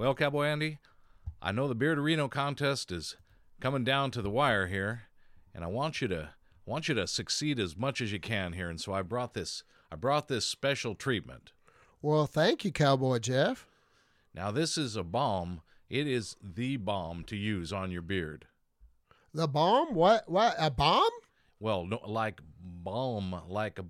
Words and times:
Well, 0.00 0.14
Cowboy 0.14 0.46
Andy, 0.46 0.78
I 1.42 1.52
know 1.52 1.68
the 1.68 1.74
Beard-a-Reno 1.74 2.28
contest 2.28 2.90
is 2.90 3.16
coming 3.60 3.84
down 3.84 4.10
to 4.12 4.22
the 4.22 4.30
wire 4.30 4.66
here, 4.66 5.02
and 5.54 5.62
I 5.62 5.66
want 5.66 6.00
you 6.00 6.08
to 6.08 6.30
want 6.64 6.88
you 6.88 6.94
to 6.94 7.06
succeed 7.06 7.60
as 7.60 7.76
much 7.76 8.00
as 8.00 8.10
you 8.10 8.18
can 8.18 8.54
here. 8.54 8.70
And 8.70 8.80
so 8.80 8.94
I 8.94 9.02
brought 9.02 9.34
this 9.34 9.62
I 9.92 9.96
brought 9.96 10.26
this 10.26 10.46
special 10.46 10.94
treatment. 10.94 11.52
Well, 12.00 12.26
thank 12.26 12.64
you, 12.64 12.72
Cowboy 12.72 13.18
Jeff. 13.18 13.66
Now 14.32 14.50
this 14.50 14.78
is 14.78 14.96
a 14.96 15.04
balm. 15.04 15.60
It 15.90 16.06
is 16.06 16.34
the 16.42 16.78
balm 16.78 17.22
to 17.24 17.36
use 17.36 17.70
on 17.70 17.90
your 17.90 18.00
beard. 18.00 18.46
The 19.34 19.48
bomb? 19.48 19.92
What? 19.92 20.30
What? 20.30 20.54
A 20.58 20.70
bomb? 20.70 21.10
Well, 21.58 21.84
no, 21.84 22.00
like 22.06 22.40
balm, 22.62 23.38
like 23.50 23.78
a. 23.78 23.84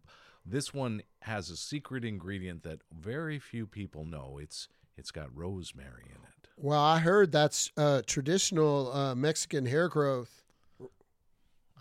This 0.45 0.75
one 0.75 1.05
has 1.21 1.51
a 1.51 1.57
secret 1.57 2.05
ingredient 2.05 2.65
that 2.65 2.81
very 2.93 3.39
few 3.39 3.65
people 3.65 4.05
know. 4.05 4.41
It's 4.43 4.67
it's 5.01 5.11
got 5.11 5.35
rosemary 5.35 6.05
in 6.05 6.17
it. 6.17 6.49
Well, 6.57 6.79
I 6.79 6.99
heard 6.99 7.33
that's 7.33 7.73
uh, 7.77 8.03
traditional 8.07 8.93
uh, 8.93 9.15
Mexican 9.15 9.65
hair 9.65 9.89
growth 9.89 10.43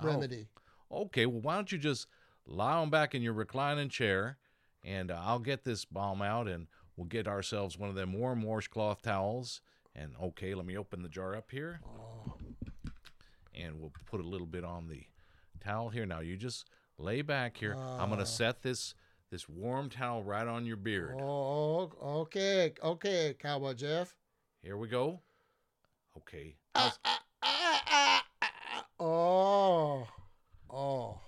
remedy. 0.01 0.47
Okay, 0.91 1.25
well, 1.25 1.41
why 1.41 1.55
don't 1.55 1.71
you 1.71 1.77
just 1.77 2.07
lie 2.47 2.73
on 2.73 2.89
back 2.89 3.13
in 3.13 3.21
your 3.21 3.33
reclining 3.33 3.89
chair, 3.89 4.37
and 4.85 5.11
uh, 5.11 5.21
I'll 5.21 5.39
get 5.39 5.65
this 5.65 5.83
balm 5.83 6.21
out, 6.21 6.47
and 6.47 6.67
we'll 6.95 7.07
get 7.07 7.27
ourselves 7.27 7.77
one 7.77 7.89
of 7.89 7.95
them 7.95 8.13
warm 8.13 8.41
washcloth 8.41 9.01
towels. 9.01 9.61
And 9.95 10.13
okay, 10.23 10.55
let 10.55 10.65
me 10.65 10.77
open 10.77 11.03
the 11.03 11.09
jar 11.09 11.35
up 11.35 11.51
here, 11.51 11.81
and 13.53 13.79
we'll 13.81 13.91
put 14.09 14.21
a 14.21 14.27
little 14.27 14.47
bit 14.47 14.63
on 14.63 14.87
the 14.87 15.03
towel 15.61 15.89
here. 15.89 16.05
Now 16.05 16.21
you 16.21 16.37
just 16.37 16.69
lay 16.97 17.21
back 17.21 17.57
here. 17.57 17.75
I'm 17.75 18.09
gonna 18.09 18.25
set 18.25 18.61
this 18.61 18.95
this 19.31 19.47
warm 19.47 19.89
towel 19.89 20.23
right 20.23 20.47
on 20.47 20.65
your 20.65 20.77
beard. 20.77 21.15
Oh, 21.19 21.91
okay, 22.01 22.73
okay, 22.83 23.35
Cowboy 23.39 23.73
Jeff. 23.73 24.15
Here 24.61 24.77
we 24.77 24.87
go. 24.87 25.21
Okay. 26.17 26.55
Ah, 26.75 26.97
ah, 27.05 27.19
ah, 27.43 27.83
ah, 27.87 28.23
ah. 28.41 28.85
Oh, 28.99 30.07
oh. 30.69 31.21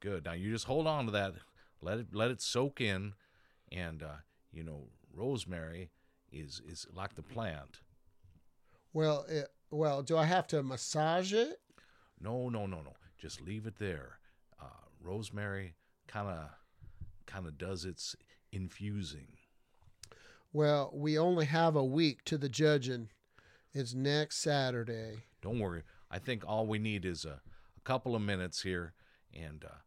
Good. 0.00 0.24
Now 0.24 0.32
you 0.32 0.52
just 0.52 0.66
hold 0.66 0.86
on 0.86 1.06
to 1.06 1.12
that. 1.12 1.34
Let 1.80 1.98
it 1.98 2.06
let 2.12 2.30
it 2.30 2.40
soak 2.40 2.80
in, 2.80 3.14
and 3.70 4.02
uh, 4.02 4.16
you 4.52 4.62
know 4.62 4.88
rosemary 5.12 5.90
is 6.30 6.60
is 6.68 6.86
like 6.94 7.14
the 7.14 7.22
plant. 7.22 7.80
Well, 8.92 9.24
it, 9.28 9.48
well, 9.70 10.02
do 10.02 10.16
I 10.16 10.24
have 10.24 10.46
to 10.48 10.62
massage 10.62 11.32
it? 11.32 11.60
No, 12.20 12.48
no, 12.48 12.66
no, 12.66 12.82
no. 12.82 12.94
Just 13.18 13.40
leave 13.40 13.66
it 13.66 13.78
there. 13.78 14.18
Uh, 14.60 14.84
rosemary 15.00 15.74
kind 16.06 16.28
of 16.28 16.50
kind 17.26 17.46
of 17.46 17.58
does 17.58 17.84
its 17.84 18.16
infusing. 18.50 19.36
Well, 20.52 20.90
we 20.92 21.18
only 21.18 21.46
have 21.46 21.76
a 21.76 21.84
week 21.84 22.24
to 22.26 22.36
the 22.36 22.48
judging. 22.48 23.08
It's 23.72 23.94
next 23.94 24.38
Saturday. 24.38 25.24
Don't 25.40 25.58
worry. 25.58 25.82
I 26.10 26.18
think 26.18 26.44
all 26.46 26.66
we 26.66 26.78
need 26.78 27.06
is 27.06 27.24
a, 27.24 27.40
a 27.76 27.80
couple 27.84 28.14
of 28.14 28.20
minutes 28.20 28.62
here, 28.62 28.92
and 29.34 29.64
uh, 29.64 29.78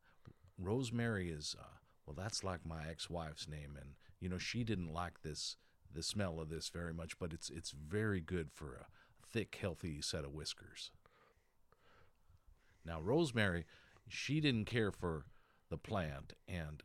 rosemary 0.57 1.29
is 1.29 1.55
uh, 1.59 1.77
well. 2.05 2.15
That's 2.17 2.43
like 2.43 2.65
my 2.65 2.87
ex-wife's 2.89 3.47
name, 3.47 3.77
and 3.79 3.91
you 4.19 4.27
know 4.27 4.39
she 4.39 4.63
didn't 4.63 4.91
like 4.91 5.21
this 5.21 5.57
the 5.93 6.01
smell 6.01 6.39
of 6.39 6.49
this 6.49 6.69
very 6.69 6.93
much, 6.93 7.19
but 7.19 7.31
it's 7.31 7.51
it's 7.51 7.71
very 7.71 8.21
good 8.21 8.49
for 8.51 8.73
a 8.73 8.87
thick, 9.31 9.57
healthy 9.61 10.01
set 10.01 10.25
of 10.25 10.33
whiskers. 10.33 10.91
Now, 12.85 13.01
rosemary, 13.01 13.65
she 14.07 14.39
didn't 14.39 14.65
care 14.65 14.91
for 14.91 15.25
the 15.69 15.77
plant, 15.77 16.33
and 16.47 16.83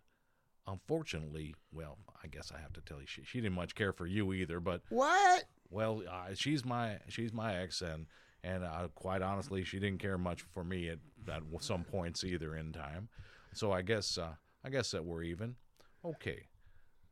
unfortunately, 0.67 1.55
well, 1.73 1.99
I 2.23 2.27
guess 2.29 2.53
I 2.55 2.61
have 2.61 2.73
to 2.75 2.81
tell 2.81 3.01
you, 3.01 3.07
she, 3.07 3.23
she 3.25 3.41
didn't 3.41 3.55
much 3.55 3.75
care 3.75 3.93
for 3.93 4.07
you 4.07 4.33
either. 4.33 4.61
But 4.61 4.83
What? 4.89 5.45
well, 5.71 6.03
uh, 6.11 6.35
she's 6.35 6.65
my 6.65 6.99
she's 7.09 7.33
my 7.33 7.57
ex, 7.57 7.83
and 7.83 8.07
and 8.43 8.65
uh, 8.65 8.89
quite 8.95 9.23
honestly, 9.23 9.65
she 9.65 9.79
didn't 9.79 10.01
care 10.01 10.19
much 10.19 10.43
for 10.55 10.65
me 10.65 10.89
at, 10.89 10.99
at 11.33 11.43
some 11.61 11.85
points 11.85 12.25
either 12.25 12.57
in 12.57 12.73
time. 12.73 13.09
So 13.53 13.73
I 13.73 13.83
guess 13.83 14.17
uh, 14.19 14.35
I 14.65 14.71
guess 14.71 14.91
that 14.93 15.05
we're 15.05 15.23
even. 15.23 15.57
Okay, 16.05 16.47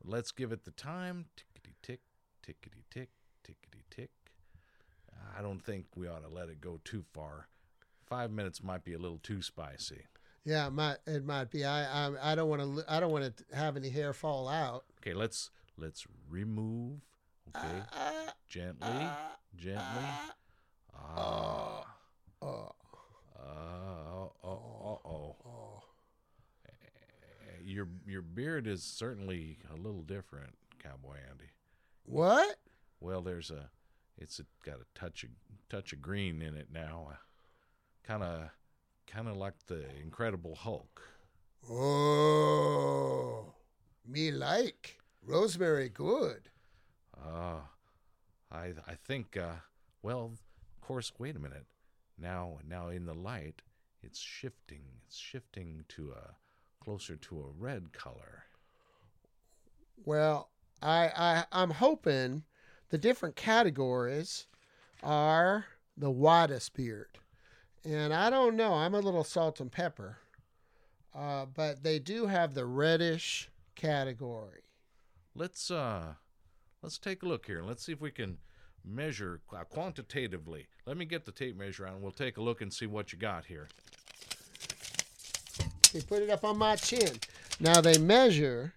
let's 0.03 0.31
give 0.31 0.51
it 0.51 0.65
the 0.65 0.71
time. 0.71 1.25
Tickety 1.37 1.73
tick, 1.83 1.99
tickety 2.45 2.83
tick, 2.89 3.09
tickety 3.47 3.83
tick. 3.91 4.09
I 5.37 5.41
don't 5.41 5.63
think 5.63 5.85
we 5.95 6.07
ought 6.07 6.23
to 6.23 6.29
let 6.29 6.49
it 6.49 6.61
go 6.61 6.79
too 6.83 7.03
far. 7.13 7.47
Five 8.07 8.31
minutes 8.31 8.63
might 8.63 8.83
be 8.83 8.93
a 8.93 8.97
little 8.97 9.19
too 9.21 9.41
spicy. 9.43 10.05
Yeah, 10.49 10.65
it 10.67 10.71
might 10.73 10.97
it 11.05 11.23
might 11.25 11.51
be. 11.51 11.63
I 11.63 12.07
I, 12.07 12.31
I 12.31 12.35
don't 12.35 12.49
want 12.49 12.61
to 12.63 12.83
I 12.91 12.99
don't 12.99 13.11
want 13.11 13.37
to 13.37 13.55
have 13.55 13.77
any 13.77 13.89
hair 13.89 14.13
fall 14.13 14.47
out. 14.47 14.83
Okay, 14.99 15.13
let's 15.13 15.51
let's 15.77 16.07
remove. 16.27 17.01
Okay, 17.55 17.81
Uh, 17.93 18.31
gently, 18.47 19.07
gently. 19.55 20.05
uh, 20.93 21.01
Ah. 21.05 21.83
uh, 22.41 22.45
Uh, 22.45 23.41
oh, 23.41 24.31
oh, 24.43 24.99
oh. 25.05 25.35
oh. 25.45 25.83
Your 27.63 27.87
your 28.07 28.21
beard 28.23 28.65
is 28.65 28.83
certainly 28.83 29.59
a 29.71 29.75
little 29.75 30.01
different, 30.01 30.55
Cowboy 30.81 31.17
Andy. 31.29 31.51
What? 32.05 32.57
Well, 32.99 33.21
there's 33.21 33.51
a, 33.51 33.69
it's 34.17 34.39
a, 34.39 34.43
got 34.65 34.77
a 34.79 34.99
touch 34.99 35.23
of 35.23 35.29
touch 35.69 35.93
of 35.93 36.01
green 36.01 36.41
in 36.41 36.55
it 36.55 36.67
now, 36.73 37.17
kind 38.03 38.23
of, 38.23 38.49
kind 39.11 39.27
of 39.27 39.37
like 39.37 39.65
the 39.67 39.83
Incredible 40.01 40.55
Hulk. 40.55 41.01
Oh, 41.69 43.53
me 44.07 44.31
like 44.31 44.99
rosemary. 45.25 45.89
Good. 45.89 46.49
Uh, 47.17 47.61
I 48.51 48.73
I 48.87 48.95
think. 49.05 49.37
Uh, 49.37 49.55
well, 50.01 50.31
of 50.33 50.81
course. 50.81 51.11
Wait 51.17 51.35
a 51.35 51.39
minute. 51.39 51.65
Now 52.17 52.59
now 52.67 52.89
in 52.89 53.05
the 53.05 53.13
light, 53.13 53.61
it's 54.01 54.19
shifting. 54.19 54.83
It's 55.05 55.17
shifting 55.17 55.85
to 55.89 56.11
a 56.11 56.35
closer 56.83 57.15
to 57.15 57.39
a 57.41 57.51
red 57.57 57.91
color. 57.93 58.43
Well, 60.05 60.49
I, 60.81 61.11
I 61.15 61.45
I'm 61.51 61.71
hoping 61.71 62.43
the 62.89 62.97
different 62.97 63.35
categories 63.35 64.47
are 65.03 65.65
the 65.97 66.09
widest 66.09 66.73
beard, 66.73 67.19
and 67.85 68.13
I 68.13 68.29
don't 68.29 68.55
know. 68.55 68.73
I'm 68.73 68.93
a 68.93 68.99
little 68.99 69.23
salt 69.23 69.59
and 69.59 69.71
pepper, 69.71 70.17
uh, 71.15 71.45
but 71.45 71.83
they 71.83 71.99
do 71.99 72.27
have 72.27 72.53
the 72.53 72.65
reddish 72.65 73.49
category. 73.75 74.61
Let's 75.35 75.71
uh 75.71 76.15
let's 76.81 76.97
take 76.97 77.23
a 77.23 77.25
look 77.25 77.45
here 77.45 77.61
let's 77.61 77.85
see 77.85 77.91
if 77.91 78.01
we 78.01 78.11
can 78.11 78.37
measure 78.83 79.41
quantitatively. 79.69 80.67
Let 80.85 80.97
me 80.97 81.05
get 81.05 81.25
the 81.25 81.31
tape 81.31 81.57
measure 81.57 81.85
out 81.85 81.93
and 81.93 82.01
we'll 82.01 82.11
take 82.11 82.37
a 82.37 82.41
look 82.41 82.61
and 82.61 82.73
see 82.73 82.87
what 82.87 83.13
you 83.13 83.19
got 83.19 83.45
here. 83.45 83.67
They 85.93 86.01
put 86.01 86.21
it 86.21 86.29
up 86.29 86.43
on 86.43 86.57
my 86.57 86.75
chin. 86.75 87.17
Now 87.59 87.81
they 87.81 87.97
measure. 87.97 88.73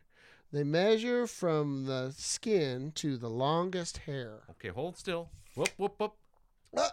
They 0.53 0.65
measure 0.65 1.27
from 1.27 1.87
the 1.87 2.13
skin 2.17 2.93
to 2.97 3.17
the 3.17 3.31
longest 3.31 3.99
hair. 3.99 4.41
Okay, 4.51 4.69
hold 4.69 4.97
still. 4.97 5.31
Whoop 5.55 5.71
whoop 5.77 5.95
whoop. 5.99 6.15
Ah, 6.77 6.93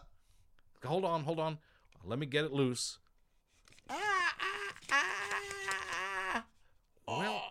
Hold 0.86 1.06
on, 1.06 1.24
hold 1.24 1.40
on. 1.40 1.58
Let 2.04 2.20
me 2.20 2.26
get 2.26 2.46
it 2.46 2.52
loose. 2.52 2.98
ah, 3.90 4.34
ah, 4.40 4.74
ah. 4.92 6.46
Well, 7.08 7.44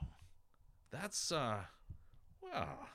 that's 0.90 1.32
uh 1.32 1.58
well, 2.40 2.88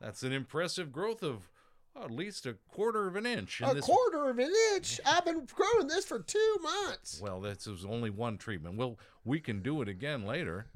that's 0.00 0.22
an 0.22 0.32
impressive 0.32 0.92
growth 0.92 1.22
of 1.22 1.48
well, 1.94 2.04
at 2.04 2.10
least 2.10 2.46
a 2.46 2.56
quarter 2.68 3.06
of 3.06 3.16
an 3.16 3.26
inch 3.26 3.60
in 3.60 3.68
a 3.68 3.74
this 3.74 3.84
quarter 3.84 4.28
of 4.28 4.38
an 4.38 4.52
inch. 4.74 5.00
I've 5.06 5.24
been 5.24 5.46
growing 5.52 5.86
this 5.86 6.04
for 6.04 6.20
two 6.20 6.56
months. 6.62 7.20
Well, 7.22 7.40
this 7.40 7.66
is 7.66 7.84
only 7.84 8.10
one 8.10 8.36
treatment. 8.38 8.76
Well, 8.76 8.98
we 9.24 9.40
can 9.40 9.62
do 9.62 9.80
it 9.82 9.88
again 9.88 10.24
later. 10.24 10.66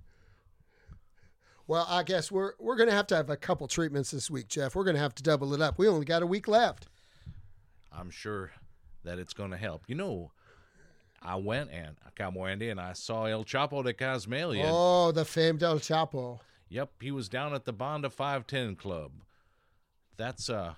Well, 1.66 1.87
I 1.88 2.03
guess 2.03 2.31
we're 2.32 2.53
we're 2.59 2.76
gonna 2.76 2.92
have 2.92 3.06
to 3.09 3.16
have 3.16 3.31
a 3.31 3.37
couple 3.37 3.66
treatments 3.69 4.10
this 4.10 4.31
week, 4.31 4.48
Jeff. 4.48 4.75
We're 4.75 4.84
gonna 4.84 4.98
have 4.98 5.15
to 5.16 5.22
double 5.22 5.54
it 5.54 5.60
up. 5.60 5.78
We 5.78 5.88
only 5.88 6.04
got 6.04 6.22
a 6.22 6.26
week 6.26 6.48
left. 6.48 6.89
I'm 7.92 8.10
sure 8.10 8.53
that 9.04 9.19
it's 9.19 9.33
going 9.33 9.51
to 9.51 9.57
help. 9.57 9.84
You 9.89 9.95
know, 9.95 10.33
I 11.21 11.37
went 11.37 11.71
and 11.71 11.97
Cowboy 12.16 12.49
Andy 12.49 12.69
and 12.69 12.81
I 12.81 12.93
saw 12.93 13.25
El 13.25 13.45
Chapo 13.45 13.83
de 13.83 13.93
Casmelia. 13.93 14.65
Oh, 14.66 15.13
the 15.13 15.25
famed 15.25 15.63
El 15.63 15.78
Chapo. 15.78 16.41
Yep, 16.69 16.91
he 17.01 17.10
was 17.10 17.28
down 17.28 17.54
at 17.54 17.65
the 17.65 17.72
Bonda 17.72 18.10
510 18.10 18.77
Club. 18.77 19.13
That's 20.16 20.49
uh, 20.49 20.75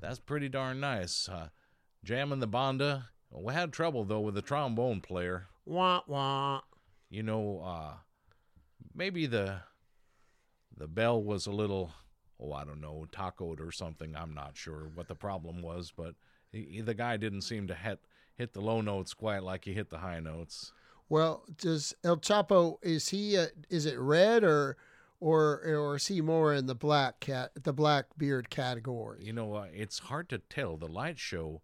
that's 0.00 0.18
pretty 0.18 0.48
darn 0.48 0.80
nice. 0.80 1.28
Uh, 1.28 1.48
jamming 2.04 2.40
the 2.40 2.48
Bonda. 2.48 3.04
We 3.30 3.52
had 3.52 3.72
trouble 3.72 4.04
though 4.04 4.20
with 4.20 4.34
the 4.34 4.42
trombone 4.42 5.00
player. 5.00 5.46
Wah 5.64 6.00
wah. 6.06 6.62
You 7.10 7.22
know, 7.22 7.62
uh, 7.64 7.94
maybe 8.94 9.26
the 9.26 9.60
the 10.76 10.88
bell 10.88 11.22
was 11.22 11.46
a 11.46 11.52
little, 11.52 11.92
oh, 12.40 12.52
I 12.52 12.64
don't 12.64 12.80
know, 12.80 13.06
tacoed 13.12 13.60
or 13.60 13.72
something. 13.72 14.14
I'm 14.16 14.34
not 14.34 14.56
sure 14.56 14.90
what 14.94 15.08
the 15.08 15.14
problem 15.14 15.62
was, 15.62 15.92
but 15.96 16.14
he, 16.52 16.80
the 16.80 16.94
guy 16.94 17.16
didn't 17.16 17.42
seem 17.42 17.66
to 17.68 17.74
hit 17.74 18.00
hit 18.34 18.52
the 18.52 18.60
low 18.60 18.80
notes 18.80 19.14
quite 19.14 19.42
like 19.42 19.64
he 19.64 19.74
hit 19.74 19.90
the 19.90 19.98
high 19.98 20.20
notes. 20.20 20.72
Well, 21.08 21.44
does 21.56 21.94
El 22.04 22.18
Chapo 22.18 22.76
is 22.82 23.08
he? 23.08 23.36
Uh, 23.36 23.46
is 23.68 23.86
it 23.86 23.98
red 23.98 24.44
or 24.44 24.76
or 25.20 25.60
or 25.64 25.96
is 25.96 26.06
he 26.06 26.20
more 26.20 26.54
in 26.54 26.66
the 26.66 26.74
black 26.74 27.20
cat 27.20 27.52
the 27.62 27.72
black 27.72 28.06
beard 28.16 28.50
category? 28.50 29.24
You 29.24 29.32
know, 29.32 29.54
uh, 29.54 29.66
it's 29.72 29.98
hard 29.98 30.28
to 30.30 30.38
tell. 30.38 30.76
The 30.76 30.86
light 30.86 31.18
show 31.18 31.62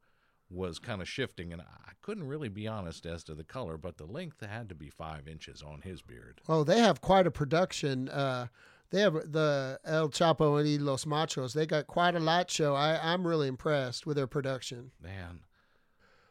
was 0.50 0.78
kind 0.78 1.02
of 1.02 1.08
shifting, 1.08 1.52
and 1.52 1.62
I 1.62 1.92
couldn't 2.02 2.28
really 2.28 2.48
be 2.48 2.68
honest 2.68 3.06
as 3.06 3.24
to 3.24 3.34
the 3.34 3.44
color, 3.44 3.76
but 3.76 3.96
the 3.96 4.06
length 4.06 4.44
had 4.44 4.68
to 4.68 4.74
be 4.74 4.88
five 4.90 5.26
inches 5.26 5.62
on 5.62 5.82
his 5.82 6.02
beard. 6.02 6.40
Oh, 6.48 6.64
they 6.64 6.78
have 6.78 7.00
quite 7.00 7.26
a 7.26 7.30
production. 7.30 8.08
Uh, 8.08 8.48
they 8.90 9.00
have 9.00 9.14
the 9.32 9.78
El 9.84 10.08
Chapo 10.10 10.60
and 10.60 10.84
Los 10.84 11.04
Machos. 11.04 11.52
They 11.52 11.66
got 11.66 11.86
quite 11.86 12.14
a 12.14 12.20
light 12.20 12.50
show. 12.50 12.74
I, 12.74 13.12
I'm 13.12 13.26
really 13.26 13.48
impressed 13.48 14.06
with 14.06 14.16
their 14.16 14.26
production. 14.26 14.92
Man, 15.02 15.40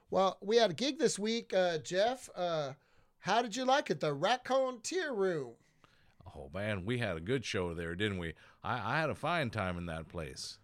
Well, 0.10 0.38
we 0.42 0.58
had 0.58 0.72
a 0.72 0.74
gig 0.74 1.00
this 1.00 1.20
week, 1.20 1.54
uh, 1.54 1.80
Jeff. 1.80 2.30
Uh, 2.36 2.74
how 3.20 3.42
did 3.42 3.56
you 3.56 3.66
like 3.66 3.90
it? 3.90 4.00
The 4.00 4.14
Raccoon 4.14 4.80
Tier 4.82 5.14
Room. 5.14 5.54
oh 6.36 6.50
man, 6.54 6.86
we 6.86 7.00
had 7.00 7.18
a 7.18 7.22
good 7.22 7.44
show 7.46 7.74
there, 7.74 7.96
didn't 7.96 8.18
we? 8.18 8.34
I, 8.64 8.96
I 8.96 9.00
had 9.00 9.10
a 9.10 9.16
fine 9.16 9.50
time 9.50 9.78
in 9.78 9.86
that 9.88 10.08
place. 10.08 10.58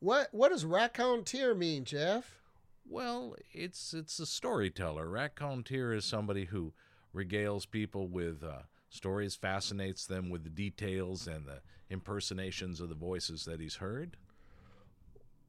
What 0.00 0.28
what 0.32 0.50
does 0.50 0.64
Raccoon 0.64 1.24
Tier 1.24 1.54
mean, 1.54 1.84
Jeff? 1.84 2.42
Well, 2.86 3.34
it's 3.52 3.94
it's 3.94 4.18
a 4.18 4.26
storyteller. 4.26 5.08
Raconteur 5.08 5.94
is 5.94 6.04
somebody 6.04 6.44
who 6.46 6.74
regales 7.14 7.70
people 7.70 8.08
with 8.08 8.42
uh, 8.42 8.62
stories, 8.94 9.34
fascinates 9.34 10.06
them 10.06 10.30
with 10.30 10.44
the 10.44 10.50
details 10.50 11.26
and 11.26 11.46
the 11.46 11.60
impersonations 11.90 12.80
of 12.80 12.88
the 12.88 12.94
voices 12.94 13.44
that 13.44 13.60
he's 13.60 13.76
heard. 13.76 14.16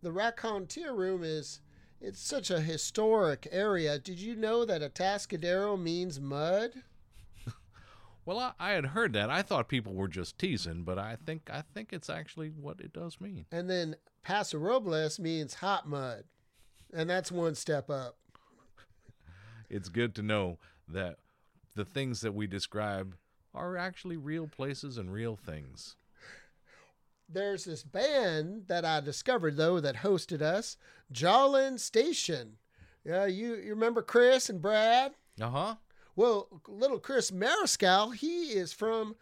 The 0.02 0.12
Raccoon 0.12 0.68
Tier 0.68 0.94
Room 0.94 1.24
is 1.24 1.62
it's 2.02 2.20
such 2.20 2.52
a 2.52 2.60
historic 2.60 3.48
area. 3.52 3.98
Did 4.00 4.20
you 4.20 4.36
know 4.36 4.66
that 4.66 4.82
Atascadero 4.82 5.80
means 5.80 6.20
mud? 6.20 6.72
Well, 8.28 8.40
I, 8.40 8.54
I 8.58 8.72
had 8.72 8.88
heard 8.88 9.14
that. 9.14 9.30
I 9.30 9.44
thought 9.44 9.68
people 9.68 9.94
were 9.94 10.08
just 10.08 10.40
teasing, 10.40 10.82
but 10.82 10.98
I 10.98 11.16
think 11.28 11.48
I 11.54 11.62
think 11.62 11.94
it's 11.94 12.10
actually 12.10 12.50
what 12.50 12.80
it 12.80 12.92
does 12.92 13.22
mean. 13.22 13.46
And 13.52 13.70
then 13.70 13.98
Paso 14.24 14.58
Robles 14.58 15.20
means 15.20 15.54
hot 15.54 15.88
mud. 15.88 16.24
And 16.92 17.08
that's 17.08 17.32
one 17.32 17.54
step 17.54 17.88
up. 17.88 18.18
It's 19.70 19.90
good 19.90 20.16
to 20.16 20.24
know 20.24 20.58
that 20.88 21.18
the 21.76 21.86
things 21.86 22.22
that 22.22 22.34
we 22.34 22.48
describe 22.48 23.16
are 23.56 23.78
actually 23.78 24.18
real 24.18 24.48
places 24.48 24.98
and 24.98 25.12
real 25.12 25.36
things. 25.36 25.96
There's 27.28 27.66
this 27.66 27.84
band 27.84 28.68
that 28.68 28.86
I 28.86 29.00
discovered 29.00 29.58
though 29.58 29.80
that 29.80 29.98
hosted 29.98 30.42
us, 30.42 30.78
Jolin 31.12 31.80
Station. 31.80 32.58
Yeah, 33.04 33.26
you, 33.26 33.56
you 33.56 33.70
remember 33.70 34.02
Chris 34.02 34.50
and 34.50 34.62
Brad? 34.62 35.14
Uh 35.40 35.50
huh. 35.50 35.76
Well, 36.16 36.62
little 36.68 37.00
Chris 37.00 37.32
Mariscal, 37.32 38.16
he 38.16 38.52
is 38.52 38.74
from 38.74 39.16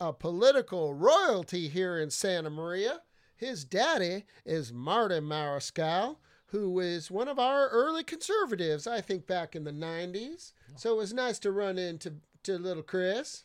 a 0.00 0.12
political 0.12 0.94
royalty 0.94 1.68
here 1.68 1.98
in 1.98 2.10
Santa 2.10 2.50
Maria. 2.50 3.00
His 3.36 3.64
daddy 3.64 4.24
is 4.44 4.72
Martin 4.72 5.24
Mariscal, 5.24 6.16
who 6.46 6.80
is 6.80 7.10
one 7.10 7.28
of 7.28 7.38
our 7.38 7.68
early 7.68 8.02
conservatives, 8.02 8.86
I 8.86 9.00
think 9.00 9.26
back 9.26 9.54
in 9.54 9.64
the 9.64 9.72
90s. 9.72 10.52
So 10.76 10.94
it 10.94 10.96
was 10.96 11.12
nice 11.12 11.38
to 11.40 11.52
run 11.52 11.78
into 11.78 12.14
to 12.44 12.58
little 12.58 12.82
Chris. 12.82 13.44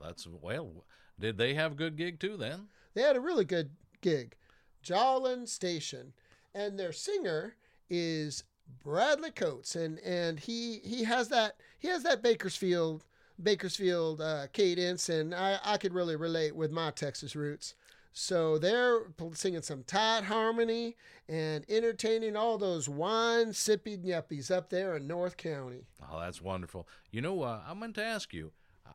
That's 0.00 0.26
well. 0.26 0.84
Did 1.18 1.38
they 1.38 1.54
have 1.54 1.72
a 1.72 1.76
good 1.76 1.96
gig 1.96 2.18
too? 2.20 2.36
Then 2.36 2.68
They 2.94 3.02
had 3.02 3.16
a 3.16 3.20
really 3.20 3.44
good 3.44 3.70
gig, 4.00 4.36
Jolin 4.84 5.48
Station, 5.48 6.12
and 6.54 6.78
their 6.78 6.92
singer 6.92 7.56
is 7.88 8.44
Bradley 8.82 9.30
Coates, 9.30 9.76
and 9.76 9.98
and 10.00 10.40
he 10.40 10.80
he 10.84 11.04
has 11.04 11.28
that 11.28 11.56
he 11.78 11.88
has 11.88 12.02
that 12.02 12.22
Bakersfield 12.22 13.04
Bakersfield 13.42 14.20
uh, 14.20 14.46
cadence, 14.52 15.08
and 15.08 15.34
I 15.34 15.58
I 15.64 15.76
could 15.76 15.94
really 15.94 16.16
relate 16.16 16.56
with 16.56 16.70
my 16.70 16.90
Texas 16.90 17.36
roots. 17.36 17.74
So 18.16 18.58
they're 18.58 19.00
singing 19.32 19.62
some 19.62 19.82
tight 19.82 20.22
harmony 20.22 20.96
and 21.28 21.64
entertaining 21.68 22.36
all 22.36 22.58
those 22.58 22.88
wine 22.88 23.52
sipping 23.52 24.02
yuppies 24.04 24.52
up 24.52 24.70
there 24.70 24.96
in 24.96 25.08
North 25.08 25.36
County. 25.36 25.86
oh, 26.10 26.20
that's 26.20 26.40
wonderful. 26.40 26.86
You 27.10 27.22
know, 27.22 27.42
uh, 27.42 27.62
I 27.66 27.74
meant 27.74 27.96
to 27.96 28.04
ask 28.04 28.32
you. 28.32 28.52
I, 28.86 28.90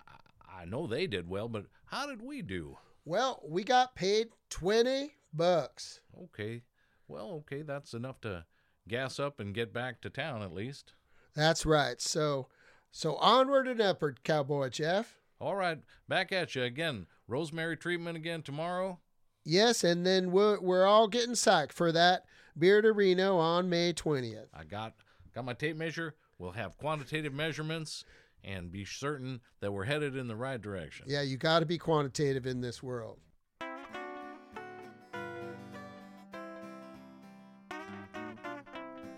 I 0.60 0.66
know 0.66 0.88
they 0.88 1.08
did 1.08 1.30
well, 1.30 1.48
but 1.48 1.68
how 1.86 2.06
did 2.06 2.22
we 2.22 2.42
do? 2.42 2.78
Well, 3.06 3.42
we 3.48 3.64
got 3.64 3.96
paid 3.96 4.28
twenty 4.50 5.14
bucks. 5.34 6.02
Okay, 6.22 6.64
well, 7.08 7.32
okay, 7.32 7.62
that's 7.62 7.94
enough 7.94 8.20
to 8.22 8.46
gas 8.88 9.20
up 9.20 9.40
and 9.40 9.54
get 9.54 9.74
back 9.74 10.02
to 10.02 10.10
town 10.10 10.42
at 10.42 10.54
least. 10.54 10.94
That's 11.34 11.66
right. 11.66 12.02
So 12.02 12.50
so 12.92 13.16
onward 13.16 13.70
and 13.70 13.80
upward, 13.80 14.24
Cowboy 14.24 14.70
Jeff. 14.70 15.18
All 15.40 15.56
right, 15.56 15.80
back 16.10 16.34
at 16.34 16.56
you 16.56 16.64
again. 16.64 17.08
Rosemary 17.26 17.78
treatment 17.78 18.18
again 18.18 18.42
tomorrow. 18.42 19.00
Yes, 19.46 19.86
and 19.86 20.06
then 20.06 20.30
we're 20.32 20.60
we're 20.60 20.86
all 20.86 21.08
getting 21.08 21.36
psyched 21.36 21.72
for 21.72 21.94
that 21.94 22.26
Beard 22.58 22.84
Reno 22.84 23.38
on 23.38 23.70
May 23.70 23.94
twentieth. 23.94 24.50
I 24.54 24.66
got 24.66 24.94
got 25.34 25.46
my 25.46 25.54
tape 25.54 25.78
measure. 25.78 26.16
We'll 26.38 26.52
have 26.52 26.78
quantitative 26.78 27.34
measurements 27.34 28.04
and 28.44 28.72
be 28.72 28.86
certain 28.86 29.42
that 29.62 29.72
we're 29.72 29.86
headed 29.86 30.16
in 30.16 30.28
the 30.28 30.36
right 30.36 30.62
direction. 30.62 31.06
Yeah, 31.08 31.22
you 31.22 31.38
got 31.38 31.60
to 31.60 31.66
be 31.66 31.78
quantitative 31.78 32.46
in 32.46 32.62
this 32.62 32.82
world. 32.82 33.20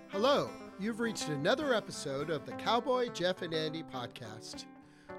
Hello, 0.10 0.50
you've 0.80 1.00
reached 1.00 1.30
another 1.30 1.74
episode 1.74 2.30
of 2.30 2.46
the 2.46 2.52
Cowboy 2.54 3.10
Jeff 3.10 3.42
and 3.42 3.54
Andy 3.54 3.84
podcast. 3.84 4.66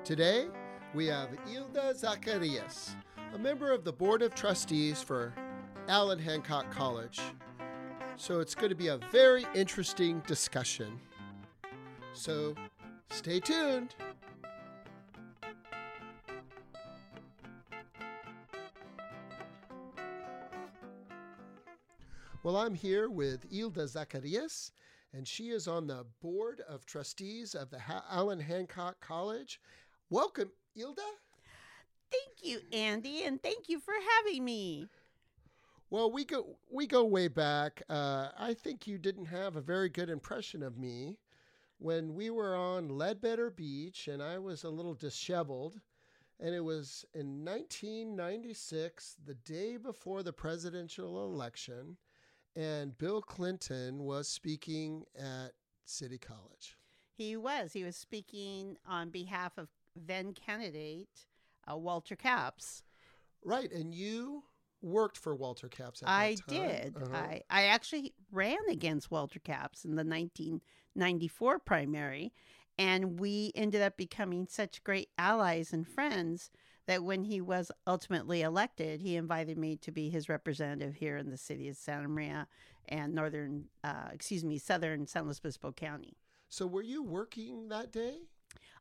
Today, 0.04 0.46
we 0.94 1.06
have 1.06 1.30
Hilda 1.46 1.94
Zacarias, 1.94 2.94
a 3.34 3.38
member 3.38 3.72
of 3.72 3.84
the 3.84 3.92
Board 3.92 4.22
of 4.22 4.34
Trustees 4.34 5.02
for 5.02 5.34
Allan 5.88 6.18
Hancock 6.18 6.70
College. 6.70 7.20
So 8.16 8.40
it's 8.40 8.54
going 8.54 8.68
to 8.68 8.76
be 8.76 8.88
a 8.88 8.98
very 9.10 9.46
interesting 9.54 10.22
discussion. 10.26 11.00
So 12.12 12.54
stay 13.12 13.40
tuned. 13.40 13.94
Well, 22.42 22.56
I'm 22.56 22.74
here 22.74 23.08
with 23.08 23.46
Hilda 23.52 23.84
Zacarias, 23.84 24.72
and 25.12 25.28
she 25.28 25.50
is 25.50 25.68
on 25.68 25.86
the 25.86 26.04
board 26.20 26.60
of 26.68 26.84
trustees 26.86 27.54
of 27.54 27.70
the 27.70 27.78
ha- 27.78 28.04
Allan 28.10 28.40
Hancock 28.40 28.96
College. 29.00 29.60
Welcome, 30.10 30.50
Hilda. 30.74 31.02
Thank 32.10 32.42
you, 32.42 32.60
Andy, 32.72 33.22
and 33.24 33.40
thank 33.42 33.68
you 33.68 33.78
for 33.78 33.94
having 34.16 34.44
me. 34.44 34.88
Well, 35.88 36.10
we 36.10 36.24
go 36.24 36.56
we 36.70 36.86
go 36.86 37.04
way 37.04 37.28
back. 37.28 37.82
Uh, 37.88 38.30
I 38.36 38.54
think 38.54 38.86
you 38.86 38.98
didn't 38.98 39.26
have 39.26 39.56
a 39.56 39.60
very 39.60 39.88
good 39.88 40.10
impression 40.10 40.62
of 40.62 40.78
me 40.78 41.18
when 41.82 42.14
we 42.14 42.30
were 42.30 42.54
on 42.54 42.90
Leadbetter 42.90 43.54
Beach, 43.54 44.06
and 44.06 44.22
I 44.22 44.38
was 44.38 44.62
a 44.62 44.70
little 44.70 44.94
disheveled. 44.94 45.80
And 46.38 46.54
it 46.54 46.60
was 46.60 47.04
in 47.14 47.44
1996, 47.44 49.16
the 49.24 49.34
day 49.34 49.76
before 49.76 50.22
the 50.22 50.32
presidential 50.32 51.24
election, 51.24 51.96
and 52.56 52.96
Bill 52.98 53.20
Clinton 53.20 54.04
was 54.04 54.28
speaking 54.28 55.04
at 55.16 55.52
City 55.84 56.18
College. 56.18 56.76
He 57.14 57.36
was. 57.36 57.72
He 57.72 57.84
was 57.84 57.96
speaking 57.96 58.76
on 58.86 59.10
behalf 59.10 59.58
of 59.58 59.68
then 59.94 60.32
candidate 60.32 61.26
uh, 61.70 61.76
Walter 61.76 62.16
Capps. 62.16 62.82
Right, 63.44 63.70
and 63.70 63.94
you 63.94 64.44
worked 64.82 65.16
for 65.16 65.34
Walter 65.34 65.68
Capps 65.68 66.02
at 66.02 66.06
that 66.06 66.12
I 66.12 66.36
did. 66.48 66.96
Uh-huh. 66.96 67.16
I, 67.16 67.42
I 67.48 67.64
actually 67.64 68.14
ran 68.30 68.58
against 68.68 69.10
Walter 69.10 69.38
Capps 69.38 69.84
in 69.84 69.92
the 69.92 70.04
1994 70.04 71.58
primary, 71.60 72.32
and 72.78 73.18
we 73.18 73.52
ended 73.54 73.82
up 73.82 73.96
becoming 73.96 74.46
such 74.46 74.82
great 74.84 75.08
allies 75.18 75.72
and 75.72 75.86
friends 75.86 76.50
that 76.86 77.04
when 77.04 77.24
he 77.24 77.40
was 77.40 77.70
ultimately 77.86 78.42
elected, 78.42 79.00
he 79.00 79.16
invited 79.16 79.56
me 79.56 79.76
to 79.76 79.92
be 79.92 80.10
his 80.10 80.28
representative 80.28 80.96
here 80.96 81.16
in 81.16 81.30
the 81.30 81.36
city 81.36 81.68
of 81.68 81.76
Santa 81.76 82.08
Maria 82.08 82.48
and 82.88 83.14
northern, 83.14 83.66
uh, 83.84 84.08
excuse 84.12 84.44
me, 84.44 84.58
southern 84.58 85.06
San 85.06 85.24
Luis 85.24 85.38
Obispo 85.38 85.70
County. 85.72 86.16
So 86.48 86.66
were 86.66 86.82
you 86.82 87.02
working 87.02 87.68
that 87.68 87.92
day? 87.92 88.18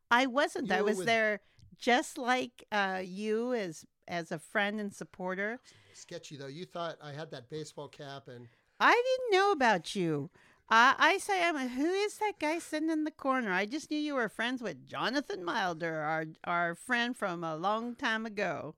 I 0.09 0.25
wasn't. 0.25 0.67
You 0.67 0.75
I 0.75 0.81
was 0.81 0.97
with- 0.97 1.05
there 1.07 1.41
just 1.77 2.17
like 2.17 2.63
uh, 2.71 3.01
you 3.03 3.53
as 3.53 3.85
as 4.11 4.31
a 4.31 4.37
friend 4.37 4.79
and 4.79 4.93
supporter. 4.93 5.59
Sketchy 5.93 6.35
though. 6.37 6.47
You 6.47 6.65
thought 6.65 6.97
I 7.01 7.13
had 7.13 7.31
that 7.31 7.49
baseball 7.49 7.87
cap 7.87 8.27
and 8.27 8.47
I 8.79 8.91
didn't 8.91 9.39
know 9.39 9.51
about 9.51 9.95
you. 9.95 10.29
Uh, 10.69 10.93
I 10.97 11.17
say, 11.17 11.43
I'm 11.43 11.57
a, 11.57 11.67
who 11.67 11.85
is 11.85 12.17
that 12.19 12.39
guy 12.39 12.59
sitting 12.59 12.89
in 12.89 13.03
the 13.03 13.11
corner? 13.11 13.51
I 13.51 13.65
just 13.65 13.91
knew 13.91 13.97
you 13.97 14.15
were 14.15 14.29
friends 14.29 14.61
with 14.61 14.87
Jonathan 14.87 15.43
Milder, 15.43 15.99
our 15.99 16.25
our 16.45 16.75
friend 16.75 17.15
from 17.15 17.43
a 17.43 17.57
long 17.57 17.95
time 17.95 18.25
ago. 18.25 18.75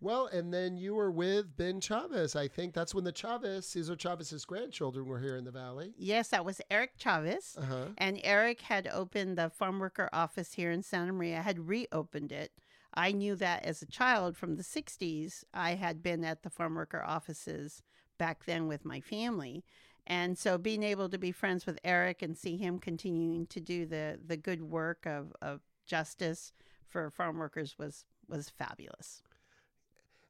Well, 0.00 0.26
and 0.26 0.52
then 0.52 0.76
you 0.76 0.94
were 0.94 1.10
with 1.10 1.56
Ben 1.56 1.80
Chavez. 1.80 2.36
I 2.36 2.48
think 2.48 2.74
that's 2.74 2.94
when 2.94 3.04
the 3.04 3.12
Chavez, 3.12 3.66
Cesar 3.66 3.96
Chavez's 3.96 4.44
grandchildren 4.44 5.06
were 5.06 5.20
here 5.20 5.36
in 5.36 5.44
the 5.44 5.50
valley. 5.50 5.94
Yes, 5.96 6.28
that 6.28 6.44
was 6.44 6.60
Eric 6.70 6.92
Chavez. 6.98 7.56
Uh 7.58 7.64
huh. 7.64 7.84
And 7.96 8.20
Eric 8.22 8.60
had 8.62 8.88
opened 8.88 9.38
the 9.38 9.48
farm 9.48 9.78
worker 9.78 10.10
office 10.12 10.54
here 10.54 10.70
in 10.70 10.82
Santa 10.82 11.12
Maria, 11.12 11.40
had 11.40 11.68
reopened 11.68 12.32
it 12.32 12.52
I 12.96 13.12
knew 13.12 13.36
that 13.36 13.64
as 13.64 13.82
a 13.82 13.86
child 13.86 14.36
from 14.36 14.56
the 14.56 14.62
60s. 14.62 15.44
I 15.52 15.74
had 15.74 16.02
been 16.02 16.24
at 16.24 16.42
the 16.42 16.50
farm 16.50 16.74
worker 16.74 17.02
offices 17.04 17.82
back 18.18 18.44
then 18.44 18.66
with 18.66 18.84
my 18.84 19.00
family. 19.00 19.64
And 20.06 20.38
so 20.38 20.56
being 20.56 20.82
able 20.82 21.08
to 21.08 21.18
be 21.18 21.32
friends 21.32 21.66
with 21.66 21.78
Eric 21.84 22.22
and 22.22 22.36
see 22.36 22.56
him 22.56 22.78
continuing 22.78 23.46
to 23.48 23.60
do 23.60 23.86
the, 23.86 24.18
the 24.24 24.36
good 24.36 24.62
work 24.62 25.04
of, 25.04 25.32
of 25.42 25.60
justice 25.86 26.52
for 26.86 27.10
farm 27.10 27.36
workers 27.36 27.76
was, 27.78 28.04
was 28.28 28.48
fabulous. 28.48 29.22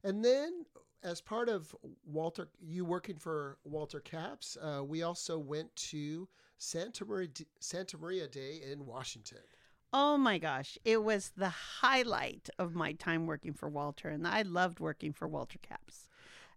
And 0.03 0.25
then, 0.25 0.65
as 1.03 1.21
part 1.21 1.47
of 1.47 1.75
Walter, 2.05 2.49
you 2.59 2.85
working 2.85 3.17
for 3.17 3.59
Walter 3.63 3.99
Capps, 3.99 4.57
uh, 4.61 4.83
we 4.83 5.03
also 5.03 5.37
went 5.37 5.73
to 5.75 6.27
Santa 6.57 7.05
Maria, 7.05 7.29
Santa 7.59 7.97
Maria 7.97 8.27
Day 8.27 8.61
in 8.71 8.85
Washington. 8.85 9.39
Oh 9.93 10.17
my 10.17 10.37
gosh, 10.37 10.77
it 10.83 11.03
was 11.03 11.31
the 11.37 11.49
highlight 11.49 12.49
of 12.59 12.75
my 12.75 12.93
time 12.93 13.25
working 13.25 13.53
for 13.53 13.69
Walter, 13.69 14.09
and 14.09 14.27
I 14.27 14.41
loved 14.41 14.79
working 14.79 15.13
for 15.13 15.27
Walter 15.27 15.59
Capps. 15.61 16.09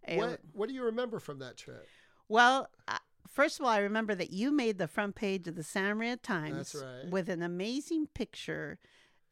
What, 0.09 0.41
what 0.53 0.69
do 0.69 0.75
you 0.75 0.85
remember 0.85 1.21
from 1.21 1.39
that 1.39 1.57
trip? 1.57 1.87
Well, 2.29 2.69
first 3.29 3.61
of 3.61 3.67
all, 3.67 3.71
I 3.71 3.79
remember 3.79 4.15
that 4.15 4.33
you 4.33 4.51
made 4.51 4.79
the 4.79 4.89
front 4.89 5.15
page 5.15 5.47
of 5.47 5.55
the 5.55 5.63
Santa 5.63 5.95
Maria 5.95 6.17
Times 6.17 6.75
right. 6.75 7.11
with 7.11 7.29
an 7.29 7.43
amazing 7.43 8.07
picture 8.15 8.79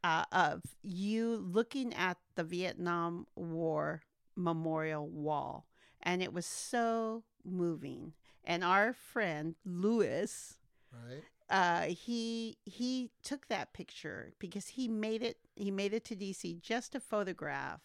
uh, 0.05 0.25
of 0.31 0.63
you 0.83 1.37
looking 1.37 1.93
at 1.95 2.19
the 2.37 2.45
Vietnam 2.45 3.27
War 3.35 4.03
memorial 4.37 5.09
wall. 5.09 5.67
And 6.03 6.23
it 6.23 6.33
was 6.33 6.47
so 6.47 7.25
moving. 7.45 8.13
And 8.45 8.63
our 8.63 8.93
friend, 8.93 9.57
Lewis, 9.65 10.59
right 10.93 11.23
uh, 11.51 11.83
he 11.83 12.59
he 12.65 13.11
took 13.23 13.49
that 13.49 13.73
picture 13.73 14.33
because 14.39 14.69
he 14.69 14.89
made 14.89 15.23
it 15.23 15.39
he 15.57 15.71
made 15.71 15.95
it 15.95 16.05
to 16.05 16.17
DC 16.17 16.61
just 16.61 16.93
to 16.93 17.01
photograph 17.01 17.81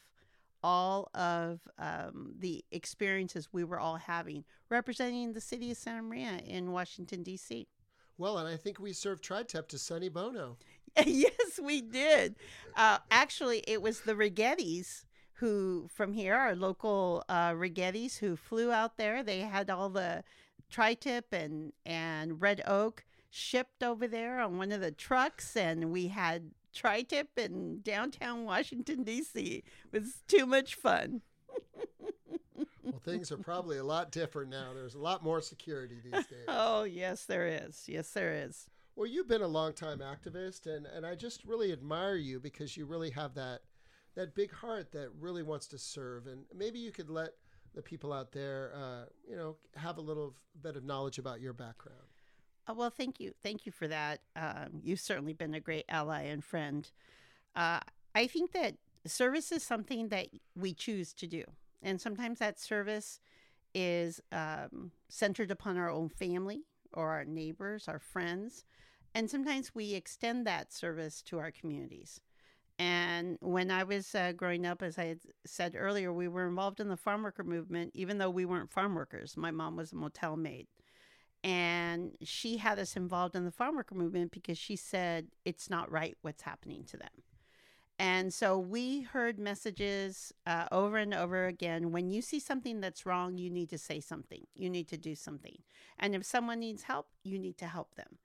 all 0.62 1.10
of 1.13 1.60
um, 1.77 2.34
the 2.39 2.63
experiences 2.72 3.50
we 3.51 3.63
were 3.63 3.79
all 3.79 3.98
having 3.98 4.43
representing 4.70 5.34
the 5.34 5.41
city 5.41 5.72
of 5.72 5.77
Santa 5.77 6.01
Maria 6.01 6.39
in 6.46 6.72
Washington 6.72 7.24
D.C. 7.24 7.67
Well, 8.17 8.38
and 8.38 8.48
I 8.48 8.58
think 8.58 8.79
we 8.79 8.93
served 8.93 9.24
tri-tip 9.24 9.67
to 9.70 9.79
Sonny 9.79 10.08
Bono. 10.08 10.58
yes, 11.05 11.60
we 11.62 11.82
did. 11.82 12.36
Uh, 12.75 13.00
actually, 13.10 13.63
it 13.67 13.82
was 13.82 14.01
the 14.01 14.13
Righettis 14.13 15.05
who 15.38 15.89
from 15.91 16.13
here, 16.13 16.36
our 16.36 16.55
local 16.55 17.24
uh, 17.27 17.51
Righettis, 17.51 18.20
who 18.20 18.36
flew 18.36 18.72
out 18.72 18.98
there. 18.98 19.24
They 19.24 19.39
had 19.39 19.70
all 19.70 19.89
the 19.89 20.24
tri-tip 20.70 21.34
and 21.34 21.74
and 21.86 22.41
red 22.41 22.62
oak 22.65 23.03
shipped 23.33 23.81
over 23.83 24.07
there 24.07 24.39
on 24.39 24.57
one 24.57 24.71
of 24.71 24.79
the 24.79 24.91
trucks, 24.91 25.57
and 25.57 25.91
we 25.91 26.07
had 26.07 26.51
tri-tip 26.73 27.29
in 27.37 27.81
downtown 27.81 28.45
Washington 28.45 29.03
D.C. 29.03 29.63
It 29.91 29.91
was 29.91 30.21
too 30.27 30.45
much 30.45 30.75
fun. 30.75 31.21
well, 32.83 33.01
things 33.03 33.31
are 33.31 33.37
probably 33.37 33.79
a 33.79 33.83
lot 33.83 34.11
different 34.11 34.51
now. 34.51 34.71
There's 34.73 34.93
a 34.93 34.99
lot 34.99 35.23
more 35.23 35.41
security 35.41 35.95
these 36.03 36.25
days. 36.27 36.45
oh 36.47 36.83
yes, 36.83 37.25
there 37.25 37.47
is. 37.47 37.85
Yes, 37.87 38.11
there 38.11 38.33
is. 38.33 38.67
Well, 38.95 39.07
you've 39.07 39.27
been 39.27 39.41
a 39.41 39.47
long-time 39.47 39.99
activist, 39.99 40.67
and, 40.67 40.85
and 40.85 41.03
I 41.03 41.15
just 41.15 41.43
really 41.45 41.71
admire 41.71 42.15
you 42.15 42.39
because 42.39 42.77
you 42.77 42.85
really 42.85 43.09
have 43.09 43.33
that 43.33 43.61
that 44.15 44.35
big 44.35 44.51
heart 44.51 44.91
that 44.91 45.09
really 45.19 45.41
wants 45.41 45.65
to 45.67 45.79
serve. 45.79 46.27
And 46.27 46.43
maybe 46.55 46.77
you 46.77 46.91
could 46.91 47.09
let 47.09 47.31
the 47.73 47.81
people 47.81 48.13
out 48.13 48.31
there, 48.31 48.71
uh, 48.75 49.05
you 49.27 49.35
know, 49.35 49.55
have 49.75 49.97
a 49.97 50.01
little 50.01 50.35
bit 50.61 50.75
of 50.75 50.83
knowledge 50.83 51.17
about 51.17 51.41
your 51.41 51.53
background. 51.53 52.12
Oh, 52.67 52.74
well, 52.74 52.89
thank 52.89 53.20
you. 53.20 53.34
Thank 53.43 53.65
you 53.65 53.72
for 53.72 53.88
that. 53.88 54.22
Um, 54.36 54.82
you've 54.82 55.00
certainly 55.00 55.34
been 55.34 55.53
a 55.53 55.60
great 55.60 55.86
ally 55.89 56.24
and 56.24 56.43
friend. 56.43 56.89
Uh, 57.55 57.79
I 58.15 58.27
think 58.27 58.53
that 58.53 58.75
service 59.05 59.51
is 59.51 59.63
something 59.63 60.10
that 60.10 60.27
we 60.55 60.74
choose 60.74 61.13
to 61.15 61.27
do. 61.27 61.43
And 61.82 62.00
sometimes 62.01 62.39
that 62.39 62.60
service 62.60 63.20
is 63.74 64.22
um, 64.32 64.91
centered 65.10 65.51
upon 65.51 65.77
our 65.77 65.91
own 65.91 66.10
family 66.10 66.63
or 66.93 67.12
our 67.12 67.25
neighbors, 67.25 67.88
our 67.88 68.00
friends. 68.00 68.65
And 69.15 69.29
sometimes 69.29 69.75
we 69.75 69.93
extend 69.93 70.48
that 70.48 70.74
service 70.74 71.22
to 71.24 71.39
our 71.39 71.51
communities. 71.51 72.22
And 72.79 73.38
when 73.41 73.72
I 73.72 73.84
was 73.84 74.15
uh, 74.15 74.34
growing 74.34 74.65
up, 74.65 74.82
as 74.82 74.98
I 74.98 75.05
had 75.05 75.20
said 75.46 75.75
earlier, 75.77 76.12
we 76.13 76.27
were 76.27 76.48
involved 76.48 76.79
in 76.79 76.89
the 76.89 76.98
farm 76.98 77.24
worker 77.24 77.43
movement, 77.43 77.91
even 77.93 78.17
though 78.17 78.29
we 78.32 78.46
weren't 78.46 78.72
farm 78.72 78.96
workers. 78.96 79.38
My 79.38 79.51
mom 79.51 79.75
was 79.77 79.91
a 79.93 79.96
motel 79.96 80.38
maid 80.38 80.67
and 81.43 82.12
she 82.21 82.57
had 82.57 82.79
us 82.79 82.95
involved 82.95 83.35
in 83.35 83.43
the 83.43 83.51
farm 83.51 83.75
worker 83.75 83.95
movement 83.95 84.31
because 84.31 84.57
she 84.57 84.75
said 84.75 85.27
it's 85.43 85.69
not 85.69 85.91
right 85.91 86.15
what's 86.21 86.43
happening 86.43 86.85
to 86.85 86.97
them. 86.97 87.09
And 88.00 88.33
so 88.33 88.57
we 88.57 89.01
heard 89.01 89.38
messages 89.38 90.33
uh, 90.47 90.65
over 90.71 90.97
and 90.97 91.13
over 91.13 91.45
again 91.45 91.91
when 91.91 92.09
you 92.09 92.21
see 92.21 92.39
something 92.39 92.81
that's 92.81 93.05
wrong, 93.05 93.38
you 93.38 93.50
need 93.50 93.69
to 93.69 93.77
say 93.77 94.00
something, 94.00 94.47
you 94.55 94.69
need 94.69 94.88
to 94.89 94.97
do 94.97 95.15
something. 95.15 95.57
And 96.00 96.15
if 96.15 96.25
someone 96.25 96.59
needs 96.59 96.83
help, 96.83 97.07
you 97.23 97.38
need 97.38 97.57
to 97.59 97.67
help 97.67 97.95
them. 97.95 98.17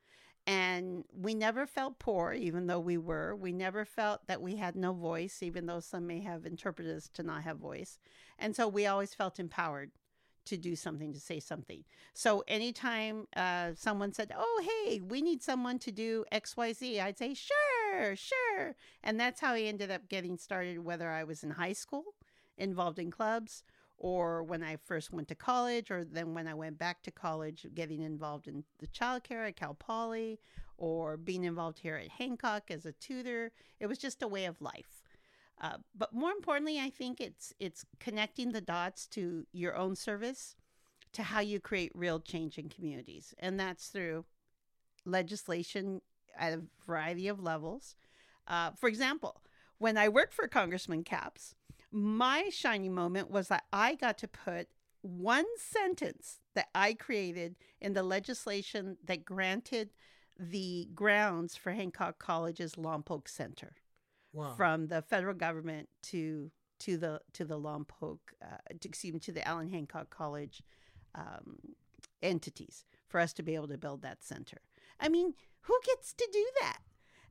And 0.46 1.04
we 1.12 1.34
never 1.34 1.66
felt 1.66 1.98
poor, 1.98 2.32
even 2.32 2.66
though 2.66 2.80
we 2.80 2.96
were. 2.96 3.36
We 3.36 3.52
never 3.52 3.84
felt 3.84 4.26
that 4.28 4.40
we 4.40 4.56
had 4.56 4.74
no 4.74 4.94
voice, 4.94 5.42
even 5.42 5.66
though 5.66 5.80
some 5.80 6.06
may 6.06 6.20
have 6.20 6.46
interpreted 6.46 6.96
us 6.96 7.10
to 7.14 7.22
not 7.22 7.42
have 7.42 7.58
voice. 7.58 7.98
And 8.38 8.56
so 8.56 8.66
we 8.66 8.86
always 8.86 9.12
felt 9.12 9.38
empowered 9.38 9.90
to 10.48 10.56
do 10.56 10.76
something, 10.76 11.12
to 11.12 11.20
say 11.20 11.40
something. 11.40 11.84
So 12.14 12.44
anytime 12.48 13.26
uh, 13.36 13.72
someone 13.74 14.12
said, 14.12 14.32
Oh, 14.36 14.84
hey, 14.84 15.00
we 15.00 15.22
need 15.22 15.42
someone 15.42 15.78
to 15.80 15.92
do 15.92 16.24
XYZ, 16.32 17.00
I'd 17.00 17.18
say, 17.18 17.34
Sure, 17.34 18.16
sure. 18.16 18.76
And 19.02 19.18
that's 19.18 19.40
how 19.40 19.54
I 19.54 19.62
ended 19.62 19.90
up 19.90 20.08
getting 20.08 20.36
started, 20.36 20.84
whether 20.84 21.10
I 21.10 21.24
was 21.24 21.42
in 21.42 21.50
high 21.50 21.72
school, 21.72 22.04
involved 22.56 22.98
in 22.98 23.10
clubs, 23.10 23.62
or 23.98 24.42
when 24.42 24.62
I 24.62 24.76
first 24.76 25.12
went 25.12 25.28
to 25.28 25.34
college, 25.34 25.90
or 25.90 26.04
then 26.04 26.34
when 26.34 26.46
I 26.46 26.54
went 26.54 26.78
back 26.78 27.02
to 27.02 27.10
college, 27.10 27.66
getting 27.74 28.02
involved 28.02 28.46
in 28.46 28.64
the 28.78 28.86
childcare 28.86 29.48
at 29.48 29.56
Cal 29.56 29.74
Poly, 29.74 30.38
or 30.76 31.16
being 31.16 31.44
involved 31.44 31.80
here 31.80 31.96
at 31.96 32.08
Hancock 32.08 32.70
as 32.70 32.86
a 32.86 32.92
tutor. 32.92 33.50
It 33.80 33.86
was 33.86 33.98
just 33.98 34.22
a 34.22 34.28
way 34.28 34.44
of 34.44 34.62
life. 34.62 34.97
Uh, 35.60 35.78
but 35.96 36.14
more 36.14 36.30
importantly, 36.30 36.78
I 36.78 36.90
think 36.90 37.20
it's 37.20 37.52
it's 37.58 37.84
connecting 37.98 38.52
the 38.52 38.60
dots 38.60 39.06
to 39.08 39.46
your 39.52 39.76
own 39.76 39.96
service, 39.96 40.54
to 41.12 41.22
how 41.22 41.40
you 41.40 41.58
create 41.60 41.92
real 41.94 42.20
change 42.20 42.58
in 42.58 42.68
communities, 42.68 43.34
and 43.38 43.58
that's 43.58 43.88
through 43.88 44.24
legislation 45.04 46.00
at 46.36 46.52
a 46.52 46.62
variety 46.86 47.28
of 47.28 47.40
levels. 47.40 47.96
Uh, 48.46 48.70
for 48.72 48.88
example, 48.88 49.42
when 49.78 49.96
I 49.96 50.08
worked 50.08 50.34
for 50.34 50.46
Congressman 50.46 51.04
Capps, 51.04 51.54
my 51.90 52.48
shining 52.50 52.94
moment 52.94 53.30
was 53.30 53.48
that 53.48 53.64
I 53.72 53.94
got 53.94 54.18
to 54.18 54.28
put 54.28 54.68
one 55.00 55.46
sentence 55.58 56.40
that 56.54 56.68
I 56.74 56.94
created 56.94 57.56
in 57.80 57.94
the 57.94 58.02
legislation 58.02 58.96
that 59.04 59.24
granted 59.24 59.90
the 60.38 60.88
grounds 60.94 61.56
for 61.56 61.72
Hancock 61.72 62.18
College's 62.18 62.74
Lompoc 62.74 63.28
Center 63.28 63.74
wow. 64.32 64.52
from 64.56 64.88
the 64.88 65.02
federal 65.02 65.34
government 65.34 65.88
to 66.04 66.50
to 66.80 66.96
the 66.96 67.20
to 67.32 67.44
the 67.44 67.58
Lompoc, 67.58 68.18
uh, 68.42 68.56
to, 68.80 68.88
excuse 68.88 69.12
me, 69.12 69.20
to 69.20 69.32
the 69.32 69.46
Allan 69.46 69.68
Hancock 69.68 70.10
College 70.10 70.62
um, 71.14 71.58
entities 72.22 72.84
for 73.08 73.20
us 73.20 73.32
to 73.34 73.42
be 73.42 73.54
able 73.54 73.68
to 73.68 73.78
build 73.78 74.02
that 74.02 74.22
center. 74.22 74.58
I 75.00 75.08
mean, 75.08 75.34
who 75.62 75.78
gets 75.84 76.12
to 76.14 76.28
do 76.32 76.46
that? 76.60 76.78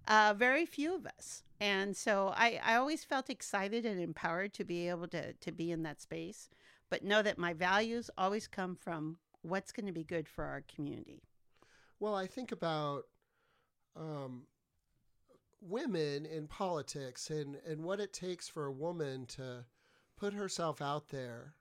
Uh, 0.08 0.34
very 0.34 0.66
few 0.66 0.96
of 0.96 1.06
us. 1.06 1.44
And 1.60 1.96
so 1.98 2.34
I, 2.36 2.60
I 2.63 2.75
always 2.75 3.04
felt 3.04 3.30
excited 3.30 3.86
and 3.86 4.00
empowered 4.00 4.54
to 4.54 4.63
be 4.63 4.88
able 4.88 5.08
to, 5.10 5.34
to 5.34 5.51
be 5.51 5.72
in 5.72 5.84
that 5.84 6.01
space, 6.01 6.50
but 6.89 7.04
know 7.04 7.22
that 7.22 7.38
my 7.38 7.54
values 7.54 8.10
always 8.18 8.48
come 8.48 8.75
from 8.75 9.18
what's 9.42 9.72
going 9.72 9.88
to 9.88 9.92
be 9.92 10.04
good 10.04 10.30
for 10.30 10.46
our 10.46 10.63
community. 10.74 11.24
Well, 12.00 12.16
I 12.16 12.27
think 12.27 12.51
about 12.51 13.04
um, 13.96 14.44
women 15.62 16.26
in 16.26 16.48
politics 16.48 17.30
and, 17.30 17.58
and 17.68 17.84
what 17.84 18.00
it 18.00 18.14
takes 18.14 18.48
for 18.48 18.66
a 18.66 18.72
woman 18.72 19.26
to 19.26 19.66
put 20.18 20.34
herself 20.34 20.82
out 20.82 21.10
there. 21.10 21.54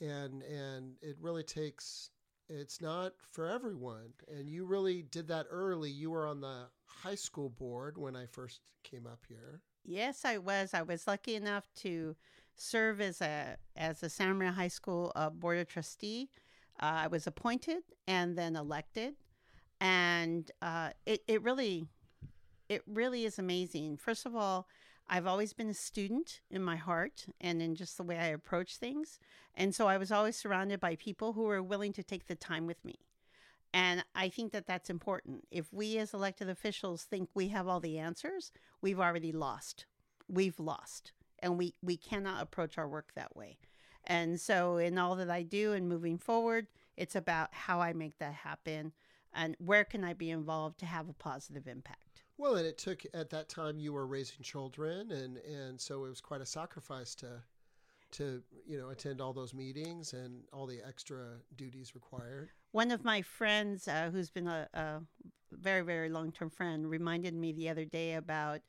And 0.00 0.42
and 0.42 0.96
it 1.00 1.16
really 1.20 1.42
takes 1.42 2.10
it's 2.48 2.80
not 2.80 3.14
for 3.20 3.48
everyone. 3.48 4.12
And 4.28 4.48
you 4.48 4.64
really 4.64 5.02
did 5.02 5.26
that 5.28 5.46
early. 5.50 5.90
You 5.90 6.10
were 6.10 6.26
on 6.26 6.40
the 6.40 6.66
high 6.84 7.14
school 7.14 7.50
board 7.50 7.98
when 7.98 8.16
i 8.16 8.26
first 8.26 8.60
came 8.82 9.06
up 9.06 9.24
here. 9.28 9.60
Yes 9.84 10.24
i 10.24 10.38
was. 10.38 10.74
I 10.74 10.82
was 10.82 11.06
lucky 11.06 11.34
enough 11.34 11.66
to 11.76 12.16
serve 12.56 13.00
as 13.00 13.20
a 13.20 13.56
as 13.76 14.02
a 14.02 14.08
santa 14.08 14.34
maria 14.34 14.52
high 14.52 14.68
school 14.68 15.12
uh, 15.16 15.30
board 15.30 15.58
of 15.58 15.68
trustee. 15.68 16.30
Uh, 16.78 17.04
i 17.04 17.06
was 17.06 17.26
appointed 17.26 17.82
and 18.06 18.36
then 18.36 18.54
elected. 18.56 19.14
And 19.78 20.50
uh, 20.62 20.90
it, 21.04 21.22
it 21.28 21.42
really 21.42 21.86
it 22.68 22.82
really 22.86 23.24
is 23.24 23.38
amazing. 23.38 23.96
First 23.96 24.26
of 24.26 24.34
all, 24.36 24.68
I've 25.08 25.26
always 25.26 25.52
been 25.52 25.68
a 25.68 25.74
student 25.74 26.40
in 26.50 26.62
my 26.62 26.76
heart 26.76 27.26
and 27.40 27.62
in 27.62 27.76
just 27.76 27.96
the 27.96 28.02
way 28.02 28.18
I 28.18 28.26
approach 28.26 28.76
things. 28.76 29.18
And 29.54 29.74
so 29.74 29.86
I 29.86 29.98
was 29.98 30.10
always 30.10 30.36
surrounded 30.36 30.80
by 30.80 30.96
people 30.96 31.32
who 31.34 31.42
were 31.42 31.62
willing 31.62 31.92
to 31.94 32.02
take 32.02 32.26
the 32.26 32.34
time 32.34 32.66
with 32.66 32.84
me. 32.84 32.96
And 33.72 34.04
I 34.14 34.28
think 34.28 34.52
that 34.52 34.66
that's 34.66 34.90
important. 34.90 35.46
If 35.50 35.72
we 35.72 35.98
as 35.98 36.14
elected 36.14 36.48
officials 36.48 37.04
think 37.04 37.28
we 37.34 37.48
have 37.48 37.68
all 37.68 37.80
the 37.80 37.98
answers, 37.98 38.52
we've 38.80 39.00
already 39.00 39.32
lost. 39.32 39.86
we've 40.28 40.58
lost, 40.58 41.12
and 41.40 41.58
we 41.58 41.74
we 41.82 41.96
cannot 41.96 42.42
approach 42.42 42.78
our 42.78 42.88
work 42.88 43.12
that 43.14 43.36
way. 43.36 43.58
And 44.04 44.40
so, 44.40 44.78
in 44.78 44.98
all 44.98 45.16
that 45.16 45.30
I 45.30 45.42
do 45.42 45.72
and 45.72 45.88
moving 45.88 46.18
forward, 46.18 46.68
it's 46.96 47.16
about 47.16 47.52
how 47.52 47.80
I 47.80 47.92
make 47.92 48.18
that 48.18 48.34
happen 48.34 48.92
and 49.34 49.56
where 49.58 49.84
can 49.84 50.04
I 50.04 50.14
be 50.14 50.30
involved 50.30 50.78
to 50.80 50.86
have 50.86 51.08
a 51.08 51.12
positive 51.12 51.66
impact. 51.66 52.05
Well, 52.38 52.56
and 52.56 52.66
it 52.66 52.78
took 52.78 53.02
at 53.14 53.30
that 53.30 53.48
time 53.48 53.78
you 53.78 53.92
were 53.92 54.06
raising 54.06 54.42
children, 54.42 55.10
and 55.10 55.38
and 55.38 55.80
so 55.80 56.04
it 56.04 56.08
was 56.08 56.20
quite 56.20 56.40
a 56.40 56.46
sacrifice 56.46 57.14
to 57.16 57.42
to 58.12 58.42
you 58.66 58.78
know 58.78 58.90
attend 58.90 59.20
all 59.20 59.32
those 59.32 59.54
meetings 59.54 60.12
and 60.12 60.42
all 60.52 60.66
the 60.66 60.80
extra 60.86 61.38
duties 61.56 61.94
required. 61.94 62.50
One 62.72 62.90
of 62.90 63.04
my 63.04 63.22
friends, 63.22 63.88
uh, 63.88 64.10
who's 64.12 64.30
been 64.30 64.48
a, 64.48 64.68
a 64.74 65.00
very 65.50 65.82
very 65.82 66.10
long 66.10 66.30
term 66.30 66.50
friend, 66.50 66.88
reminded 66.88 67.34
me 67.34 67.52
the 67.52 67.68
other 67.68 67.84
day 67.84 68.14
about 68.14 68.60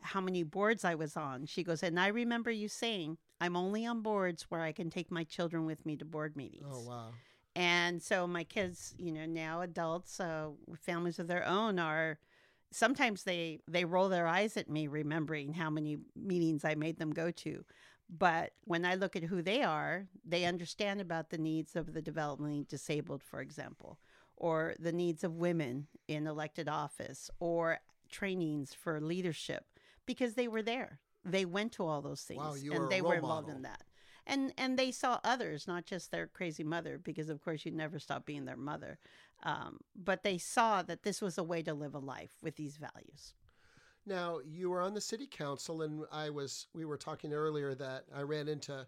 how 0.00 0.20
many 0.20 0.42
boards 0.42 0.84
I 0.84 0.96
was 0.96 1.16
on. 1.16 1.46
She 1.46 1.62
goes, 1.62 1.82
and 1.84 1.98
I 1.98 2.08
remember 2.08 2.50
you 2.50 2.66
saying, 2.68 3.18
I'm 3.40 3.56
only 3.56 3.86
on 3.86 4.00
boards 4.00 4.46
where 4.48 4.62
I 4.62 4.72
can 4.72 4.90
take 4.90 5.12
my 5.12 5.22
children 5.22 5.64
with 5.64 5.86
me 5.86 5.96
to 5.96 6.04
board 6.04 6.36
meetings. 6.36 6.66
Oh 6.68 6.88
wow! 6.88 7.10
And 7.54 8.02
so 8.02 8.26
my 8.26 8.42
kids, 8.42 8.94
you 8.98 9.12
know, 9.12 9.26
now 9.26 9.60
adults, 9.60 10.18
uh, 10.18 10.48
families 10.80 11.18
of 11.18 11.28
their 11.28 11.46
own, 11.46 11.78
are 11.78 12.18
sometimes 12.72 13.24
they 13.24 13.60
they 13.68 13.84
roll 13.84 14.08
their 14.08 14.26
eyes 14.26 14.56
at 14.56 14.68
me, 14.68 14.86
remembering 14.88 15.52
how 15.54 15.70
many 15.70 15.98
meetings 16.16 16.64
I 16.64 16.74
made 16.74 16.98
them 16.98 17.12
go 17.12 17.30
to. 17.30 17.64
But 18.08 18.52
when 18.64 18.84
I 18.84 18.94
look 18.96 19.16
at 19.16 19.24
who 19.24 19.40
they 19.42 19.62
are, 19.62 20.06
they 20.24 20.44
understand 20.44 21.00
about 21.00 21.30
the 21.30 21.38
needs 21.38 21.76
of 21.76 21.94
the 21.94 22.02
developmentally 22.02 22.68
disabled, 22.68 23.22
for 23.22 23.40
example, 23.40 23.98
or 24.36 24.74
the 24.78 24.92
needs 24.92 25.24
of 25.24 25.36
women 25.36 25.86
in 26.08 26.26
elected 26.26 26.68
office, 26.68 27.30
or 27.40 27.78
trainings 28.10 28.74
for 28.74 29.00
leadership, 29.00 29.64
because 30.04 30.34
they 30.34 30.48
were 30.48 30.62
there. 30.62 30.98
They 31.24 31.44
went 31.46 31.72
to 31.72 31.86
all 31.86 32.02
those 32.02 32.22
things, 32.22 32.40
Wow, 32.40 32.54
and 32.54 32.90
they 32.90 33.00
were 33.00 33.14
involved 33.14 33.46
model. 33.48 33.56
in 33.56 33.62
that 33.62 33.82
and 34.26 34.52
and 34.56 34.78
they 34.78 34.90
saw 34.92 35.18
others 35.24 35.66
not 35.66 35.84
just 35.84 36.10
their 36.10 36.26
crazy 36.28 36.62
mother 36.62 36.98
because 36.98 37.28
of 37.28 37.42
course 37.42 37.64
you 37.64 37.72
never 37.72 37.98
stop 37.98 38.24
being 38.24 38.44
their 38.44 38.56
mother 38.56 38.98
um, 39.44 39.80
but 39.94 40.22
they 40.22 40.38
saw 40.38 40.82
that 40.82 41.02
this 41.02 41.20
was 41.20 41.36
a 41.38 41.42
way 41.42 41.62
to 41.62 41.74
live 41.74 41.94
a 41.94 41.98
life 41.98 42.36
with 42.42 42.56
these 42.56 42.76
values 42.76 43.34
Now 44.06 44.40
you 44.44 44.70
were 44.70 44.80
on 44.82 44.94
the 44.94 45.00
city 45.00 45.26
council, 45.26 45.82
and 45.82 46.04
I 46.12 46.30
was. 46.30 46.66
We 46.74 46.84
were 46.84 46.96
talking 46.96 47.32
earlier 47.32 47.74
that 47.74 48.04
I 48.14 48.22
ran 48.22 48.48
into 48.48 48.86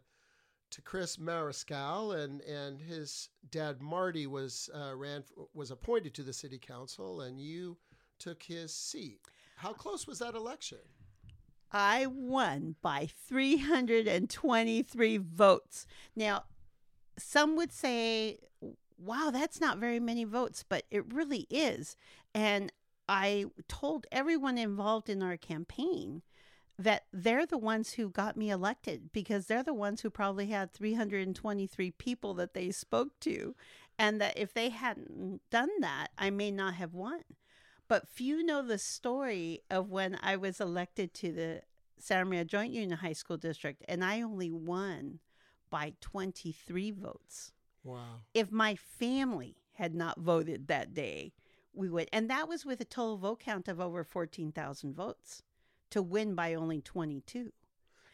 to 0.70 0.82
Chris 0.82 1.18
Mariscal, 1.18 2.16
and 2.22 2.40
and 2.42 2.80
his 2.80 3.28
dad 3.50 3.80
Marty 3.80 4.26
was 4.26 4.68
uh, 4.74 4.96
ran 4.96 5.22
was 5.52 5.70
appointed 5.70 6.14
to 6.14 6.22
the 6.24 6.32
city 6.32 6.58
council, 6.58 7.20
and 7.20 7.40
you 7.40 7.76
took 8.18 8.42
his 8.42 8.74
seat. 8.74 9.20
How 9.56 9.72
close 9.72 10.06
was 10.06 10.18
that 10.18 10.34
election? 10.34 10.78
i 11.76 12.06
won 12.06 12.76
by 12.82 13.08
323 13.28 15.16
votes 15.16 15.86
now 16.14 16.44
some 17.18 17.56
would 17.56 17.72
say 17.72 18.38
wow 19.04 19.30
that's 19.32 19.60
not 19.60 19.78
very 19.78 20.00
many 20.00 20.24
votes 20.24 20.64
but 20.68 20.84
it 20.90 21.12
really 21.12 21.46
is 21.50 21.96
and 22.34 22.72
i 23.08 23.44
told 23.68 24.06
everyone 24.10 24.58
involved 24.58 25.08
in 25.08 25.22
our 25.22 25.36
campaign 25.36 26.22
that 26.78 27.04
they're 27.12 27.46
the 27.46 27.58
ones 27.58 27.92
who 27.92 28.08
got 28.08 28.36
me 28.36 28.50
elected 28.50 29.12
because 29.12 29.46
they're 29.46 29.62
the 29.62 29.72
ones 29.72 30.00
who 30.00 30.10
probably 30.10 30.46
had 30.46 30.72
323 30.72 31.90
people 31.92 32.34
that 32.34 32.54
they 32.54 32.70
spoke 32.70 33.18
to. 33.20 33.54
And 33.98 34.20
that 34.20 34.36
if 34.36 34.52
they 34.52 34.70
hadn't 34.70 35.40
done 35.50 35.70
that, 35.80 36.08
I 36.18 36.30
may 36.30 36.50
not 36.50 36.74
have 36.74 36.94
won. 36.94 37.20
But 37.86 38.08
few 38.08 38.44
know 38.44 38.60
the 38.60 38.78
story 38.78 39.60
of 39.70 39.88
when 39.88 40.18
I 40.20 40.36
was 40.36 40.60
elected 40.60 41.14
to 41.14 41.30
the 41.30 41.62
Santa 41.98 42.24
Maria 42.24 42.44
Joint 42.44 42.72
Union 42.72 42.98
High 42.98 43.12
School 43.12 43.36
District 43.36 43.84
and 43.86 44.04
I 44.04 44.20
only 44.20 44.50
won 44.50 45.20
by 45.70 45.92
23 46.00 46.90
votes. 46.90 47.52
Wow. 47.84 48.22
If 48.32 48.50
my 48.50 48.74
family 48.74 49.56
had 49.74 49.94
not 49.94 50.18
voted 50.18 50.68
that 50.68 50.94
day, 50.94 51.32
we 51.72 51.88
would. 51.88 52.08
And 52.12 52.30
that 52.30 52.48
was 52.48 52.64
with 52.64 52.80
a 52.80 52.84
total 52.84 53.16
vote 53.16 53.40
count 53.40 53.68
of 53.68 53.80
over 53.80 54.02
14,000 54.02 54.94
votes 54.94 55.42
to 55.90 56.02
win 56.02 56.34
by 56.34 56.54
only 56.54 56.80
22. 56.80 57.52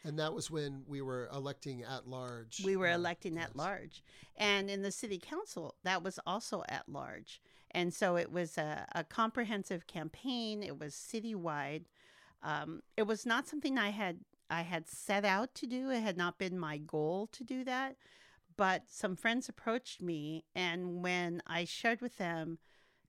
And 0.03 0.17
that 0.17 0.33
was 0.33 0.49
when 0.49 0.83
we 0.87 1.01
were 1.01 1.29
electing 1.33 1.83
at 1.83 2.07
large. 2.07 2.61
We 2.65 2.75
were 2.75 2.89
uh, 2.89 2.95
electing 2.95 3.37
at 3.37 3.55
large. 3.55 4.03
And 4.35 4.69
in 4.69 4.81
the 4.81 4.91
city 4.91 5.19
council, 5.19 5.75
that 5.83 6.03
was 6.03 6.19
also 6.25 6.63
at 6.67 6.89
large. 6.89 7.39
And 7.69 7.93
so 7.93 8.17
it 8.17 8.31
was 8.31 8.57
a, 8.57 8.85
a 8.93 9.03
comprehensive 9.03 9.87
campaign. 9.87 10.63
It 10.63 10.79
was 10.79 10.95
citywide. 10.95 11.83
Um, 12.43 12.81
it 12.97 13.03
was 13.03 13.25
not 13.25 13.47
something 13.47 13.77
I 13.77 13.89
had 13.89 14.19
I 14.49 14.63
had 14.63 14.89
set 14.89 15.23
out 15.23 15.55
to 15.55 15.65
do. 15.65 15.89
It 15.91 16.01
had 16.01 16.17
not 16.17 16.37
been 16.37 16.59
my 16.59 16.77
goal 16.77 17.27
to 17.31 17.43
do 17.43 17.63
that. 17.63 17.95
But 18.61 18.83
some 18.91 19.15
friends 19.15 19.49
approached 19.49 20.03
me, 20.03 20.45
and 20.53 21.01
when 21.01 21.41
I 21.47 21.65
shared 21.65 21.99
with 21.99 22.19
them 22.19 22.59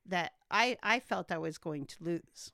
that 0.07 0.33
I, 0.51 0.79
I 0.83 0.99
felt 0.99 1.31
I 1.31 1.37
was 1.37 1.59
going 1.59 1.85
to 1.85 1.97
lose, 2.03 2.53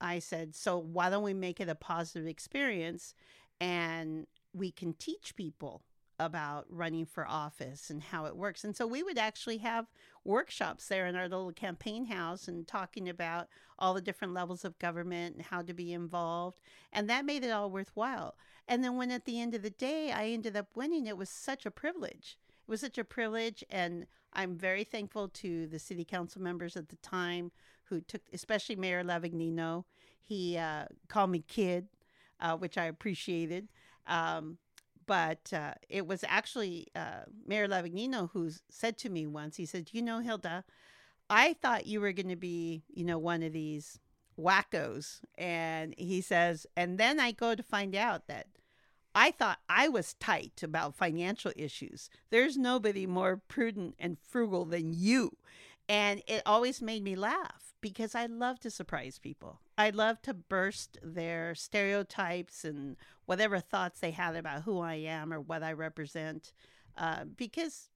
I 0.00 0.18
said, 0.18 0.56
So 0.56 0.76
why 0.76 1.08
don't 1.08 1.22
we 1.22 1.34
make 1.34 1.60
it 1.60 1.68
a 1.68 1.76
positive 1.76 2.26
experience 2.26 3.14
and 3.60 4.26
we 4.52 4.72
can 4.72 4.94
teach 4.94 5.36
people 5.36 5.82
about 6.18 6.66
running 6.68 7.06
for 7.06 7.26
office 7.26 7.90
and 7.90 8.02
how 8.02 8.26
it 8.26 8.36
works. 8.36 8.64
And 8.64 8.76
so 8.76 8.86
we 8.86 9.02
would 9.02 9.18
actually 9.18 9.58
have 9.58 9.86
workshops 10.24 10.86
there 10.86 11.06
in 11.06 11.16
our 11.16 11.28
little 11.28 11.52
campaign 11.52 12.06
house 12.06 12.48
and 12.48 12.66
talking 12.66 13.08
about 13.08 13.48
all 13.78 13.94
the 13.94 14.00
different 14.00 14.34
levels 14.34 14.64
of 14.64 14.78
government 14.78 15.36
and 15.36 15.44
how 15.44 15.62
to 15.62 15.74
be 15.74 15.92
involved. 15.92 16.60
And 16.92 17.10
that 17.10 17.24
made 17.24 17.44
it 17.44 17.50
all 17.50 17.70
worthwhile. 17.70 18.36
And 18.68 18.84
then 18.84 18.96
when 18.96 19.10
at 19.10 19.24
the 19.24 19.40
end 19.40 19.54
of 19.54 19.62
the 19.62 19.70
day 19.70 20.12
I 20.12 20.26
ended 20.26 20.56
up 20.56 20.68
winning, 20.76 21.06
it 21.06 21.16
was 21.16 21.28
such 21.28 21.66
a 21.66 21.70
privilege. 21.70 22.38
It 22.48 22.70
was 22.70 22.80
such 22.80 22.98
a 22.98 23.04
privilege. 23.04 23.64
And 23.68 24.06
I'm 24.32 24.56
very 24.56 24.84
thankful 24.84 25.28
to 25.28 25.66
the 25.66 25.78
city 25.78 26.04
council 26.04 26.40
members 26.40 26.76
at 26.76 26.88
the 26.88 26.96
time 26.96 27.50
who 27.84 28.00
took, 28.00 28.22
especially 28.32 28.76
Mayor 28.76 29.02
Lavagnino. 29.02 29.84
He 30.20 30.56
uh, 30.56 30.84
called 31.08 31.30
me 31.30 31.44
kid, 31.46 31.88
uh, 32.40 32.56
which 32.56 32.78
I 32.78 32.84
appreciated. 32.84 33.68
Um, 34.06 34.58
but 35.06 35.52
uh, 35.52 35.74
it 35.88 36.06
was 36.06 36.24
actually 36.26 36.88
uh, 36.94 37.24
Mayor 37.46 37.68
Lavagnino 37.68 38.30
who 38.32 38.50
said 38.70 38.98
to 38.98 39.10
me 39.10 39.26
once, 39.26 39.56
he 39.56 39.66
said, 39.66 39.90
You 39.92 40.02
know, 40.02 40.20
Hilda, 40.20 40.64
I 41.30 41.54
thought 41.54 41.86
you 41.86 42.00
were 42.00 42.12
going 42.12 42.28
to 42.28 42.36
be, 42.36 42.84
you 42.88 43.04
know, 43.04 43.18
one 43.18 43.42
of 43.42 43.52
these 43.52 43.98
wackos. 44.38 45.20
And 45.36 45.94
he 45.96 46.20
says, 46.20 46.66
And 46.76 46.98
then 46.98 47.20
I 47.20 47.32
go 47.32 47.54
to 47.54 47.62
find 47.62 47.94
out 47.94 48.26
that 48.28 48.46
I 49.14 49.30
thought 49.30 49.58
I 49.68 49.88
was 49.88 50.14
tight 50.14 50.62
about 50.62 50.94
financial 50.94 51.52
issues. 51.56 52.08
There's 52.30 52.56
nobody 52.56 53.06
more 53.06 53.36
prudent 53.36 53.94
and 53.98 54.16
frugal 54.18 54.64
than 54.64 54.92
you. 54.94 55.36
And 55.88 56.22
it 56.26 56.42
always 56.46 56.80
made 56.80 57.02
me 57.02 57.16
laugh 57.16 57.71
because 57.82 58.14
I 58.14 58.24
love 58.26 58.58
to 58.60 58.70
surprise 58.70 59.18
people. 59.18 59.60
I 59.76 59.90
love 59.90 60.22
to 60.22 60.32
burst 60.32 60.96
their 61.02 61.54
stereotypes 61.54 62.64
and 62.64 62.96
whatever 63.26 63.60
thoughts 63.60 64.00
they 64.00 64.12
had 64.12 64.36
about 64.36 64.62
who 64.62 64.80
I 64.80 64.94
am 64.94 65.32
or 65.32 65.40
what 65.40 65.62
I 65.62 65.72
represent, 65.72 66.54
uh, 66.96 67.24
because 67.24 67.90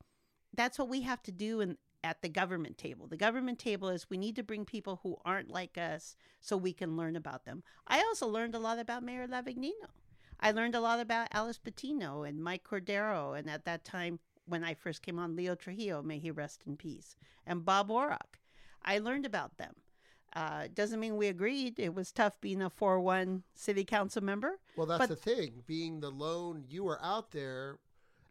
that's 0.53 0.79
what 0.79 0.89
we 0.89 1.03
have 1.03 1.23
to 1.23 1.33
do 1.33 1.61
in, 1.61 1.79
at 2.05 2.21
the 2.21 2.29
government 2.29 2.77
table. 2.77 3.07
The 3.07 3.17
government 3.17 3.59
table 3.59 3.89
is 3.89 4.11
we 4.11 4.19
need 4.19 4.37
to 4.37 4.43
bring 4.43 4.65
people 4.65 5.01
who 5.03 5.17
aren't 5.25 5.51
like 5.51 5.79
us 5.79 6.17
so 6.41 6.57
we 6.57 6.73
can 6.73 6.97
learn 6.97 7.17
about 7.17 7.45
them. 7.45 7.63
I 7.87 7.99
also 8.01 8.27
learned 8.27 8.55
a 8.55 8.61
lot 8.61 8.79
about 8.79 9.05
Mayor 9.05 9.27
Lavagnino. 9.27 9.91
I 10.39 10.51
learned 10.51 10.75
a 10.75 10.81
lot 10.81 11.01
about 11.01 11.29
Alice 11.33 11.59
Patino 11.59 12.25
and 12.25 12.43
Mike 12.43 12.65
Cordero, 12.65 13.39
and 13.39 13.49
at 13.49 13.65
that 13.65 13.85
time, 13.85 14.19
when 14.45 14.65
I 14.65 14.75
first 14.75 15.03
came 15.03 15.19
on, 15.19 15.35
Leo 15.35 15.55
Trujillo, 15.55 16.03
may 16.03 16.19
he 16.19 16.31
rest 16.31 16.63
in 16.67 16.77
peace, 16.77 17.17
and 17.47 17.65
Bob 17.65 17.89
Orrock. 17.89 18.39
I 18.85 18.99
learned 18.99 19.27
about 19.27 19.57
them. 19.57 19.75
Uh, 20.35 20.69
doesn't 20.73 21.01
mean 21.01 21.17
we 21.17 21.29
agreed. 21.29 21.79
It 21.79 21.95
was 21.95 22.13
tough 22.13 22.39
being 22.41 22.61
a 22.61 22.69
4 22.69 23.01
1 23.01 23.43
city 23.55 23.85
council 23.85 24.23
member. 24.23 24.59
Well, 24.77 24.87
that's 24.87 24.99
But- 24.99 25.09
the 25.09 25.17
thing. 25.17 25.63
Being 25.67 26.01
the 26.01 26.11
lone, 26.11 26.65
you 26.69 26.85
were 26.85 27.03
out 27.03 27.31
there 27.31 27.79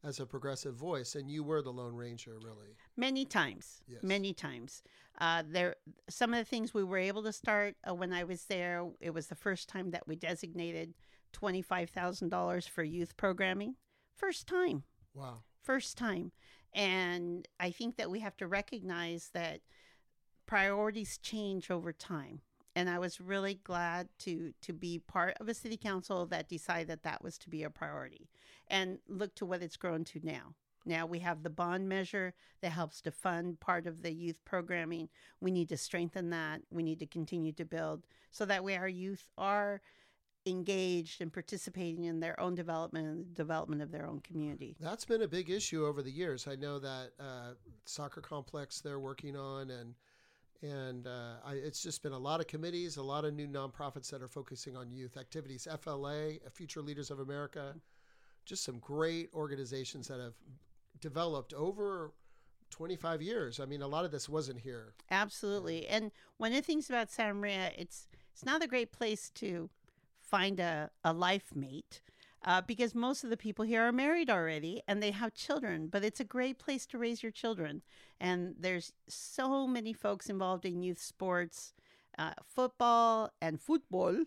as 0.04 0.20
a 0.20 0.26
progressive 0.28 0.76
voice, 0.76 1.16
and 1.16 1.32
you 1.32 1.44
were 1.44 1.64
the 1.64 1.74
Lone 1.74 1.96
Ranger, 1.96 2.38
really. 2.38 2.76
Many 2.96 3.26
times, 3.26 3.82
Yes. 3.88 4.04
many 4.04 4.36
times. 4.36 4.84
Uh, 5.18 5.42
there, 5.48 5.78
some 6.08 6.32
of 6.32 6.38
the 6.38 6.46
things 6.46 6.76
we 6.76 6.84
were 6.84 7.00
able 7.00 7.24
to 7.24 7.34
start 7.34 7.76
uh, 7.90 7.96
when 7.96 8.14
I 8.14 8.24
was 8.24 8.46
there. 8.46 8.88
It 9.00 9.12
was 9.16 9.28
the 9.28 9.36
first 9.36 9.68
time 9.68 9.90
that 9.92 10.08
we 10.08 10.16
designated 10.16 10.94
twenty 11.32 11.64
five 11.64 11.90
thousand 11.90 12.30
dollars 12.30 12.68
for 12.68 12.84
youth 12.84 13.18
programming. 13.18 13.78
First 14.16 14.46
time, 14.46 14.84
Wow. 15.16 15.42
first 15.64 15.98
time, 15.98 16.32
and 16.72 17.48
I 17.60 17.72
think 17.72 17.96
that 17.98 18.12
we 18.12 18.20
have 18.20 18.38
to 18.38 18.48
recognize 18.48 19.30
that 19.34 19.62
priorities 20.46 21.18
change 21.18 21.72
over 21.72 21.92
time. 21.94 22.42
And 22.76 22.90
I 22.90 23.00
was 23.00 23.22
really 23.22 23.60
glad 23.64 24.10
to 24.20 24.54
to 24.62 24.74
be 24.74 25.00
part 25.00 25.38
of 25.40 25.48
a 25.48 25.54
city 25.54 25.78
council 25.78 26.26
that 26.26 26.50
decided 26.50 26.90
that 26.90 27.04
that 27.04 27.24
was 27.24 27.38
to 27.40 27.50
be 27.50 27.64
a 27.64 27.70
priority, 27.70 28.30
and 28.68 29.00
look 29.08 29.34
to 29.36 29.46
what 29.46 29.62
it's 29.62 29.78
grown 29.78 30.04
to 30.06 30.20
now. 30.24 30.56
Now 30.86 31.06
we 31.06 31.20
have 31.20 31.42
the 31.42 31.50
bond 31.50 31.88
measure 31.90 32.34
that 32.62 32.72
helps 32.72 33.02
to 33.02 33.12
fund 33.12 33.60
part 33.60 33.88
of 33.88 34.02
the 34.02 34.14
youth 34.14 34.44
programming. 34.46 35.10
We 35.40 35.52
need 35.52 35.70
to 35.70 35.78
strengthen 35.78 36.30
that. 36.32 36.62
We 36.70 36.84
need 36.84 37.00
to 37.00 37.08
continue 37.08 37.54
to 37.54 37.66
build 37.66 38.06
so 38.32 38.46
that 38.46 38.64
way 38.64 38.76
our 38.76 38.88
youth 38.88 39.26
are 39.38 39.82
engaged 40.46 41.22
and 41.22 41.34
participating 41.34 42.04
in 42.04 42.20
their 42.20 42.40
own 42.40 42.54
development 42.54 43.08
and 43.08 43.34
development 43.34 43.82
of 43.82 43.92
their 43.92 44.06
own 44.06 44.20
community. 44.20 44.76
That's 44.80 45.06
been 45.06 45.24
a 45.24 45.28
big 45.28 45.50
issue 45.50 45.86
over 45.86 46.04
the 46.04 46.12
years. 46.12 46.48
I 46.48 46.56
know 46.56 46.78
that 46.78 47.12
uh, 47.20 47.54
soccer 47.86 48.22
complex 48.22 48.80
they're 48.80 49.00
working 49.00 49.36
on, 49.36 49.72
and 49.72 49.96
and 50.62 51.08
uh, 51.08 51.36
I, 51.46 51.54
it's 51.54 51.82
just 51.82 52.04
been 52.04 52.14
a 52.14 52.18
lot 52.18 52.40
of 52.40 52.48
committees, 52.48 52.98
a 52.98 53.04
lot 53.04 53.26
of 53.26 53.34
new 53.34 53.48
nonprofits 53.48 54.10
that 54.12 54.22
are 54.22 54.28
focusing 54.28 54.76
on 54.76 54.92
youth 54.92 55.18
activities. 55.18 55.68
FLA, 55.82 56.34
Future 56.52 56.82
Leaders 56.82 57.12
of 57.12 57.20
America, 57.20 57.76
just 58.46 58.64
some 58.64 58.80
great 58.80 59.30
organizations 59.34 60.08
that 60.08 60.20
have 60.20 60.34
developed 61.02 61.54
over 61.54 62.14
25 62.70 63.22
years. 63.22 63.60
I 63.60 63.66
mean, 63.66 63.82
a 63.82 63.88
lot 63.88 64.06
of 64.06 64.12
this 64.12 64.28
wasn't 64.28 64.60
here. 64.60 64.94
Absolutely. 65.12 65.88
And 65.88 66.12
one 66.38 66.52
of 66.52 66.58
the 66.58 66.62
things 66.62 66.90
about 66.90 67.12
Santa 67.12 67.34
Maria, 67.34 67.72
it's 67.78 68.08
it's 68.34 68.46
not 68.46 68.62
a 68.62 68.68
great 68.68 68.92
place 68.92 69.30
to 69.36 69.70
find 70.20 70.60
a, 70.60 70.90
a 71.04 71.14
life 71.14 71.56
mate. 71.56 72.02
Uh, 72.46 72.62
because 72.62 72.94
most 72.94 73.24
of 73.24 73.32
the 73.32 73.38
people 73.38 73.66
here 73.66 73.82
are 73.82 73.92
married 73.92 74.30
already 74.30 74.80
and 74.88 75.02
they 75.02 75.10
have 75.10 75.34
children, 75.34 75.88
but 75.88 76.04
it's 76.04 76.20
a 76.20 76.24
great 76.24 76.60
place 76.60 76.86
to 76.86 76.98
raise 76.98 77.24
your 77.24 77.32
children. 77.32 77.82
And 78.20 78.54
there's 78.60 78.94
so 79.10 79.66
many 79.66 79.94
folks 79.94 80.30
involved 80.30 80.64
in 80.64 80.84
youth 80.84 81.02
sports, 81.02 81.74
uh, 82.20 82.34
football 82.46 83.32
and 83.42 83.60
football, 83.60 84.26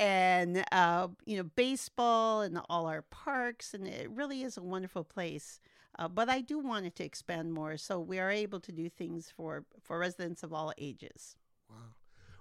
and 0.00 0.64
uh, 0.72 1.08
you 1.26 1.36
know 1.36 1.42
baseball 1.42 2.40
and 2.40 2.58
all 2.70 2.86
our 2.86 3.02
parks, 3.02 3.74
and 3.74 3.86
it 3.86 4.10
really 4.10 4.42
is 4.42 4.56
a 4.56 4.62
wonderful 4.62 5.04
place. 5.04 5.60
Uh, 5.98 6.08
but 6.08 6.28
I 6.28 6.40
do 6.40 6.58
want 6.58 6.86
it 6.86 6.94
to 6.96 7.04
expand 7.04 7.52
more, 7.52 7.76
so 7.76 7.98
we 8.00 8.18
are 8.18 8.30
able 8.30 8.60
to 8.60 8.72
do 8.72 8.88
things 8.88 9.32
for 9.36 9.64
for 9.82 9.98
residents 9.98 10.42
of 10.42 10.52
all 10.52 10.72
ages. 10.78 11.36
Wow. 11.68 11.76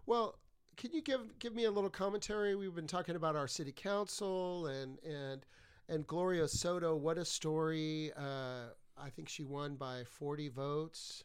Well, 0.06 0.40
can 0.78 0.94
you 0.94 1.02
give 1.02 1.38
give 1.40 1.54
me 1.54 1.66
a 1.66 1.72
little 1.72 1.90
commentary? 1.90 2.56
We've 2.56 2.74
been 2.74 2.88
talking 2.88 3.16
about 3.16 3.36
our 3.36 3.48
city 3.48 3.74
council 3.74 4.68
and 4.68 5.00
and 5.04 5.46
and 5.90 6.06
Gloria 6.06 6.48
Soto. 6.48 6.96
What 6.96 7.18
a 7.18 7.26
story! 7.26 8.12
Uh, 8.16 8.70
I 8.98 9.10
think 9.10 9.28
she 9.28 9.44
won 9.44 9.76
by 9.76 10.04
forty 10.04 10.48
votes. 10.48 11.24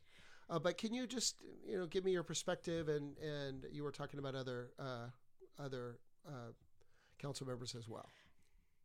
Uh, 0.50 0.58
but 0.58 0.78
can 0.78 0.92
you 0.92 1.06
just 1.06 1.36
you 1.66 1.78
know 1.78 1.86
give 1.86 2.04
me 2.04 2.12
your 2.12 2.22
perspective? 2.22 2.88
And 2.88 3.16
and 3.18 3.66
you 3.70 3.84
were 3.84 3.92
talking 3.92 4.18
about 4.18 4.34
other 4.34 4.70
uh, 4.78 5.06
other 5.58 5.98
uh, 6.26 6.52
council 7.18 7.46
members 7.46 7.74
as 7.74 7.86
well. 7.86 8.08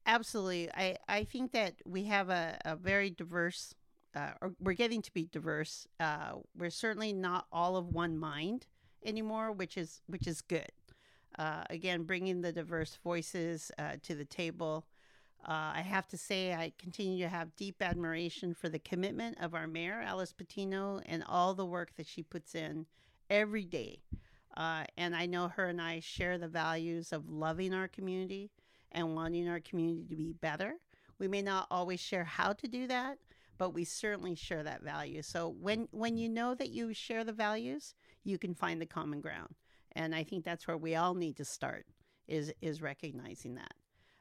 Absolutely, 0.05 0.69
I 0.73 0.97
I 1.07 1.23
think 1.23 1.53
that 1.53 1.75
we 1.85 2.03
have 2.05 2.29
a, 2.29 2.57
a 2.65 2.75
very 2.75 3.09
diverse. 3.09 3.73
Uh, 4.15 4.31
or 4.41 4.53
we're 4.59 4.73
getting 4.73 5.01
to 5.01 5.13
be 5.13 5.25
diverse. 5.25 5.85
Uh, 5.99 6.31
we're 6.57 6.71
certainly 6.71 7.13
not 7.13 7.45
all 7.51 7.75
of 7.75 7.87
one 7.87 8.17
mind 8.17 8.65
anymore, 9.07 9.51
which 9.51 9.77
is 9.77 10.01
which 10.07 10.27
is 10.27 10.41
good. 10.41 10.71
Uh, 11.37 11.63
again, 11.69 12.03
bringing 12.03 12.41
the 12.41 12.51
diverse 12.51 12.97
voices 13.03 13.71
uh, 13.77 13.93
to 14.03 14.15
the 14.15 14.25
table. 14.25 14.85
Uh, 15.47 15.71
I 15.75 15.81
have 15.81 16.07
to 16.07 16.17
say, 16.17 16.53
I 16.53 16.73
continue 16.79 17.23
to 17.23 17.29
have 17.29 17.55
deep 17.55 17.81
admiration 17.81 18.53
for 18.53 18.69
the 18.69 18.79
commitment 18.79 19.37
of 19.39 19.53
our 19.53 19.67
mayor, 19.67 20.01
Alice 20.01 20.33
Patino, 20.33 20.99
and 21.05 21.23
all 21.27 21.53
the 21.53 21.65
work 21.65 21.95
that 21.95 22.07
she 22.07 22.23
puts 22.23 22.55
in 22.55 22.87
every 23.29 23.63
day. 23.63 23.99
Uh, 24.57 24.85
and 24.97 25.15
I 25.15 25.27
know 25.27 25.47
her 25.49 25.65
and 25.65 25.79
I 25.79 25.99
share 25.99 26.39
the 26.39 26.47
values 26.47 27.13
of 27.13 27.29
loving 27.29 27.73
our 27.73 27.87
community 27.87 28.49
and 28.91 29.15
wanting 29.15 29.47
our 29.47 29.59
community 29.59 30.05
to 30.09 30.15
be 30.15 30.33
better. 30.33 30.73
We 31.19 31.27
may 31.27 31.43
not 31.43 31.67
always 31.69 31.99
share 31.99 32.23
how 32.23 32.53
to 32.53 32.67
do 32.67 32.87
that, 32.87 33.19
but 33.57 33.73
we 33.73 33.83
certainly 33.83 34.35
share 34.35 34.63
that 34.63 34.83
value. 34.83 35.21
So 35.21 35.49
when 35.49 35.87
when 35.91 36.17
you 36.17 36.29
know 36.29 36.55
that 36.55 36.69
you 36.69 36.93
share 36.93 37.23
the 37.23 37.33
values, 37.33 37.93
you 38.27 38.37
can 38.37 38.53
find 38.53 38.81
the 38.81 38.85
common 38.85 39.21
ground. 39.21 39.55
And 39.93 40.13
I 40.13 40.23
think 40.23 40.43
that's 40.43 40.67
where 40.67 40.77
we 40.77 40.95
all 40.95 41.15
need 41.15 41.37
to 41.37 41.45
start 41.45 41.85
is 42.27 42.53
is 42.61 42.81
recognizing 42.81 43.55
that. 43.55 43.73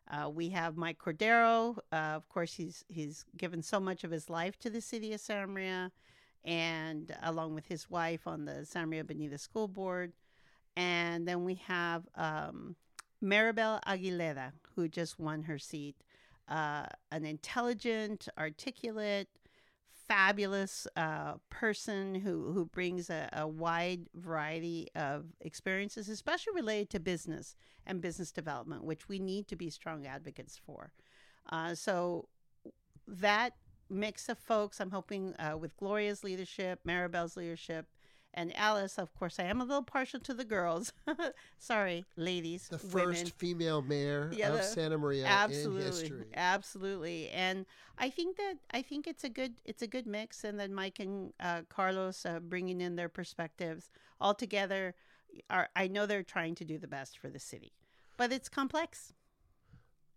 Uh, 0.08 0.28
we 0.28 0.48
have 0.50 0.76
Mike 0.76 0.98
Cordero. 0.98 1.76
Uh, 1.92 2.14
of 2.14 2.28
course, 2.28 2.54
he's 2.54 2.84
he's 2.88 3.24
given 3.36 3.62
so 3.62 3.80
much 3.80 4.04
of 4.04 4.10
his 4.10 4.30
life 4.30 4.58
to 4.60 4.70
the 4.70 4.80
city 4.80 5.12
of 5.12 5.20
Santa 5.20 5.48
Maria, 5.48 5.90
and 6.44 7.14
along 7.22 7.54
with 7.54 7.66
his 7.66 7.90
wife 7.90 8.26
on 8.26 8.44
the 8.44 8.64
Santa 8.64 8.86
Maria 8.86 9.04
Bonita 9.04 9.38
School 9.38 9.68
Board. 9.68 10.12
And 10.76 11.26
then 11.26 11.44
we 11.44 11.54
have 11.66 12.06
um, 12.14 12.76
Maribel 13.22 13.80
Aguilera, 13.86 14.52
who 14.74 14.88
just 14.88 15.18
won 15.18 15.42
her 15.42 15.58
seat. 15.58 15.96
Uh, 16.48 16.86
an 17.10 17.24
intelligent, 17.24 18.28
articulate, 18.38 19.28
fabulous 20.08 20.86
uh, 20.96 21.34
person 21.50 22.14
who, 22.14 22.52
who 22.52 22.66
brings 22.66 23.10
a, 23.10 23.28
a, 23.32 23.46
wide 23.46 24.06
variety 24.14 24.88
of 24.94 25.26
experiences, 25.40 26.08
especially 26.08 26.54
related 26.54 26.90
to 26.90 27.00
business 27.00 27.56
and 27.86 28.00
business 28.00 28.30
development, 28.30 28.84
which 28.84 29.08
we 29.08 29.18
need 29.18 29.48
to 29.48 29.56
be 29.56 29.70
strong 29.70 30.06
advocates 30.06 30.60
for. 30.64 30.92
Uh, 31.50 31.74
so, 31.74 32.28
that 33.06 33.54
mix 33.88 34.28
of 34.28 34.38
folks, 34.38 34.80
I'm 34.80 34.90
hoping 34.90 35.34
uh, 35.38 35.56
with 35.56 35.76
Gloria's 35.76 36.24
leadership, 36.24 36.80
Maribel's 36.86 37.36
leadership, 37.36 37.86
and 38.36 38.54
Alice, 38.56 38.98
of 38.98 39.14
course, 39.14 39.38
I 39.40 39.44
am 39.44 39.60
a 39.60 39.64
little 39.64 39.82
partial 39.82 40.20
to 40.20 40.34
the 40.34 40.44
girls. 40.44 40.92
Sorry, 41.58 42.04
ladies. 42.16 42.68
The 42.68 42.76
women. 42.94 43.14
first 43.14 43.30
female 43.38 43.80
mayor 43.82 44.30
Yeah, 44.36 44.48
of 44.50 44.56
the- 44.58 44.62
Santa 44.62 44.98
Maria 44.98 45.24
absolutely 45.26 45.80
in 45.80 45.86
history. 45.86 46.26
absolutely 46.34 47.28
and 47.30 47.64
i 47.98 48.10
think 48.10 48.36
that 48.36 48.54
i 48.72 48.82
think 48.82 49.06
it's 49.06 49.24
a 49.24 49.28
good 49.28 49.54
it's 49.64 49.80
a 49.82 49.86
good 49.86 50.06
mix 50.06 50.44
and 50.44 50.60
then 50.60 50.74
mike 50.74 50.98
and 51.00 51.32
uh, 51.40 51.62
carlos 51.70 52.26
uh, 52.26 52.38
bringing 52.40 52.80
in 52.80 52.96
their 52.96 53.08
perspectives 53.08 53.90
all 54.20 54.34
together 54.34 54.94
are 55.48 55.68
i 55.74 55.86
know 55.88 56.04
they're 56.04 56.22
trying 56.22 56.54
to 56.54 56.64
do 56.64 56.76
the 56.78 56.86
best 56.88 57.18
for 57.18 57.28
the 57.30 57.38
city 57.38 57.72
but 58.18 58.30
it's 58.32 58.48
complex 58.48 59.12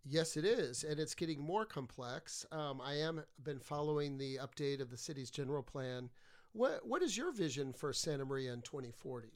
Yes, 0.06 0.38
it 0.38 0.46
is, 0.46 0.84
and 0.84 1.00
it's 1.00 1.14
getting 1.14 1.40
more 1.42 1.66
complex. 1.66 2.46
Um, 2.52 2.82
I 2.82 2.96
am 2.96 3.22
been 3.44 3.60
following 3.60 4.18
the 4.18 4.40
update 4.42 4.82
of 4.82 4.90
the 4.90 4.98
city's 4.98 5.30
general 5.30 5.62
plan. 5.62 6.10
What 6.54 6.86
what 6.88 7.02
is 7.02 7.16
your 7.18 7.32
vision 7.32 7.74
for 7.74 7.94
Santa 7.94 8.26
Maria 8.26 8.54
in 8.54 8.62
2040? 8.62 9.30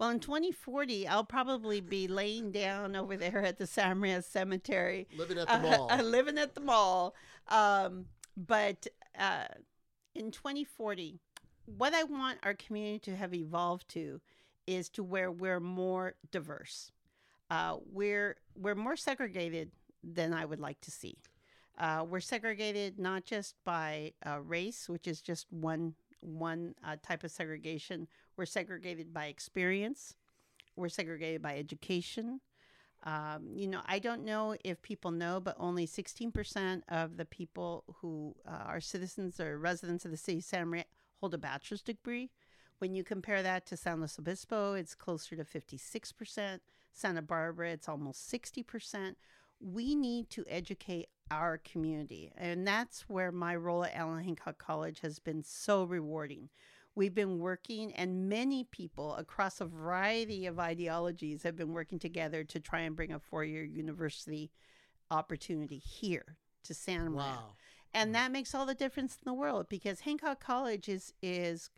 well 0.00 0.10
in 0.10 0.18
2040 0.18 1.06
i'll 1.06 1.22
probably 1.22 1.80
be 1.80 2.08
laying 2.08 2.50
down 2.50 2.96
over 2.96 3.16
there 3.16 3.44
at 3.44 3.58
the 3.58 3.66
Santa 3.66 3.94
Maria 3.94 4.20
cemetery 4.22 5.06
Living 5.16 5.38
at 5.38 5.46
the 5.54 5.58
mall. 5.60 5.88
uh, 5.90 6.02
living 6.02 6.36
at 6.38 6.54
the 6.56 6.60
mall. 6.60 7.14
Um, 7.48 8.06
but 8.36 8.88
uh, 9.16 9.44
in 10.16 10.32
2040, 10.32 11.20
what 11.66 11.94
I 11.94 12.02
want 12.02 12.38
our 12.42 12.54
community 12.54 12.98
to 13.10 13.14
have 13.16 13.32
evolved 13.32 13.88
to 13.90 14.20
is 14.66 14.88
to 14.90 15.04
where 15.04 15.30
we're 15.30 15.60
more 15.60 16.14
diverse. 16.32 16.90
Uh, 17.50 17.76
we're 17.92 18.36
we're 18.56 18.74
more 18.74 18.96
segregated 18.96 19.70
than 20.02 20.32
I 20.34 20.44
would 20.44 20.58
like 20.60 20.80
to 20.82 20.90
see. 20.90 21.16
Uh, 21.78 22.04
we're 22.08 22.20
segregated 22.20 22.98
not 22.98 23.24
just 23.24 23.54
by 23.64 24.12
uh, 24.26 24.40
race, 24.40 24.88
which 24.88 25.06
is 25.06 25.20
just 25.20 25.46
one 25.52 25.94
one 26.24 26.74
uh, 26.84 26.96
type 27.02 27.24
of 27.24 27.30
segregation. 27.30 28.08
We're 28.36 28.46
segregated 28.46 29.12
by 29.12 29.26
experience. 29.26 30.14
We're 30.76 30.88
segregated 30.88 31.42
by 31.42 31.56
education. 31.56 32.40
Um, 33.04 33.50
you 33.54 33.68
know, 33.68 33.82
I 33.86 33.98
don't 33.98 34.24
know 34.24 34.56
if 34.64 34.80
people 34.80 35.10
know, 35.10 35.38
but 35.38 35.56
only 35.58 35.86
16% 35.86 36.82
of 36.88 37.18
the 37.18 37.26
people 37.26 37.84
who 38.00 38.34
uh, 38.48 38.64
are 38.66 38.80
citizens 38.80 39.38
or 39.38 39.58
residents 39.58 40.04
of 40.04 40.10
the 40.10 40.16
city 40.16 40.38
of 40.38 40.44
Santa 40.44 40.66
Maria 40.66 40.84
hold 41.20 41.34
a 41.34 41.38
bachelor's 41.38 41.82
degree. 41.82 42.30
When 42.78 42.94
you 42.94 43.04
compare 43.04 43.42
that 43.42 43.66
to 43.66 43.76
San 43.76 44.00
Luis 44.00 44.18
Obispo, 44.18 44.74
it's 44.74 44.94
closer 44.94 45.36
to 45.36 45.44
56%. 45.44 46.60
Santa 46.92 47.22
Barbara, 47.22 47.72
it's 47.72 47.88
almost 47.88 48.30
60%. 48.32 49.16
We 49.60 49.94
need 49.94 50.30
to 50.30 50.44
educate 50.48 51.08
our 51.30 51.58
community. 51.58 52.32
And 52.36 52.66
that's 52.66 53.02
where 53.08 53.32
my 53.32 53.56
role 53.56 53.84
at 53.84 53.94
Allan 53.94 54.24
Hancock 54.24 54.58
College 54.58 55.00
has 55.00 55.18
been 55.18 55.42
so 55.42 55.84
rewarding. 55.84 56.48
We've 56.94 57.14
been 57.14 57.40
working, 57.40 57.92
and 57.92 58.28
many 58.28 58.64
people 58.64 59.16
across 59.16 59.60
a 59.60 59.66
variety 59.66 60.46
of 60.46 60.60
ideologies 60.60 61.42
have 61.42 61.56
been 61.56 61.72
working 61.72 61.98
together 61.98 62.44
to 62.44 62.60
try 62.60 62.80
and 62.80 62.94
bring 62.94 63.12
a 63.12 63.18
four 63.18 63.44
year 63.44 63.64
university 63.64 64.52
opportunity 65.10 65.78
here 65.78 66.36
to 66.64 66.74
Santa 66.74 67.10
Maria. 67.10 67.26
wow. 67.26 67.54
And 67.92 68.08
mm-hmm. 68.08 68.12
that 68.12 68.32
makes 68.32 68.54
all 68.54 68.66
the 68.66 68.74
difference 68.74 69.14
in 69.14 69.28
the 69.28 69.34
world 69.34 69.66
because 69.68 70.00
Hancock 70.00 70.40
College 70.40 70.88
is 70.88 71.14
is 71.22 71.70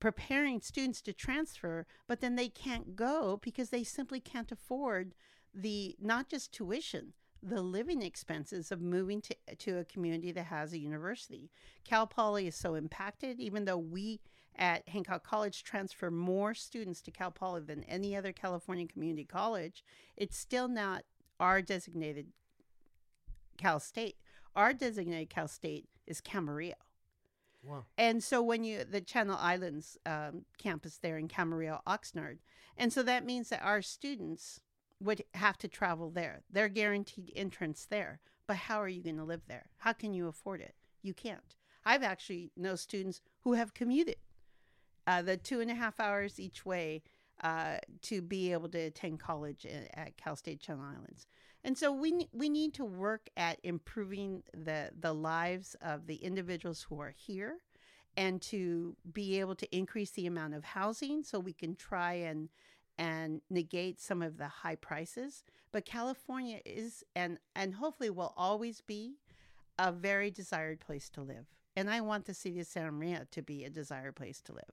preparing 0.00 0.60
students 0.60 1.00
to 1.00 1.12
transfer, 1.12 1.86
but 2.08 2.20
then 2.20 2.34
they 2.34 2.48
can't 2.48 2.96
go 2.96 3.38
because 3.40 3.70
they 3.70 3.84
simply 3.84 4.18
can't 4.18 4.50
afford 4.50 5.14
the 5.54 5.94
not 6.00 6.28
just 6.28 6.52
tuition, 6.52 7.12
the 7.42 7.60
living 7.60 8.02
expenses 8.02 8.70
of 8.70 8.80
moving 8.80 9.20
to, 9.20 9.34
to 9.58 9.78
a 9.78 9.84
community 9.84 10.32
that 10.32 10.44
has 10.44 10.72
a 10.72 10.78
university. 10.78 11.50
Cal 11.84 12.06
Poly 12.06 12.46
is 12.46 12.54
so 12.54 12.74
impacted, 12.74 13.40
even 13.40 13.64
though 13.64 13.78
we 13.78 14.20
at 14.56 14.88
Hancock 14.88 15.24
College 15.24 15.64
transfer 15.64 16.10
more 16.10 16.54
students 16.54 17.00
to 17.02 17.10
Cal 17.10 17.30
Poly 17.30 17.62
than 17.62 17.84
any 17.84 18.14
other 18.14 18.32
California 18.32 18.86
community 18.86 19.24
college, 19.24 19.82
it's 20.16 20.36
still 20.36 20.68
not 20.68 21.04
our 21.40 21.62
designated 21.62 22.28
Cal 23.56 23.80
State. 23.80 24.16
Our 24.54 24.72
designated 24.72 25.30
Cal 25.30 25.48
State 25.48 25.88
is 26.06 26.20
Camarillo. 26.20 26.74
Wow. 27.64 27.84
And 27.96 28.22
so 28.22 28.42
when 28.42 28.64
you 28.64 28.84
the 28.84 29.00
Channel 29.00 29.38
Islands 29.40 29.96
um, 30.04 30.44
campus 30.58 30.98
there 30.98 31.16
in 31.16 31.28
Camarillo, 31.28 31.80
Oxnard, 31.86 32.38
and 32.76 32.92
so 32.92 33.02
that 33.04 33.24
means 33.24 33.50
that 33.50 33.62
our 33.62 33.82
students 33.82 34.60
would 35.02 35.22
have 35.34 35.58
to 35.58 35.68
travel 35.68 36.10
there. 36.10 36.42
They're 36.50 36.68
guaranteed 36.68 37.32
entrance 37.34 37.86
there. 37.88 38.20
But 38.46 38.56
how 38.56 38.80
are 38.80 38.88
you 38.88 39.02
going 39.02 39.18
to 39.18 39.24
live 39.24 39.42
there? 39.46 39.66
How 39.78 39.92
can 39.92 40.14
you 40.14 40.28
afford 40.28 40.60
it? 40.60 40.74
You 41.02 41.14
can't. 41.14 41.56
I've 41.84 42.02
actually 42.02 42.50
know 42.56 42.76
students 42.76 43.20
who 43.40 43.54
have 43.54 43.74
commuted 43.74 44.16
uh, 45.06 45.22
the 45.22 45.36
two 45.36 45.60
and 45.60 45.70
a 45.70 45.74
half 45.74 45.98
hours 45.98 46.38
each 46.38 46.64
way 46.64 47.02
uh, 47.42 47.78
to 48.02 48.22
be 48.22 48.52
able 48.52 48.68
to 48.68 48.78
attend 48.78 49.20
college 49.20 49.66
at, 49.66 49.90
at 49.98 50.16
Cal 50.16 50.36
State 50.36 50.60
Channel 50.60 50.84
Islands. 50.84 51.26
And 51.64 51.78
so 51.78 51.92
we 51.92 52.28
we 52.32 52.48
need 52.48 52.74
to 52.74 52.84
work 52.84 53.28
at 53.36 53.58
improving 53.62 54.42
the 54.52 54.90
the 54.98 55.12
lives 55.12 55.76
of 55.80 56.06
the 56.06 56.16
individuals 56.16 56.86
who 56.88 57.00
are 57.00 57.14
here, 57.16 57.58
and 58.16 58.42
to 58.42 58.96
be 59.12 59.38
able 59.40 59.54
to 59.56 59.76
increase 59.76 60.10
the 60.10 60.26
amount 60.26 60.54
of 60.54 60.64
housing 60.64 61.22
so 61.22 61.38
we 61.38 61.52
can 61.52 61.76
try 61.76 62.14
and 62.14 62.48
and 63.02 63.40
negate 63.50 64.00
some 64.00 64.22
of 64.22 64.38
the 64.38 64.46
high 64.46 64.76
prices. 64.76 65.42
But 65.72 65.84
California 65.84 66.60
is 66.64 67.02
and 67.16 67.38
and 67.56 67.74
hopefully 67.74 68.10
will 68.10 68.32
always 68.36 68.80
be 68.80 69.16
a 69.76 69.90
very 69.90 70.30
desired 70.30 70.78
place 70.78 71.08
to 71.10 71.20
live. 71.20 71.46
And 71.74 71.90
I 71.90 72.00
want 72.00 72.26
the 72.26 72.34
city 72.34 72.60
of 72.60 72.66
Santa 72.68 72.92
Maria 72.92 73.26
to 73.32 73.42
be 73.42 73.64
a 73.64 73.70
desired 73.70 74.14
place 74.14 74.40
to 74.42 74.52
live. 74.52 74.70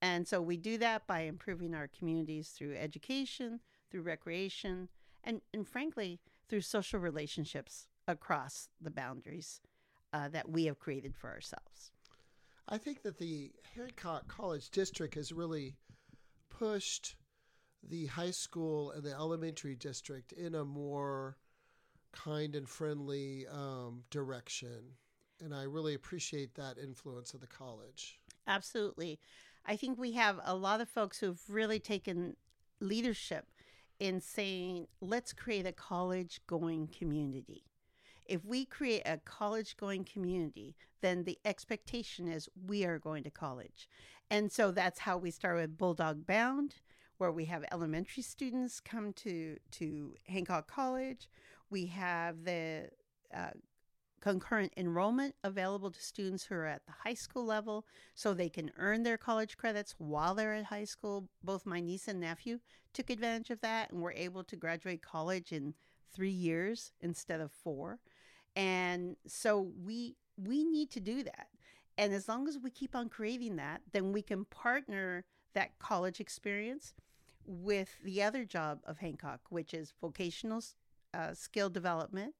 And 0.00 0.28
so 0.28 0.40
we 0.40 0.56
do 0.56 0.78
that 0.78 1.08
by 1.08 1.20
improving 1.20 1.74
our 1.74 1.88
communities 1.88 2.50
through 2.50 2.76
education, 2.76 3.58
through 3.90 4.02
recreation, 4.02 4.88
and, 5.24 5.40
and 5.52 5.66
frankly, 5.66 6.20
through 6.48 6.60
social 6.60 7.00
relationships 7.00 7.88
across 8.06 8.68
the 8.80 8.90
boundaries 8.90 9.60
uh, 10.12 10.28
that 10.28 10.48
we 10.48 10.66
have 10.66 10.78
created 10.78 11.16
for 11.16 11.30
ourselves. 11.30 11.90
I 12.68 12.78
think 12.78 13.02
that 13.02 13.18
the 13.18 13.50
Hancock 13.74 14.28
College 14.28 14.70
District 14.70 15.14
has 15.14 15.32
really 15.32 15.74
pushed 16.50 17.16
the 17.88 18.06
high 18.06 18.30
school 18.30 18.90
and 18.92 19.02
the 19.02 19.12
elementary 19.12 19.74
district 19.74 20.32
in 20.32 20.54
a 20.54 20.64
more 20.64 21.36
kind 22.12 22.54
and 22.54 22.68
friendly 22.68 23.46
um, 23.50 24.04
direction. 24.10 24.82
And 25.40 25.54
I 25.54 25.64
really 25.64 25.94
appreciate 25.94 26.54
that 26.54 26.78
influence 26.78 27.34
of 27.34 27.40
the 27.40 27.46
college. 27.46 28.20
Absolutely. 28.46 29.18
I 29.66 29.76
think 29.76 29.98
we 29.98 30.12
have 30.12 30.40
a 30.44 30.54
lot 30.54 30.80
of 30.80 30.88
folks 30.88 31.18
who've 31.18 31.40
really 31.48 31.80
taken 31.80 32.36
leadership 32.80 33.46
in 33.98 34.20
saying, 34.20 34.86
let's 35.00 35.32
create 35.32 35.66
a 35.66 35.72
college 35.72 36.40
going 36.46 36.88
community. 36.88 37.64
If 38.26 38.44
we 38.44 38.64
create 38.64 39.02
a 39.04 39.18
college 39.18 39.76
going 39.76 40.04
community, 40.04 40.76
then 41.00 41.24
the 41.24 41.38
expectation 41.44 42.28
is 42.28 42.48
we 42.66 42.84
are 42.84 42.98
going 42.98 43.22
to 43.24 43.30
college. 43.30 43.88
And 44.30 44.50
so 44.50 44.70
that's 44.70 45.00
how 45.00 45.18
we 45.18 45.30
start 45.30 45.56
with 45.56 45.76
Bulldog 45.76 46.26
Bound, 46.26 46.76
where 47.18 47.32
we 47.32 47.44
have 47.46 47.64
elementary 47.72 48.22
students 48.22 48.80
come 48.80 49.12
to, 49.14 49.56
to 49.72 50.14
Hancock 50.26 50.70
College. 50.70 51.28
We 51.70 51.86
have 51.86 52.44
the 52.44 52.90
uh, 53.34 53.50
concurrent 54.20 54.72
enrollment 54.76 55.34
available 55.44 55.90
to 55.90 56.00
students 56.00 56.44
who 56.44 56.54
are 56.54 56.66
at 56.66 56.86
the 56.86 56.92
high 57.04 57.14
school 57.14 57.44
level 57.44 57.84
so 58.14 58.32
they 58.32 58.48
can 58.48 58.70
earn 58.78 59.02
their 59.02 59.18
college 59.18 59.56
credits 59.56 59.94
while 59.98 60.34
they're 60.34 60.54
at 60.54 60.64
high 60.64 60.84
school. 60.84 61.28
Both 61.42 61.66
my 61.66 61.80
niece 61.80 62.08
and 62.08 62.20
nephew 62.20 62.60
took 62.94 63.10
advantage 63.10 63.50
of 63.50 63.60
that 63.60 63.90
and 63.92 64.00
were 64.00 64.14
able 64.16 64.42
to 64.44 64.56
graduate 64.56 65.02
college 65.02 65.52
in 65.52 65.74
three 66.14 66.30
years 66.30 66.92
instead 67.02 67.42
of 67.42 67.52
four. 67.52 67.98
And 68.56 69.16
so 69.26 69.72
we 69.84 70.16
we 70.36 70.64
need 70.64 70.90
to 70.92 71.00
do 71.00 71.22
that. 71.22 71.48
And 71.98 72.12
as 72.12 72.26
long 72.26 72.48
as 72.48 72.58
we 72.58 72.70
keep 72.70 72.96
on 72.96 73.08
creating 73.08 73.56
that, 73.56 73.82
then 73.92 74.12
we 74.12 74.22
can 74.22 74.46
partner 74.46 75.24
that 75.54 75.78
college 75.78 76.20
experience 76.20 76.94
with 77.46 77.96
the 78.02 78.22
other 78.22 78.44
job 78.44 78.80
of 78.84 78.98
Hancock, 78.98 79.40
which 79.48 79.74
is 79.74 79.92
vocational 80.00 80.62
uh, 81.12 81.34
skill 81.34 81.70
development 81.70 82.34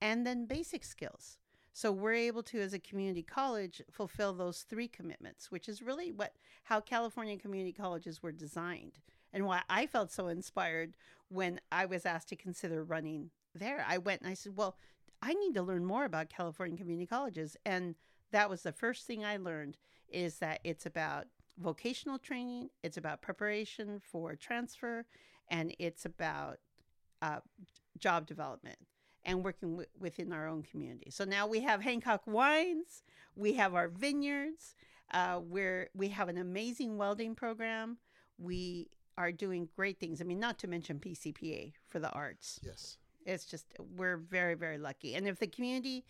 and 0.00 0.26
then 0.26 0.46
basic 0.46 0.84
skills. 0.84 1.38
So 1.72 1.92
we're 1.92 2.14
able 2.14 2.42
to, 2.44 2.60
as 2.60 2.72
a 2.72 2.78
community 2.78 3.22
college, 3.22 3.82
fulfill 3.90 4.32
those 4.32 4.62
three 4.62 4.88
commitments, 4.88 5.50
which 5.50 5.68
is 5.68 5.82
really 5.82 6.10
what 6.10 6.34
how 6.64 6.80
California 6.80 7.36
community 7.36 7.72
colleges 7.72 8.22
were 8.22 8.32
designed, 8.32 8.98
and 9.32 9.46
why 9.46 9.62
I 9.70 9.86
felt 9.86 10.10
so 10.10 10.26
inspired 10.26 10.96
when 11.28 11.60
I 11.70 11.86
was 11.86 12.04
asked 12.04 12.30
to 12.30 12.36
consider 12.36 12.82
running 12.82 13.30
there. 13.54 13.84
I 13.86 13.98
went 13.98 14.22
and 14.22 14.30
I 14.30 14.34
said, 14.34 14.56
"Well, 14.56 14.76
I 15.22 15.34
need 15.34 15.54
to 15.54 15.62
learn 15.62 15.84
more 15.84 16.04
about 16.04 16.30
California 16.30 16.76
community 16.76 17.06
colleges," 17.06 17.56
and 17.64 17.94
that 18.32 18.50
was 18.50 18.62
the 18.62 18.72
first 18.72 19.06
thing 19.06 19.24
I 19.24 19.36
learned 19.36 19.78
is 20.08 20.38
that 20.38 20.60
it's 20.64 20.86
about 20.86 21.28
vocational 21.58 22.18
training, 22.18 22.70
it's 22.82 22.96
about 22.96 23.22
preparation 23.22 24.00
for 24.00 24.34
transfer, 24.34 25.04
and 25.50 25.74
it's 25.78 26.04
about 26.04 26.58
uh, 27.22 27.40
job 27.98 28.26
development 28.26 28.78
and 29.24 29.44
working 29.44 29.70
w- 29.70 29.88
within 29.98 30.32
our 30.32 30.46
own 30.46 30.62
community. 30.62 31.10
So 31.10 31.24
now 31.24 31.46
we 31.46 31.60
have 31.60 31.82
Hancock 31.82 32.22
Wines, 32.26 33.02
we 33.34 33.54
have 33.54 33.74
our 33.74 33.88
vineyards, 33.88 34.74
uh, 35.12 35.36
where 35.36 35.88
we 35.94 36.08
have 36.08 36.28
an 36.28 36.38
amazing 36.38 36.96
welding 36.98 37.34
program. 37.34 37.98
We 38.38 38.88
are 39.16 39.32
doing 39.32 39.68
great 39.74 39.98
things. 39.98 40.20
I 40.20 40.24
mean, 40.24 40.38
not 40.38 40.58
to 40.60 40.68
mention 40.68 41.00
PCPA 41.00 41.72
for 41.88 41.98
the 41.98 42.10
arts. 42.10 42.60
Yes. 42.62 42.98
It's 43.26 43.44
just, 43.44 43.66
we're 43.96 44.16
very, 44.16 44.54
very 44.54 44.78
lucky. 44.78 45.14
And 45.14 45.26
if 45.26 45.38
the 45.38 45.46
community 45.46 46.04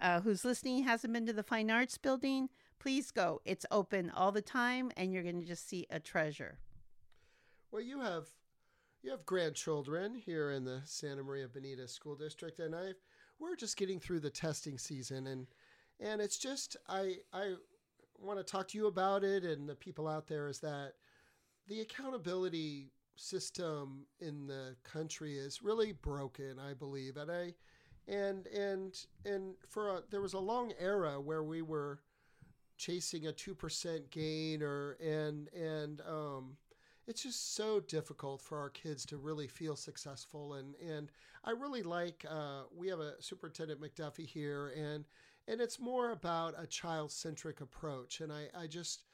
uh, 0.00 0.20
who's 0.20 0.44
listening 0.44 0.84
hasn't 0.84 1.12
been 1.12 1.26
to 1.26 1.32
the 1.32 1.42
Fine 1.42 1.70
Arts 1.70 1.98
Building, 1.98 2.48
please 2.84 3.10
go. 3.10 3.40
It's 3.46 3.64
open 3.70 4.10
all 4.10 4.30
the 4.30 4.42
time, 4.42 4.92
and 4.98 5.10
you're 5.10 5.22
going 5.22 5.40
to 5.40 5.46
just 5.46 5.66
see 5.66 5.86
a 5.88 5.98
treasure. 5.98 6.58
Well, 7.72 7.80
you 7.80 7.98
have 7.98 8.26
you 9.02 9.10
have 9.10 9.24
grandchildren 9.24 10.14
here 10.14 10.50
in 10.50 10.66
the 10.66 10.82
Santa 10.84 11.22
Maria 11.22 11.48
Bonita 11.48 11.88
School 11.88 12.14
District, 12.14 12.58
and 12.58 12.74
I 12.74 12.92
we're 13.38 13.56
just 13.56 13.78
getting 13.78 13.98
through 13.98 14.20
the 14.20 14.28
testing 14.28 14.76
season, 14.76 15.28
and 15.28 15.46
and 15.98 16.20
it's 16.20 16.36
just 16.36 16.76
I 16.86 17.16
I 17.32 17.54
want 18.18 18.38
to 18.38 18.44
talk 18.44 18.68
to 18.68 18.78
you 18.78 18.86
about 18.86 19.24
it 19.24 19.44
and 19.44 19.66
the 19.66 19.74
people 19.74 20.06
out 20.06 20.26
there 20.26 20.46
is 20.46 20.60
that 20.60 20.92
the 21.66 21.80
accountability 21.80 22.92
system 23.16 24.04
in 24.20 24.46
the 24.46 24.76
country 24.84 25.38
is 25.38 25.62
really 25.62 25.92
broken, 25.92 26.58
I 26.58 26.74
believe, 26.74 27.16
and 27.16 27.30
I 27.30 27.54
and 28.06 28.46
and 28.48 28.94
and 29.24 29.54
for 29.70 29.88
a, 29.88 30.02
there 30.10 30.20
was 30.20 30.34
a 30.34 30.38
long 30.38 30.74
era 30.78 31.18
where 31.18 31.42
we 31.42 31.62
were 31.62 32.00
chasing 32.76 33.26
a 33.26 33.32
two 33.32 33.54
percent 33.54 34.10
gain 34.10 34.62
or 34.62 34.96
and 35.00 35.48
and 35.52 36.00
um, 36.08 36.56
it's 37.06 37.22
just 37.22 37.54
so 37.54 37.80
difficult 37.80 38.40
for 38.40 38.58
our 38.58 38.70
kids 38.70 39.04
to 39.06 39.16
really 39.16 39.46
feel 39.46 39.76
successful. 39.76 40.54
And 40.54 40.74
and 40.76 41.10
I 41.44 41.50
really 41.50 41.82
like 41.82 42.24
uh, 42.28 42.62
we 42.74 42.88
have 42.88 43.00
a 43.00 43.20
superintendent 43.20 43.80
McDuffie 43.80 44.26
here 44.26 44.72
and 44.76 45.04
and 45.46 45.60
it's 45.60 45.78
more 45.78 46.12
about 46.12 46.54
a 46.58 46.66
child 46.66 47.12
centric 47.12 47.60
approach. 47.60 48.20
And 48.20 48.32
I, 48.32 48.48
I 48.56 48.66
just 48.66 49.04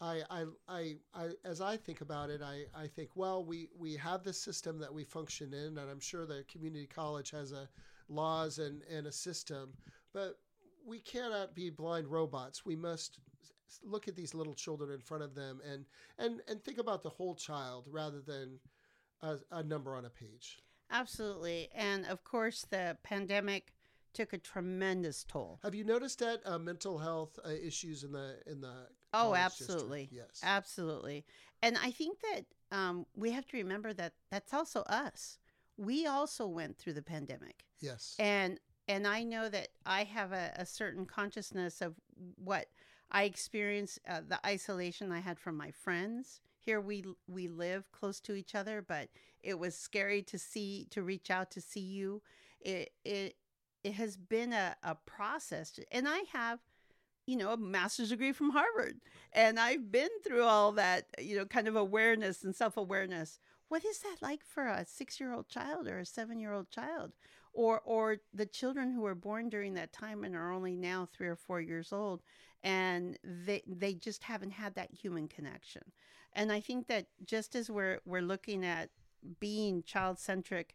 I, 0.00 0.22
I, 0.28 0.44
I, 0.68 0.96
I, 1.14 1.28
as 1.44 1.60
I 1.60 1.76
think 1.76 2.02
about 2.02 2.28
it, 2.28 2.42
I, 2.42 2.64
I 2.78 2.86
think, 2.86 3.10
well, 3.14 3.42
we, 3.42 3.68
we 3.78 3.96
have 3.96 4.22
this 4.22 4.38
system 4.38 4.78
that 4.80 4.92
we 4.92 5.04
function 5.04 5.54
in, 5.54 5.78
and 5.78 5.90
I'm 5.90 6.00
sure 6.00 6.26
the 6.26 6.44
community 6.50 6.86
college 6.86 7.30
has 7.30 7.52
a 7.52 7.66
laws 8.08 8.58
and, 8.58 8.82
and 8.94 9.06
a 9.06 9.12
system, 9.12 9.72
but 10.12 10.38
we 10.86 11.00
cannot 11.00 11.54
be 11.54 11.68
blind 11.70 12.06
robots. 12.08 12.64
We 12.64 12.76
must 12.76 13.18
look 13.82 14.06
at 14.08 14.14
these 14.14 14.32
little 14.34 14.54
children 14.54 14.90
in 14.92 15.00
front 15.00 15.22
of 15.24 15.34
them 15.34 15.60
and 15.70 15.84
and 16.18 16.40
and 16.48 16.62
think 16.62 16.78
about 16.78 17.02
the 17.02 17.10
whole 17.10 17.34
child 17.34 17.86
rather 17.90 18.20
than 18.20 18.58
a, 19.22 19.36
a 19.50 19.62
number 19.62 19.96
on 19.96 20.04
a 20.04 20.10
page. 20.10 20.58
Absolutely, 20.90 21.68
and 21.74 22.06
of 22.06 22.22
course, 22.22 22.64
the 22.70 22.96
pandemic 23.02 23.74
took 24.14 24.32
a 24.32 24.38
tremendous 24.38 25.24
toll. 25.24 25.58
Have 25.62 25.74
you 25.74 25.84
noticed 25.84 26.20
that 26.20 26.40
uh, 26.46 26.58
mental 26.58 26.98
health 26.98 27.38
uh, 27.44 27.50
issues 27.50 28.04
in 28.04 28.12
the 28.12 28.36
in 28.46 28.60
the 28.60 28.86
Oh, 29.12 29.34
absolutely. 29.34 30.02
district? 30.08 30.28
yes 30.30 30.40
Absolutely. 30.42 31.24
And 31.62 31.76
I 31.82 31.90
think 31.90 32.18
that 32.20 32.44
um, 32.76 33.06
we 33.16 33.30
have 33.32 33.46
to 33.46 33.56
remember 33.56 33.92
that 33.94 34.12
that's 34.30 34.52
also 34.54 34.82
us. 34.82 35.38
We 35.76 36.06
also 36.06 36.46
went 36.46 36.78
through 36.78 36.94
the 36.94 37.02
pandemic. 37.02 37.64
yes 37.80 38.14
And 38.18 38.60
and 38.88 39.06
I 39.06 39.22
know 39.22 39.48
that 39.48 39.68
I 39.84 40.04
have 40.04 40.32
a, 40.32 40.52
a 40.56 40.66
certain 40.66 41.06
consciousness 41.06 41.80
of 41.80 41.94
what 42.36 42.66
I 43.10 43.24
experienced, 43.24 44.00
uh, 44.08 44.20
the 44.26 44.44
isolation 44.46 45.12
I 45.12 45.20
had 45.20 45.38
from 45.38 45.56
my 45.56 45.70
friends. 45.70 46.40
Here 46.58 46.80
we 46.80 47.04
we 47.28 47.48
live 47.48 47.90
close 47.92 48.20
to 48.22 48.34
each 48.34 48.54
other, 48.54 48.82
but 48.82 49.08
it 49.40 49.58
was 49.58 49.76
scary 49.76 50.22
to 50.22 50.38
see 50.38 50.86
to 50.90 51.02
reach 51.02 51.30
out 51.30 51.50
to 51.52 51.60
see 51.60 51.80
you. 51.80 52.22
It 52.60 52.92
it 53.04 53.36
it 53.84 53.94
has 53.94 54.16
been 54.16 54.52
a, 54.52 54.76
a 54.82 54.96
process, 54.96 55.78
and 55.92 56.08
I 56.08 56.24
have 56.32 56.60
you 57.26 57.36
know, 57.36 57.52
a 57.52 57.56
master's 57.56 58.10
degree 58.10 58.32
from 58.32 58.50
Harvard. 58.50 59.00
And 59.32 59.58
I've 59.58 59.90
been 59.90 60.10
through 60.24 60.44
all 60.44 60.72
that, 60.72 61.06
you 61.18 61.36
know, 61.36 61.44
kind 61.44 61.68
of 61.68 61.76
awareness 61.76 62.44
and 62.44 62.54
self 62.54 62.76
awareness. 62.76 63.40
What 63.68 63.84
is 63.84 63.98
that 63.98 64.18
like 64.22 64.44
for 64.44 64.66
a 64.66 64.84
six 64.86 65.18
year 65.18 65.32
old 65.32 65.48
child 65.48 65.88
or 65.88 65.98
a 65.98 66.06
seven 66.06 66.38
year 66.38 66.52
old 66.52 66.70
child? 66.70 67.12
Or, 67.58 67.80
or 67.86 68.18
the 68.34 68.44
children 68.44 68.92
who 68.92 69.00
were 69.00 69.14
born 69.14 69.48
during 69.48 69.72
that 69.74 69.90
time 69.90 70.24
and 70.24 70.36
are 70.36 70.52
only 70.52 70.76
now 70.76 71.08
three 71.10 71.28
or 71.28 71.36
four 71.36 71.58
years 71.58 71.90
old 71.90 72.20
and 72.62 73.18
they 73.24 73.62
they 73.66 73.94
just 73.94 74.22
haven't 74.24 74.50
had 74.50 74.74
that 74.74 74.90
human 74.92 75.26
connection 75.26 75.82
and 76.34 76.52
i 76.52 76.60
think 76.60 76.86
that 76.88 77.06
just 77.24 77.54
as 77.54 77.70
we're 77.70 78.00
we're 78.04 78.20
looking 78.20 78.64
at 78.64 78.90
being 79.40 79.82
child 79.82 80.18
centric 80.18 80.74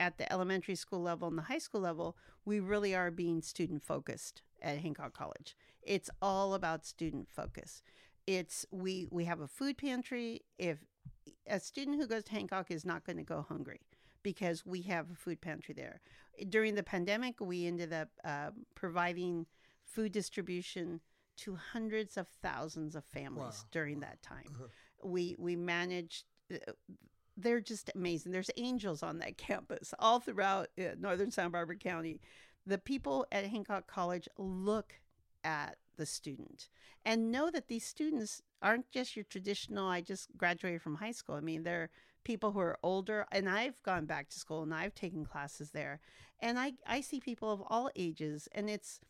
at 0.00 0.18
the 0.18 0.32
elementary 0.32 0.74
school 0.74 1.02
level 1.02 1.28
and 1.28 1.36
the 1.36 1.42
high 1.42 1.58
school 1.58 1.80
level, 1.80 2.16
we 2.44 2.60
really 2.60 2.94
are 2.94 3.10
being 3.10 3.42
student 3.42 3.82
focused 3.82 4.42
at 4.62 4.78
Hancock 4.78 5.12
College. 5.12 5.56
It's 5.82 6.10
all 6.22 6.54
about 6.54 6.86
student 6.86 7.28
focus. 7.28 7.82
It's 8.26 8.66
we 8.70 9.08
we 9.10 9.24
have 9.24 9.40
a 9.40 9.48
food 9.48 9.78
pantry. 9.78 10.42
If 10.58 10.78
a 11.46 11.58
student 11.58 12.00
who 12.00 12.06
goes 12.06 12.24
to 12.24 12.32
Hancock 12.32 12.70
is 12.70 12.84
not 12.84 13.04
going 13.04 13.16
to 13.16 13.22
go 13.22 13.44
hungry 13.48 13.80
because 14.22 14.64
we 14.66 14.82
have 14.82 15.10
a 15.10 15.14
food 15.14 15.40
pantry 15.40 15.74
there. 15.74 16.00
During 16.48 16.74
the 16.74 16.82
pandemic, 16.82 17.40
we 17.40 17.66
ended 17.66 17.92
up 17.92 18.08
uh, 18.24 18.50
providing 18.74 19.46
food 19.84 20.12
distribution 20.12 21.00
to 21.38 21.56
hundreds 21.72 22.16
of 22.16 22.26
thousands 22.42 22.94
of 22.96 23.04
families 23.04 23.60
Wow. 23.62 23.68
during 23.70 24.00
that 24.00 24.20
time. 24.22 24.44
Uh-huh. 24.54 24.64
We 25.04 25.36
we 25.38 25.56
managed. 25.56 26.24
Uh, 26.52 26.56
they're 27.36 27.60
just 27.60 27.90
amazing. 27.94 28.32
There's 28.32 28.50
angels 28.56 29.02
on 29.02 29.18
that 29.20 29.36
campus 29.48 29.94
all 29.98 30.18
throughout 30.20 30.68
uh, 30.78 30.94
northern 30.98 31.30
Santa 31.30 31.50
Barbara 31.50 31.76
County. 31.76 32.20
The 32.66 32.78
people 32.78 33.26
at 33.32 33.46
Hancock 33.46 33.86
College 33.86 34.28
look 34.36 34.94
at 35.44 35.76
the 35.96 36.04
student 36.06 36.68
and 37.04 37.30
know 37.30 37.50
that 37.50 37.68
these 37.68 37.84
students 37.84 38.42
aren't 38.60 38.90
just 38.90 39.14
your 39.16 39.24
traditional 39.24 39.86
I 39.86 40.00
just 40.00 40.28
graduated 40.36 40.82
from 40.82 40.96
high 40.96 41.12
school. 41.12 41.36
I 41.36 41.40
mean, 41.40 41.62
they're 41.62 41.90
people 42.28 42.52
who 42.52 42.60
are 42.60 42.78
older 42.82 43.24
and 43.32 43.48
I've 43.48 43.82
gone 43.82 44.04
back 44.04 44.28
to 44.28 44.38
school 44.38 44.62
and 44.62 44.74
I've 44.74 44.94
taken 44.94 45.24
classes 45.24 45.70
there. 45.70 45.98
And 46.40 46.58
I 46.58 46.74
I 46.86 47.00
see 47.00 47.20
people 47.20 47.50
of 47.50 47.62
all 47.70 47.90
ages 47.96 48.48
and 48.52 48.68
it's 48.68 49.00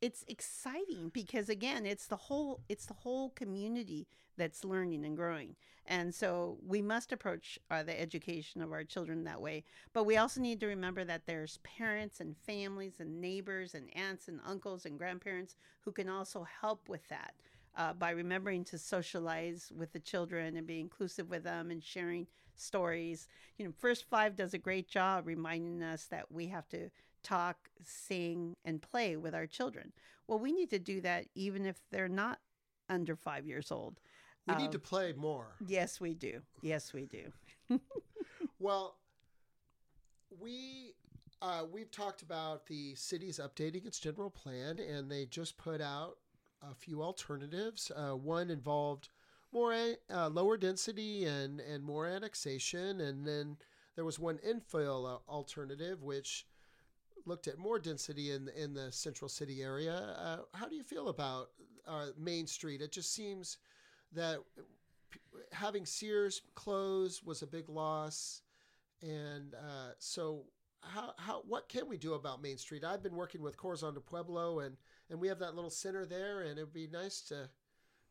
it's 0.00 0.24
exciting 0.28 1.10
because 1.12 1.48
again, 1.48 1.84
it's 1.84 2.06
the 2.06 2.22
whole 2.28 2.60
it's 2.68 2.86
the 2.86 2.94
whole 2.94 3.30
community 3.30 4.06
that's 4.36 4.64
learning 4.64 5.04
and 5.04 5.16
growing. 5.16 5.56
And 5.86 6.14
so 6.14 6.58
we 6.64 6.80
must 6.80 7.12
approach 7.12 7.58
uh, 7.68 7.82
the 7.82 8.00
education 8.00 8.62
of 8.62 8.70
our 8.70 8.84
children 8.84 9.24
that 9.24 9.40
way. 9.40 9.64
But 9.92 10.04
we 10.04 10.16
also 10.16 10.40
need 10.40 10.60
to 10.60 10.66
remember 10.66 11.02
that 11.04 11.26
there's 11.26 11.58
parents 11.64 12.20
and 12.20 12.36
families 12.36 13.00
and 13.00 13.20
neighbors 13.20 13.74
and 13.74 13.88
aunts 13.96 14.28
and 14.28 14.38
uncles 14.46 14.86
and 14.86 14.96
grandparents 14.96 15.56
who 15.80 15.90
can 15.90 16.08
also 16.08 16.46
help 16.60 16.88
with 16.88 17.08
that 17.08 17.34
uh, 17.76 17.92
by 17.92 18.10
remembering 18.10 18.64
to 18.64 18.78
socialize 18.78 19.72
with 19.76 19.92
the 19.92 20.00
children 20.00 20.56
and 20.56 20.66
be 20.66 20.78
inclusive 20.78 21.28
with 21.30 21.42
them 21.42 21.70
and 21.70 21.82
sharing 21.82 22.26
stories. 22.60 23.28
You 23.56 23.64
know, 23.66 23.72
First 23.78 24.04
Five 24.08 24.36
does 24.36 24.54
a 24.54 24.58
great 24.58 24.88
job 24.88 25.26
reminding 25.26 25.82
us 25.82 26.04
that 26.06 26.30
we 26.30 26.46
have 26.48 26.68
to 26.68 26.90
talk, 27.22 27.56
sing, 27.82 28.56
and 28.64 28.80
play 28.82 29.16
with 29.16 29.34
our 29.34 29.46
children. 29.46 29.92
Well, 30.26 30.38
we 30.38 30.52
need 30.52 30.70
to 30.70 30.78
do 30.78 31.00
that 31.02 31.26
even 31.34 31.64
if 31.66 31.80
they're 31.90 32.08
not 32.08 32.38
under 32.88 33.16
five 33.16 33.46
years 33.46 33.70
old. 33.72 34.00
We 34.46 34.54
need 34.54 34.66
Um, 34.66 34.72
to 34.72 34.78
play 34.78 35.12
more. 35.12 35.56
Yes, 35.66 36.00
we 36.00 36.14
do. 36.14 36.40
Yes, 36.62 36.92
we 36.92 37.06
do. 37.06 37.32
Well, 38.60 38.96
we 40.40 40.94
uh, 41.40 41.64
we've 41.70 41.90
talked 41.92 42.22
about 42.22 42.66
the 42.66 42.94
city's 42.96 43.38
updating 43.38 43.86
its 43.86 44.00
general 44.00 44.30
plan, 44.30 44.80
and 44.80 45.08
they 45.08 45.26
just 45.26 45.56
put 45.56 45.80
out 45.80 46.16
a 46.68 46.74
few 46.74 47.02
alternatives. 47.02 47.92
Uh, 47.94 48.16
one 48.16 48.50
involved 48.50 49.10
more 49.52 49.74
uh, 50.12 50.28
lower 50.28 50.56
density 50.56 51.24
and 51.24 51.60
and 51.60 51.82
more 51.84 52.06
annexation, 52.06 53.00
and 53.00 53.26
then 53.26 53.56
there 53.96 54.04
was 54.04 54.18
one 54.18 54.38
infill 54.46 55.06
uh, 55.12 55.18
alternative 55.30 56.02
which 56.02 56.46
looked 57.26 57.48
at 57.48 57.58
more 57.58 57.78
density 57.78 58.32
in 58.32 58.48
in 58.56 58.74
the 58.74 58.92
central 58.92 59.28
city 59.28 59.62
area. 59.62 60.16
Uh, 60.18 60.38
how 60.54 60.68
do 60.68 60.76
you 60.76 60.84
feel 60.84 61.08
about 61.08 61.50
uh, 61.86 62.06
Main 62.18 62.46
Street? 62.46 62.80
It 62.80 62.92
just 62.92 63.14
seems 63.14 63.58
that 64.12 64.38
having 65.52 65.86
Sears 65.86 66.42
close 66.54 67.22
was 67.22 67.42
a 67.42 67.46
big 67.46 67.68
loss. 67.68 68.42
And 69.02 69.54
uh, 69.54 69.92
so, 69.98 70.44
how, 70.80 71.12
how 71.18 71.42
what 71.46 71.68
can 71.68 71.88
we 71.88 71.98
do 71.98 72.14
about 72.14 72.42
Main 72.42 72.58
Street? 72.58 72.84
I've 72.84 73.02
been 73.02 73.14
working 73.14 73.42
with 73.42 73.56
Corazon 73.56 73.94
de 73.94 74.00
Pueblo, 74.00 74.60
and 74.60 74.76
and 75.10 75.20
we 75.20 75.28
have 75.28 75.38
that 75.38 75.54
little 75.54 75.70
center 75.70 76.04
there, 76.04 76.42
and 76.42 76.58
it'd 76.58 76.72
be 76.72 76.88
nice 76.88 77.20
to 77.22 77.48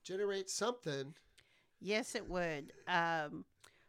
generate 0.03 0.49
something. 0.49 1.13
Yes, 1.81 2.15
it 2.15 2.27
would. 2.29 2.73
Um, 2.87 3.45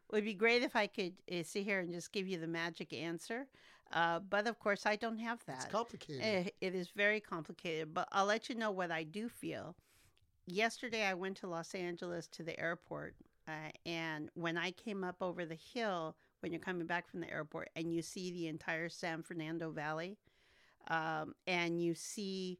it 0.08 0.14
would 0.14 0.24
be 0.24 0.34
great 0.34 0.62
if 0.62 0.74
I 0.76 0.86
could 0.86 1.14
uh, 1.30 1.42
sit 1.42 1.64
here 1.64 1.80
and 1.80 1.92
just 1.92 2.12
give 2.12 2.26
you 2.26 2.38
the 2.38 2.46
magic 2.46 2.92
answer. 2.92 3.46
Uh, 3.92 4.20
but 4.20 4.46
of 4.46 4.58
course, 4.58 4.84
I 4.84 4.96
don't 4.96 5.18
have 5.18 5.44
that. 5.46 5.64
It's 5.64 5.72
complicated. 5.72 6.22
Eh, 6.22 6.44
it 6.60 6.74
is 6.74 6.90
very 6.90 7.20
complicated, 7.20 7.94
but 7.94 8.08
I'll 8.12 8.26
let 8.26 8.48
you 8.48 8.54
know 8.54 8.70
what 8.70 8.90
I 8.90 9.02
do 9.02 9.28
feel. 9.28 9.74
Yesterday, 10.46 11.04
I 11.04 11.14
went 11.14 11.36
to 11.38 11.46
Los 11.46 11.74
Angeles 11.74 12.26
to 12.28 12.42
the 12.42 12.58
airport, 12.58 13.14
uh, 13.46 13.70
and 13.86 14.30
when 14.34 14.56
I 14.56 14.70
came 14.72 15.04
up 15.04 15.16
over 15.20 15.44
the 15.44 15.58
hill, 15.74 16.16
when 16.40 16.52
you're 16.52 16.60
coming 16.60 16.86
back 16.86 17.08
from 17.08 17.20
the 17.20 17.30
airport, 17.30 17.70
and 17.76 17.92
you 17.92 18.02
see 18.02 18.30
the 18.30 18.46
entire 18.46 18.88
San 18.88 19.22
Fernando 19.22 19.70
Valley, 19.70 20.16
um, 20.88 21.34
and 21.46 21.82
you 21.82 21.94
see 21.94 22.58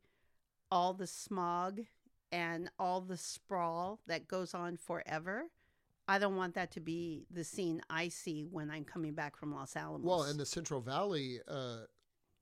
all 0.71 0.93
the 0.93 1.07
smog 1.07 1.81
and 2.33 2.71
all 2.79 3.01
the 3.01 3.17
sprawl 3.17 4.01
that 4.07 4.29
goes 4.29 4.55
on 4.55 4.77
forever. 4.77 5.45
I 6.07 6.19
don't 6.19 6.37
want 6.37 6.55
that 6.55 6.71
to 6.73 6.81
be 6.81 7.27
the 7.31 7.45
scene 7.45 7.83
I 7.91 8.09
see 8.09 8.47
when 8.51 8.71
I'm 8.71 8.85
coming 8.85 9.13
back 9.13 9.37
from 9.37 9.55
Los 9.55 9.77
Alamos. 9.77 10.07
well, 10.07 10.23
and 10.23 10.41
the 10.41 10.47
Central 10.47 10.81
Valley 10.81 11.41
uh, 11.47 11.81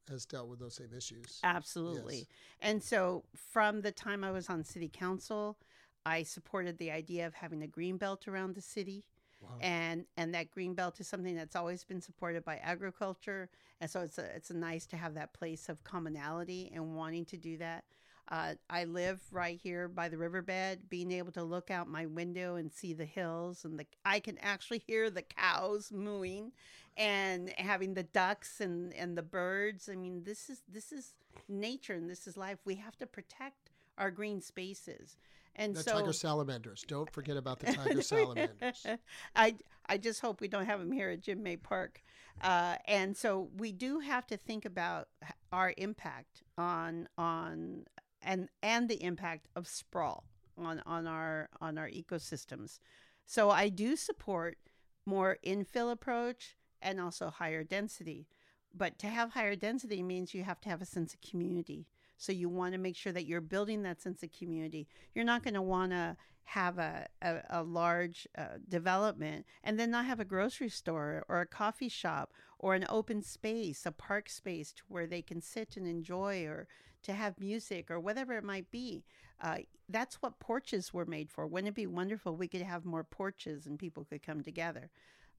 has 0.08 0.24
dealt 0.24 0.48
with 0.48 0.60
those 0.60 0.74
same 0.74 0.90
issues. 0.96 1.40
Absolutely. 1.42 2.18
Yes. 2.18 2.26
And 2.60 2.82
so 2.82 3.24
from 3.34 3.80
the 3.80 3.90
time 3.90 4.22
I 4.22 4.30
was 4.30 4.48
on 4.48 4.62
city 4.62 4.88
council, 4.92 5.58
I 6.04 6.22
supported 6.22 6.78
the 6.78 6.92
idea 6.92 7.26
of 7.26 7.34
having 7.34 7.62
a 7.62 7.66
green 7.66 7.96
belt 7.96 8.28
around 8.28 8.54
the 8.54 8.62
city. 8.62 9.04
Wow. 9.40 9.50
And 9.60 10.06
and 10.16 10.32
that 10.34 10.50
green 10.50 10.74
belt 10.74 11.00
is 11.00 11.08
something 11.08 11.34
that's 11.34 11.56
always 11.56 11.84
been 11.84 12.00
supported 12.00 12.44
by 12.44 12.56
agriculture. 12.56 13.50
And 13.80 13.90
so 13.90 14.00
it's 14.00 14.18
a, 14.18 14.24
it's 14.34 14.50
a 14.50 14.56
nice 14.56 14.86
to 14.86 14.96
have 14.96 15.14
that 15.14 15.34
place 15.34 15.68
of 15.68 15.84
commonality 15.84 16.70
and 16.74 16.96
wanting 16.96 17.24
to 17.26 17.36
do 17.36 17.58
that. 17.58 17.84
Uh, 18.28 18.54
I 18.68 18.84
live 18.84 19.20
right 19.30 19.58
here 19.62 19.88
by 19.88 20.08
the 20.08 20.18
riverbed, 20.18 20.90
being 20.90 21.12
able 21.12 21.30
to 21.32 21.44
look 21.44 21.70
out 21.70 21.88
my 21.88 22.06
window 22.06 22.56
and 22.56 22.72
see 22.72 22.92
the 22.92 23.04
hills, 23.04 23.64
and 23.64 23.78
the 23.78 23.86
I 24.04 24.18
can 24.18 24.36
actually 24.38 24.82
hear 24.86 25.10
the 25.10 25.22
cows 25.22 25.92
mooing, 25.92 26.50
and 26.96 27.52
having 27.56 27.94
the 27.94 28.02
ducks 28.02 28.60
and 28.60 28.92
and 28.94 29.16
the 29.16 29.22
birds. 29.22 29.88
I 29.90 29.94
mean, 29.94 30.24
this 30.24 30.50
is 30.50 30.62
this 30.68 30.90
is 30.90 31.14
nature 31.48 31.92
and 31.94 32.10
this 32.10 32.26
is 32.26 32.36
life. 32.36 32.58
We 32.64 32.74
have 32.76 32.96
to 32.98 33.06
protect 33.06 33.70
our 33.96 34.10
green 34.10 34.40
spaces, 34.40 35.18
and 35.54 35.76
the 35.76 35.84
so 35.84 35.92
tiger 35.92 36.12
salamanders. 36.12 36.84
Don't 36.88 37.10
forget 37.12 37.36
about 37.36 37.60
the 37.60 37.72
tiger 37.74 38.02
salamanders. 38.02 38.86
I 39.36 39.54
I 39.88 39.98
just 39.98 40.20
hope 40.20 40.40
we 40.40 40.48
don't 40.48 40.66
have 40.66 40.80
them 40.80 40.90
here 40.90 41.10
at 41.10 41.20
Jim 41.20 41.44
May 41.44 41.56
Park. 41.56 42.02
Uh, 42.42 42.76
and 42.86 43.16
so 43.16 43.48
we 43.56 43.72
do 43.72 44.00
have 44.00 44.26
to 44.26 44.36
think 44.36 44.64
about 44.64 45.08
our 45.52 45.72
impact 45.76 46.42
on 46.58 47.08
on 47.16 47.86
and 48.26 48.48
and 48.62 48.88
the 48.88 49.02
impact 49.02 49.48
of 49.56 49.66
sprawl 49.66 50.24
on 50.58 50.82
on 50.84 51.06
our 51.06 51.48
on 51.60 51.78
our 51.78 51.88
ecosystems. 51.88 52.80
So 53.24 53.50
I 53.50 53.68
do 53.70 53.96
support 53.96 54.58
more 55.06 55.38
infill 55.46 55.90
approach 55.90 56.56
and 56.82 57.00
also 57.00 57.30
higher 57.30 57.64
density. 57.64 58.26
But 58.74 58.98
to 58.98 59.06
have 59.06 59.30
higher 59.30 59.56
density 59.56 60.02
means 60.02 60.34
you 60.34 60.44
have 60.44 60.60
to 60.62 60.68
have 60.68 60.82
a 60.82 60.86
sense 60.86 61.14
of 61.14 61.22
community. 61.22 61.86
So 62.18 62.32
you 62.32 62.48
want 62.48 62.72
to 62.74 62.78
make 62.78 62.96
sure 62.96 63.12
that 63.12 63.26
you're 63.26 63.40
building 63.40 63.82
that 63.82 64.02
sense 64.02 64.22
of 64.22 64.30
community. 64.32 64.86
You're 65.14 65.24
not 65.24 65.42
going 65.42 65.54
to 65.54 65.62
want 65.62 65.92
to 65.92 66.16
have 66.44 66.78
a, 66.78 67.06
a, 67.22 67.40
a 67.50 67.62
large 67.62 68.26
uh, 68.38 68.58
development 68.68 69.44
and 69.64 69.78
then 69.78 69.90
not 69.90 70.06
have 70.06 70.20
a 70.20 70.24
grocery 70.24 70.68
store 70.68 71.24
or 71.28 71.40
a 71.40 71.46
coffee 71.46 71.88
shop 71.88 72.32
or 72.58 72.74
an 72.74 72.86
open 72.88 73.22
space, 73.22 73.84
a 73.84 73.92
park 73.92 74.28
space 74.28 74.72
to 74.72 74.82
where 74.88 75.06
they 75.06 75.22
can 75.22 75.40
sit 75.40 75.76
and 75.76 75.86
enjoy 75.86 76.44
or 76.44 76.68
to 77.06 77.12
have 77.14 77.40
music 77.40 77.90
or 77.90 77.98
whatever 77.98 78.36
it 78.36 78.44
might 78.44 78.70
be. 78.70 79.04
Uh, 79.40 79.58
that's 79.88 80.16
what 80.16 80.40
porches 80.40 80.92
were 80.92 81.06
made 81.06 81.30
for. 81.30 81.46
Wouldn't 81.46 81.68
it 81.68 81.74
be 81.74 81.86
wonderful? 81.86 82.36
We 82.36 82.48
could 82.48 82.62
have 82.62 82.84
more 82.84 83.04
porches 83.04 83.66
and 83.66 83.78
people 83.78 84.04
could 84.04 84.22
come 84.22 84.42
together. 84.42 84.90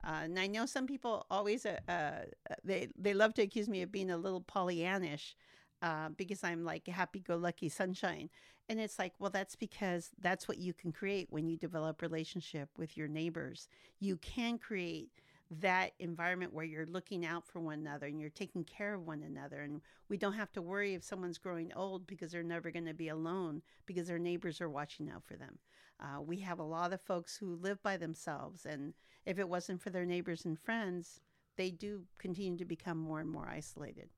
Uh, 0.04 0.22
and 0.24 0.40
I 0.40 0.48
know 0.48 0.66
some 0.66 0.88
people 0.88 1.26
always 1.30 1.66
uh, 1.66 1.80
uh, 1.90 2.26
they 2.64 2.90
they 2.98 3.14
love 3.14 3.34
to 3.36 3.42
accuse 3.42 3.68
me 3.68 3.82
of 3.82 3.92
being 3.92 4.12
a 4.12 4.18
little 4.18 4.42
Pollyannish 4.42 5.34
uh, 5.82 6.10
because 6.16 6.44
I'm 6.44 6.64
like 6.64 6.88
happy-go-lucky 6.88 7.70
sunshine, 7.70 8.30
and 8.70 8.80
it's 8.80 9.00
like, 9.00 9.14
well, 9.20 9.32
that's 9.32 9.56
because 9.56 10.12
that's 10.22 10.48
what 10.48 10.58
you 10.60 10.74
can 10.74 10.92
create 10.92 11.28
when 11.32 11.48
you 11.48 11.58
develop 11.58 12.02
relationship 12.02 12.70
with 12.78 12.96
your 12.96 13.08
neighbors. 13.08 13.68
You 14.00 14.18
can 14.18 14.58
create 14.60 15.10
that 15.50 15.94
environment 16.00 16.54
where 16.54 16.66
you're 16.66 16.86
looking 16.86 17.26
out 17.26 17.46
for 17.48 17.60
one 17.60 17.80
another 17.80 18.08
and 18.08 18.20
you're 18.20 18.30
taking 18.30 18.64
care 18.64 18.94
of 18.94 19.06
one 19.06 19.24
another, 19.24 19.62
and 19.62 19.82
we 20.10 20.18
don't 20.18 20.34
have 20.34 20.52
to 20.54 20.62
worry 20.62 20.94
if 20.94 21.04
someone's 21.04 21.38
growing 21.38 21.72
old 21.74 22.06
because 22.06 22.32
they're 22.32 22.44
never 22.44 22.72
going 22.72 22.86
to 22.86 22.94
be 22.94 23.08
alone 23.08 23.62
because 23.86 24.08
their 24.08 24.20
neighbors 24.20 24.60
are 24.60 24.70
watching 24.70 25.10
out 25.10 25.24
for 25.24 25.36
them. 25.36 25.58
Uh, 26.00 26.22
we 26.22 26.38
have 26.38 26.60
a 26.60 26.64
lot 26.64 26.94
of 26.94 27.02
folks 27.02 27.38
who 27.38 27.56
live 27.56 27.82
by 27.82 27.98
themselves, 27.98 28.66
and 28.66 28.94
if 29.26 29.40
it 29.40 29.50
wasn't 29.50 29.82
for 29.82 29.90
their 29.90 30.06
neighbors 30.06 30.46
and 30.46 30.60
friends, 30.60 31.22
they 31.56 31.72
do 31.72 32.04
continue 32.18 32.58
to 32.58 32.66
become 32.66 32.98
more 32.98 33.20
and 33.20 33.30
more 33.30 33.48
isolated. 33.48 34.10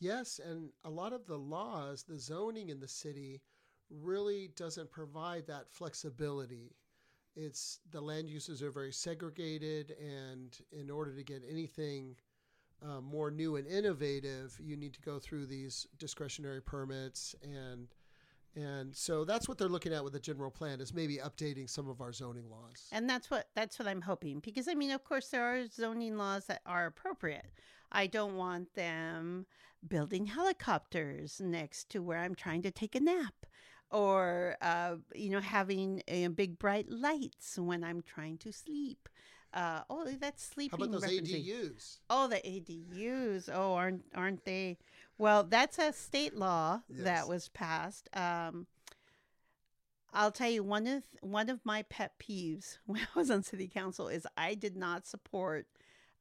Yes, 0.00 0.40
and 0.42 0.70
a 0.84 0.90
lot 0.90 1.12
of 1.12 1.26
the 1.26 1.38
laws, 1.38 2.04
the 2.04 2.18
zoning 2.18 2.68
in 2.68 2.78
the 2.78 2.88
city 2.88 3.42
really 3.90 4.50
doesn't 4.56 4.90
provide 4.90 5.46
that 5.46 5.70
flexibility. 5.70 6.72
It's 7.38 7.78
the 7.90 8.00
land 8.00 8.28
uses 8.28 8.62
are 8.62 8.70
very 8.70 8.92
segregated, 8.92 9.94
and 10.00 10.58
in 10.72 10.90
order 10.90 11.14
to 11.14 11.22
get 11.22 11.42
anything 11.48 12.16
uh, 12.82 13.00
more 13.00 13.30
new 13.30 13.56
and 13.56 13.66
innovative, 13.66 14.58
you 14.60 14.76
need 14.76 14.94
to 14.94 15.00
go 15.00 15.18
through 15.18 15.46
these 15.46 15.86
discretionary 15.98 16.60
permits 16.60 17.34
and 17.42 17.88
and 18.56 18.96
so 18.96 19.24
that's 19.24 19.48
what 19.48 19.58
they're 19.58 19.68
looking 19.68 19.92
at 19.92 20.02
with 20.02 20.14
the 20.14 20.20
general 20.20 20.50
plan 20.50 20.80
is 20.80 20.92
maybe 20.92 21.18
updating 21.18 21.68
some 21.68 21.88
of 21.88 22.00
our 22.00 22.12
zoning 22.12 22.50
laws. 22.50 22.88
And 22.90 23.08
that's 23.08 23.30
what 23.30 23.48
that's 23.54 23.78
what 23.78 23.86
I'm 23.86 24.00
hoping 24.00 24.40
because 24.40 24.68
I 24.68 24.74
mean, 24.74 24.90
of 24.90 25.04
course, 25.04 25.28
there 25.28 25.44
are 25.44 25.66
zoning 25.68 26.16
laws 26.16 26.46
that 26.46 26.62
are 26.66 26.86
appropriate. 26.86 27.46
I 27.92 28.06
don't 28.06 28.36
want 28.36 28.74
them 28.74 29.46
building 29.86 30.26
helicopters 30.26 31.40
next 31.40 31.88
to 31.90 32.02
where 32.02 32.18
I'm 32.18 32.34
trying 32.34 32.62
to 32.62 32.70
take 32.70 32.94
a 32.94 33.00
nap, 33.00 33.37
or 33.90 34.56
uh, 34.60 34.96
you 35.14 35.30
know, 35.30 35.40
having 35.40 36.02
uh, 36.10 36.28
big 36.28 36.58
bright 36.58 36.90
lights 36.90 37.58
when 37.58 37.82
I'm 37.84 38.02
trying 38.02 38.38
to 38.38 38.52
sleep. 38.52 39.08
Uh, 39.54 39.80
oh, 39.88 40.06
that's 40.20 40.44
sleeping. 40.44 40.78
How 40.78 40.84
about 40.84 41.00
those 41.00 41.10
referencing. 41.10 41.46
ADUs? 41.46 41.98
Oh, 42.10 42.28
the 42.28 42.36
ADUs. 42.36 43.48
Oh, 43.52 43.72
aren't 43.74 44.04
aren't 44.14 44.44
they? 44.44 44.76
Well, 45.16 45.42
that's 45.44 45.78
a 45.78 45.92
state 45.92 46.36
law 46.36 46.82
Yes. 46.88 47.04
that 47.04 47.28
was 47.28 47.48
passed. 47.48 48.08
Um, 48.14 48.66
I'll 50.12 50.32
tell 50.32 50.50
you 50.50 50.62
one 50.62 50.86
of 50.86 51.04
one 51.20 51.48
of 51.48 51.64
my 51.64 51.82
pet 51.82 52.12
peeves 52.18 52.78
when 52.86 53.00
I 53.00 53.18
was 53.18 53.30
on 53.30 53.42
city 53.42 53.68
council 53.68 54.08
is 54.08 54.26
I 54.36 54.54
did 54.54 54.76
not 54.76 55.06
support 55.06 55.66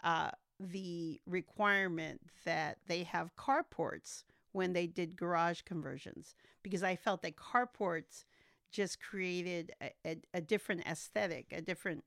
uh, 0.03 0.31
the 0.59 1.19
requirement 1.25 2.21
that 2.45 2.77
they 2.87 3.03
have 3.03 3.35
carports 3.35 4.23
when 4.53 4.73
they 4.73 4.87
did 4.87 5.15
garage 5.17 5.61
conversions 5.61 6.33
because 6.67 6.83
I 6.83 6.95
felt 6.95 7.21
that 7.21 7.35
carports 7.35 8.25
just 8.71 9.01
created 9.01 9.71
a, 9.81 9.91
a, 10.05 10.17
a 10.35 10.41
different 10.41 10.85
aesthetic, 10.85 11.47
a 11.51 11.61
different 11.61 12.03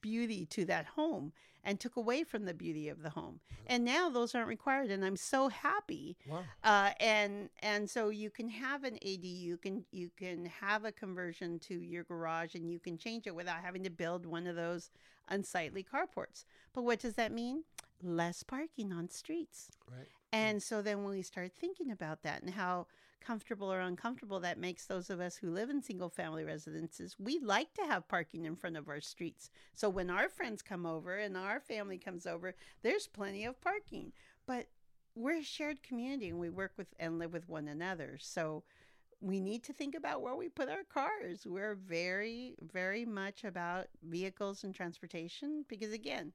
beauty 0.00 0.44
to 0.46 0.64
that 0.64 0.86
home 0.86 1.32
and 1.64 1.80
took 1.80 1.96
away 1.96 2.22
from 2.22 2.44
the 2.44 2.54
beauty 2.54 2.88
of 2.88 3.02
the 3.02 3.10
home. 3.10 3.40
And 3.66 3.84
now 3.84 4.08
those 4.08 4.34
aren't 4.34 4.48
required 4.48 4.90
and 4.90 5.04
I'm 5.04 5.16
so 5.16 5.48
happy. 5.48 6.16
Wow. 6.28 6.44
Uh, 6.62 6.90
and 7.00 7.50
and 7.60 7.90
so 7.90 8.08
you 8.08 8.30
can 8.30 8.48
have 8.48 8.84
an 8.84 8.94
AD, 8.96 9.24
you 9.24 9.56
can 9.56 9.84
you 9.90 10.10
can 10.16 10.46
have 10.60 10.84
a 10.84 10.92
conversion 10.92 11.58
to 11.60 11.74
your 11.74 12.04
garage 12.04 12.54
and 12.54 12.70
you 12.70 12.78
can 12.78 12.96
change 12.96 13.26
it 13.26 13.34
without 13.34 13.62
having 13.62 13.82
to 13.82 13.90
build 13.90 14.26
one 14.26 14.46
of 14.46 14.54
those 14.54 14.90
unsightly 15.28 15.84
carports. 15.84 16.44
But 16.72 16.82
what 16.82 17.00
does 17.00 17.14
that 17.14 17.32
mean? 17.32 17.64
Less 18.02 18.42
parking 18.42 18.92
on 18.92 19.08
streets. 19.08 19.70
Right. 19.90 20.06
And 20.32 20.62
so 20.62 20.82
then 20.82 21.02
when 21.02 21.14
we 21.14 21.22
start 21.22 21.52
thinking 21.52 21.90
about 21.90 22.22
that 22.22 22.42
and 22.42 22.54
how 22.54 22.86
comfortable 23.20 23.72
or 23.72 23.80
uncomfortable 23.80 24.40
that 24.40 24.58
makes 24.58 24.86
those 24.86 25.10
of 25.10 25.20
us 25.20 25.36
who 25.36 25.50
live 25.50 25.70
in 25.70 25.82
single 25.82 26.08
family 26.08 26.44
residences, 26.44 27.16
we 27.18 27.38
like 27.38 27.72
to 27.74 27.82
have 27.82 28.08
parking 28.08 28.44
in 28.44 28.56
front 28.56 28.76
of 28.76 28.88
our 28.88 29.00
streets. 29.00 29.50
So 29.74 29.88
when 29.88 30.10
our 30.10 30.28
friends 30.28 30.62
come 30.62 30.86
over 30.86 31.16
and 31.16 31.36
our 31.36 31.60
family 31.60 31.98
comes 31.98 32.26
over, 32.26 32.54
there's 32.82 33.06
plenty 33.06 33.44
of 33.44 33.60
parking. 33.60 34.12
But 34.46 34.66
we're 35.14 35.38
a 35.38 35.42
shared 35.42 35.82
community 35.82 36.28
and 36.28 36.38
we 36.38 36.50
work 36.50 36.72
with 36.76 36.88
and 36.98 37.18
live 37.18 37.32
with 37.32 37.48
one 37.48 37.68
another. 37.68 38.18
So 38.20 38.62
we 39.20 39.40
need 39.40 39.64
to 39.64 39.72
think 39.72 39.94
about 39.94 40.22
where 40.22 40.36
we 40.36 40.48
put 40.48 40.68
our 40.68 40.84
cars. 40.84 41.46
We're 41.46 41.74
very, 41.74 42.54
very 42.60 43.04
much 43.04 43.44
about 43.44 43.86
vehicles 44.02 44.62
and 44.62 44.74
transportation 44.74 45.64
because, 45.68 45.92
again, 45.92 46.32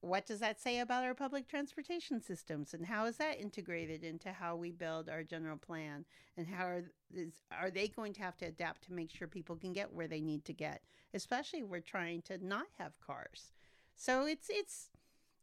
what 0.00 0.26
does 0.26 0.40
that 0.40 0.60
say 0.60 0.80
about 0.80 1.04
our 1.04 1.14
public 1.14 1.48
transportation 1.48 2.20
systems 2.20 2.74
and 2.74 2.86
how 2.86 3.06
is 3.06 3.16
that 3.16 3.40
integrated 3.40 4.04
into 4.04 4.32
how 4.32 4.56
we 4.56 4.70
build 4.72 5.08
our 5.08 5.22
general 5.22 5.56
plan 5.56 6.04
and 6.36 6.46
how 6.46 6.64
are, 6.64 6.84
is, 7.14 7.40
are 7.52 7.70
they 7.70 7.88
going 7.88 8.12
to 8.12 8.22
have 8.22 8.36
to 8.36 8.46
adapt 8.46 8.82
to 8.82 8.92
make 8.92 9.10
sure 9.10 9.28
people 9.28 9.56
can 9.56 9.72
get 9.72 9.92
where 9.92 10.08
they 10.08 10.20
need 10.20 10.44
to 10.44 10.52
get 10.52 10.82
especially 11.14 11.62
we're 11.62 11.80
trying 11.80 12.22
to 12.22 12.38
not 12.44 12.66
have 12.78 12.98
cars? 13.00 13.52
So 13.96 14.26
it's 14.26 14.48
it's 14.50 14.88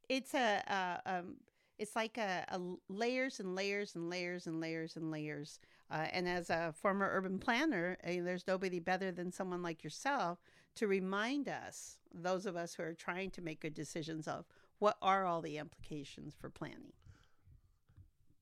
it's 0.09 0.33
a, 0.33 0.63
uh 0.67 1.09
um, 1.09 1.35
it's 1.77 1.95
like 1.95 2.17
a, 2.17 2.45
a 2.49 2.59
layers 2.89 3.39
and 3.39 3.55
layers 3.55 3.95
and 3.95 4.09
layers 4.09 4.47
and 4.47 4.59
layers 4.59 4.95
and 4.97 5.11
layers 5.11 5.59
uh, 5.91 6.07
and 6.11 6.27
as 6.27 6.49
a 6.49 6.73
former 6.73 7.09
urban 7.13 7.39
planner 7.39 7.97
uh, 8.03 8.11
there's 8.23 8.47
nobody 8.47 8.79
better 8.79 9.11
than 9.11 9.31
someone 9.31 9.61
like 9.61 9.83
yourself 9.83 10.39
to 10.79 10.87
remind 10.87 11.47
us 11.47 11.97
those 12.13 12.45
of 12.45 12.55
us 12.55 12.73
who 12.73 12.83
are 12.83 12.93
trying 12.93 13.29
to 13.31 13.41
make 13.41 13.61
good 13.61 13.73
decisions 13.73 14.27
of 14.27 14.45
what 14.79 14.97
are 15.01 15.25
all 15.25 15.41
the 15.41 15.57
implications 15.57 16.35
for 16.39 16.49
planning. 16.49 16.93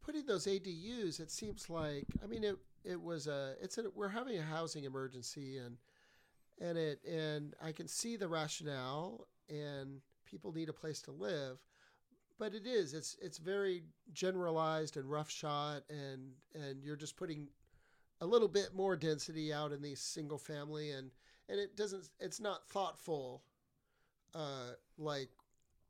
Putting 0.02 0.26
those 0.26 0.46
ADUs, 0.46 1.20
it 1.20 1.30
seems 1.32 1.70
like 1.70 2.06
I 2.24 2.28
mean 2.28 2.44
it 2.44 2.58
it 2.84 3.02
was 3.02 3.28
a 3.28 3.56
it's 3.62 3.78
a 3.78 3.84
we're 3.94 4.08
having 4.08 4.38
a 4.38 4.44
housing 4.44 4.86
emergency 4.86 5.58
and 5.58 5.78
and 6.62 6.78
it 6.78 7.04
and 7.04 7.56
I 7.62 7.72
can 7.72 7.88
see 7.88 8.16
the 8.16 8.28
rationale 8.28 9.28
and 9.50 10.00
people 10.26 10.54
need 10.54 10.70
a 10.70 10.74
place 10.74 11.02
to 11.04 11.12
live 11.12 11.58
but 12.40 12.54
it 12.54 12.68
is 12.68 12.94
it's 12.94 13.18
it's 13.22 13.38
very 13.38 13.84
generalized 14.14 14.98
and 14.98 15.10
rough 15.10 15.30
shot, 15.30 15.84
and 15.90 16.32
and 16.54 16.84
you're 16.84 16.96
just 16.96 17.18
putting 17.18 17.48
a 18.22 18.26
little 18.26 18.48
bit 18.48 18.74
more 18.76 18.96
density 18.96 19.54
out 19.54 19.72
in 19.72 19.82
these 19.82 20.00
single 20.00 20.38
family 20.38 20.92
and 20.92 21.12
and 21.50 21.60
it 21.60 21.76
doesn't 21.76 22.10
it's 22.20 22.40
not 22.40 22.68
thoughtful 22.68 23.44
uh 24.36 24.72
like 24.98 25.30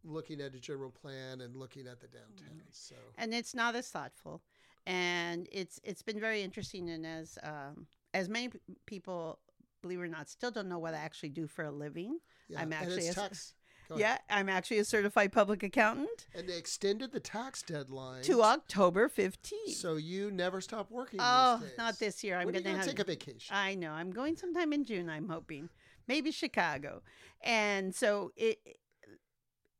looking 0.03 0.39
at 0.41 0.53
a 0.53 0.59
general 0.59 0.91
plan 0.91 1.41
and 1.41 1.55
looking 1.55 1.87
at 1.87 1.99
the 1.99 2.07
downtown 2.07 2.61
so. 2.71 2.95
And 3.17 3.33
it's 3.33 3.53
not 3.53 3.75
as 3.75 3.87
thoughtful. 3.89 4.41
And 4.85 5.47
it's 5.51 5.81
it's 5.83 6.01
been 6.01 6.19
very 6.19 6.43
interesting 6.43 6.89
and 6.89 7.05
as 7.05 7.37
um, 7.43 7.87
as 8.13 8.29
many 8.29 8.49
p- 8.49 8.59
people 8.85 9.39
believe 9.81 9.99
it 9.99 10.03
or 10.03 10.07
not 10.07 10.29
still 10.29 10.49
don't 10.51 10.69
know 10.69 10.79
what 10.79 10.93
i 10.93 10.97
actually 10.97 11.29
do 11.29 11.45
for 11.47 11.65
a 11.65 11.71
living. 11.71 12.19
Yeah 12.47 12.59
I'm 12.61 12.71
and 12.71 12.75
actually 12.75 13.07
it's 13.07 13.17
a- 13.17 13.21
tax 13.21 13.53
go 13.87 13.95
ahead. 13.95 14.19
yeah 14.29 14.35
i'm 14.37 14.49
actually 14.49 14.77
a 14.77 14.85
certified 14.85 15.31
public 15.31 15.63
accountant 15.63 16.27
and 16.35 16.47
they 16.47 16.57
extended 16.57 17.11
the 17.11 17.19
tax 17.19 17.61
deadline 17.61 18.21
to 18.23 18.41
october 18.41 19.09
15th 19.09 19.73
so 19.73 19.95
you 19.95 20.31
never 20.31 20.61
stop 20.61 20.89
working 20.91 21.19
oh 21.21 21.61
not 21.77 21.97
this 21.99 22.23
year 22.23 22.37
i'm 22.37 22.45
when 22.45 22.55
are 22.55 22.59
you 22.59 22.63
gonna 22.63 22.77
gonna 22.77 22.87
take 22.87 22.99
a 22.99 23.03
vacation 23.03 23.55
I 23.55 23.75
know. 23.75 23.91
I'm 23.91 24.11
going 24.11 24.35
sometime 24.35 24.73
in 24.73 24.83
June, 24.83 25.09
I'm 25.09 25.29
hoping. 25.29 25.69
Maybe 26.07 26.31
Chicago. 26.31 27.01
And 27.41 27.93
so 27.93 28.31
it 28.35 28.59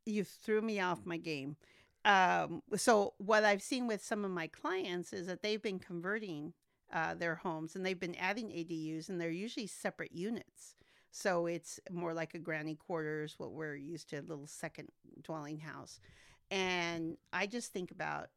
you 0.06 0.24
threw 0.24 0.62
me 0.62 0.80
off 0.80 1.06
my 1.06 1.18
game. 1.18 1.58
Um, 2.06 2.64
so 2.76 3.14
what 3.18 3.44
I've 3.44 3.62
seen 3.62 3.88
with 3.88 4.04
some 4.04 4.24
of 4.24 4.32
my 4.32 4.48
clients 4.48 5.12
is 5.12 5.28
that 5.28 5.42
they've 5.42 5.62
been 5.62 5.80
converting 5.80 6.54
uh, 6.94 7.14
their 7.16 7.36
homes 7.36 7.76
and 7.76 7.86
they've 7.86 8.00
been 8.00 8.16
adding 8.16 8.48
ADUs 8.48 9.10
and 9.10 9.20
they're 9.20 9.30
usually 9.30 9.68
separate 9.68 10.14
units. 10.14 10.76
So 11.12 11.48
it's 11.48 11.80
more 11.90 12.14
like 12.14 12.34
a 12.34 12.40
granny 12.40 12.76
quarters, 12.76 13.36
what 13.38 13.52
we're 13.52 13.76
used 13.76 14.10
to, 14.10 14.18
a 14.18 14.22
little 14.22 14.48
second 14.48 14.90
dwelling 15.24 15.60
house. 15.60 16.00
And 16.52 17.18
I 17.34 17.48
just 17.48 17.74
think 17.74 17.92
about 17.92 18.30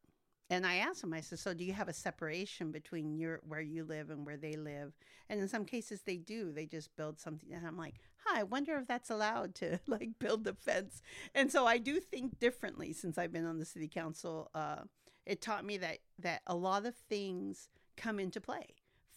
and 0.52 0.66
I 0.66 0.76
asked 0.76 1.02
them, 1.02 1.14
I 1.14 1.20
said, 1.20 1.38
so 1.38 1.54
do 1.54 1.64
you 1.64 1.72
have 1.72 1.88
a 1.88 1.92
separation 1.92 2.72
between 2.72 3.16
your 3.16 3.40
where 3.46 3.60
you 3.60 3.84
live 3.84 4.10
and 4.10 4.26
where 4.26 4.36
they 4.36 4.54
live? 4.54 4.92
And 5.28 5.40
in 5.40 5.46
some 5.46 5.64
cases 5.64 6.02
they 6.02 6.16
do. 6.16 6.50
They 6.50 6.66
just 6.66 6.94
build 6.96 7.20
something 7.20 7.52
and 7.52 7.64
I'm 7.64 7.76
like, 7.76 8.00
huh, 8.24 8.40
I 8.40 8.42
wonder 8.42 8.76
if 8.76 8.88
that's 8.88 9.10
allowed 9.10 9.54
to 9.56 9.78
like 9.86 10.18
build 10.18 10.46
a 10.48 10.54
fence. 10.54 11.02
And 11.34 11.52
so 11.52 11.66
I 11.66 11.78
do 11.78 12.00
think 12.00 12.40
differently 12.40 12.92
since 12.92 13.16
I've 13.16 13.32
been 13.32 13.46
on 13.46 13.58
the 13.58 13.64
city 13.64 13.88
council. 13.88 14.50
Uh, 14.52 14.82
it 15.24 15.40
taught 15.40 15.64
me 15.64 15.76
that 15.78 15.98
that 16.18 16.42
a 16.46 16.56
lot 16.56 16.84
of 16.84 16.96
things 17.08 17.68
come 17.96 18.18
into 18.18 18.40
play. 18.40 18.66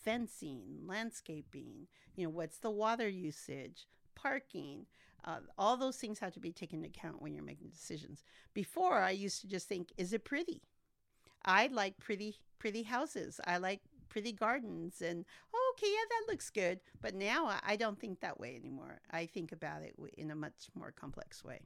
Fencing, 0.04 0.82
landscaping, 0.86 1.88
you 2.16 2.26
know, 2.26 2.30
what's 2.30 2.58
the 2.60 2.70
water 2.72 3.08
usage, 3.10 3.88
parking, 4.16 4.86
uh, 5.26 5.40
all 5.58 5.78
those 5.78 5.98
things 5.98 6.20
have 6.20 6.34
to 6.34 6.40
be 6.40 6.52
taken 6.52 6.84
into 6.84 6.90
account 6.90 7.22
when 7.22 7.34
you're 7.34 7.44
making 7.44 7.70
decisions. 7.70 8.24
Before, 8.54 9.00
I 9.02 9.12
used 9.12 9.42
to 9.42 9.48
just 9.48 9.68
think, 9.68 9.90
is 9.98 10.14
it 10.14 10.26
pretty? 10.26 10.62
I 11.46 11.68
like 11.68 11.98
pretty 12.00 12.38
pretty 12.60 12.84
houses. 12.84 13.40
I 13.46 13.58
like 13.58 13.82
pretty 14.10 14.32
gardens 14.34 15.02
and 15.02 15.26
oh, 15.54 15.74
okay, 15.78 15.88
yeah, 15.92 16.06
that 16.10 16.32
looks 16.32 16.50
good. 16.50 16.80
But 17.02 17.16
now 17.16 17.48
I- 17.64 17.76
don't 17.78 18.00
think 18.00 18.20
that 18.22 18.40
way 18.40 18.56
anymore. 18.56 19.02
I 19.12 19.26
think 19.26 19.52
about 19.52 19.82
it 19.84 19.96
in 20.18 20.32
a 20.32 20.36
much 20.36 20.70
more 20.76 20.92
complex 20.92 21.44
way. 21.44 21.62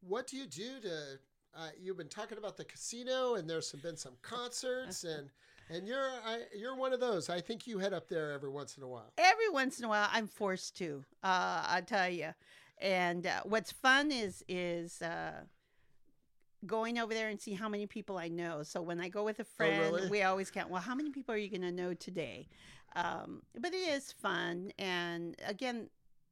what 0.00 0.26
do 0.26 0.36
you 0.36 0.46
do 0.46 0.80
to 0.80 1.18
uh, 1.54 1.70
you've 1.80 1.96
been 1.96 2.08
talking 2.08 2.36
about 2.38 2.56
the 2.56 2.64
casino 2.64 3.34
and 3.34 3.48
there's 3.48 3.72
been 3.72 3.96
some 3.96 4.14
concerts 4.22 5.04
and 5.04 5.30
and 5.70 5.86
you're 5.86 6.10
I, 6.24 6.42
you're 6.56 6.76
one 6.76 6.92
of 6.92 7.00
those 7.00 7.28
i 7.30 7.40
think 7.40 7.66
you 7.66 7.78
head 7.78 7.92
up 7.92 8.08
there 8.08 8.32
every 8.32 8.50
once 8.50 8.76
in 8.76 8.82
a 8.82 8.88
while 8.88 9.12
Every 9.18 9.48
once 9.48 9.78
in 9.78 9.84
a 9.84 9.88
while, 9.88 10.08
I'm 10.12 10.26
forced 10.28 10.76
to. 10.78 11.04
Uh, 11.22 11.64
I 11.66 11.82
tell 11.86 12.08
you. 12.08 12.34
And 12.78 13.26
uh, 13.26 13.40
what's 13.44 13.72
fun 13.72 14.12
is 14.12 14.44
is 14.48 15.00
uh, 15.02 15.40
going 16.66 16.98
over 16.98 17.14
there 17.14 17.28
and 17.28 17.40
see 17.40 17.54
how 17.54 17.68
many 17.68 17.86
people 17.86 18.18
I 18.18 18.28
know. 18.28 18.62
So 18.62 18.82
when 18.82 19.00
I 19.00 19.08
go 19.08 19.24
with 19.24 19.40
a 19.40 19.44
friend, 19.44 19.94
really? 19.94 20.08
we 20.10 20.22
always 20.22 20.50
count. 20.50 20.68
Well, 20.70 20.82
how 20.82 20.94
many 20.94 21.10
people 21.10 21.34
are 21.34 21.38
you 21.38 21.48
going 21.48 21.62
to 21.62 21.72
know 21.72 21.94
today? 21.94 22.48
Um, 22.94 23.42
but 23.58 23.72
it 23.74 23.88
is 23.88 24.12
fun, 24.12 24.72
and 24.78 25.36
again, 25.46 25.88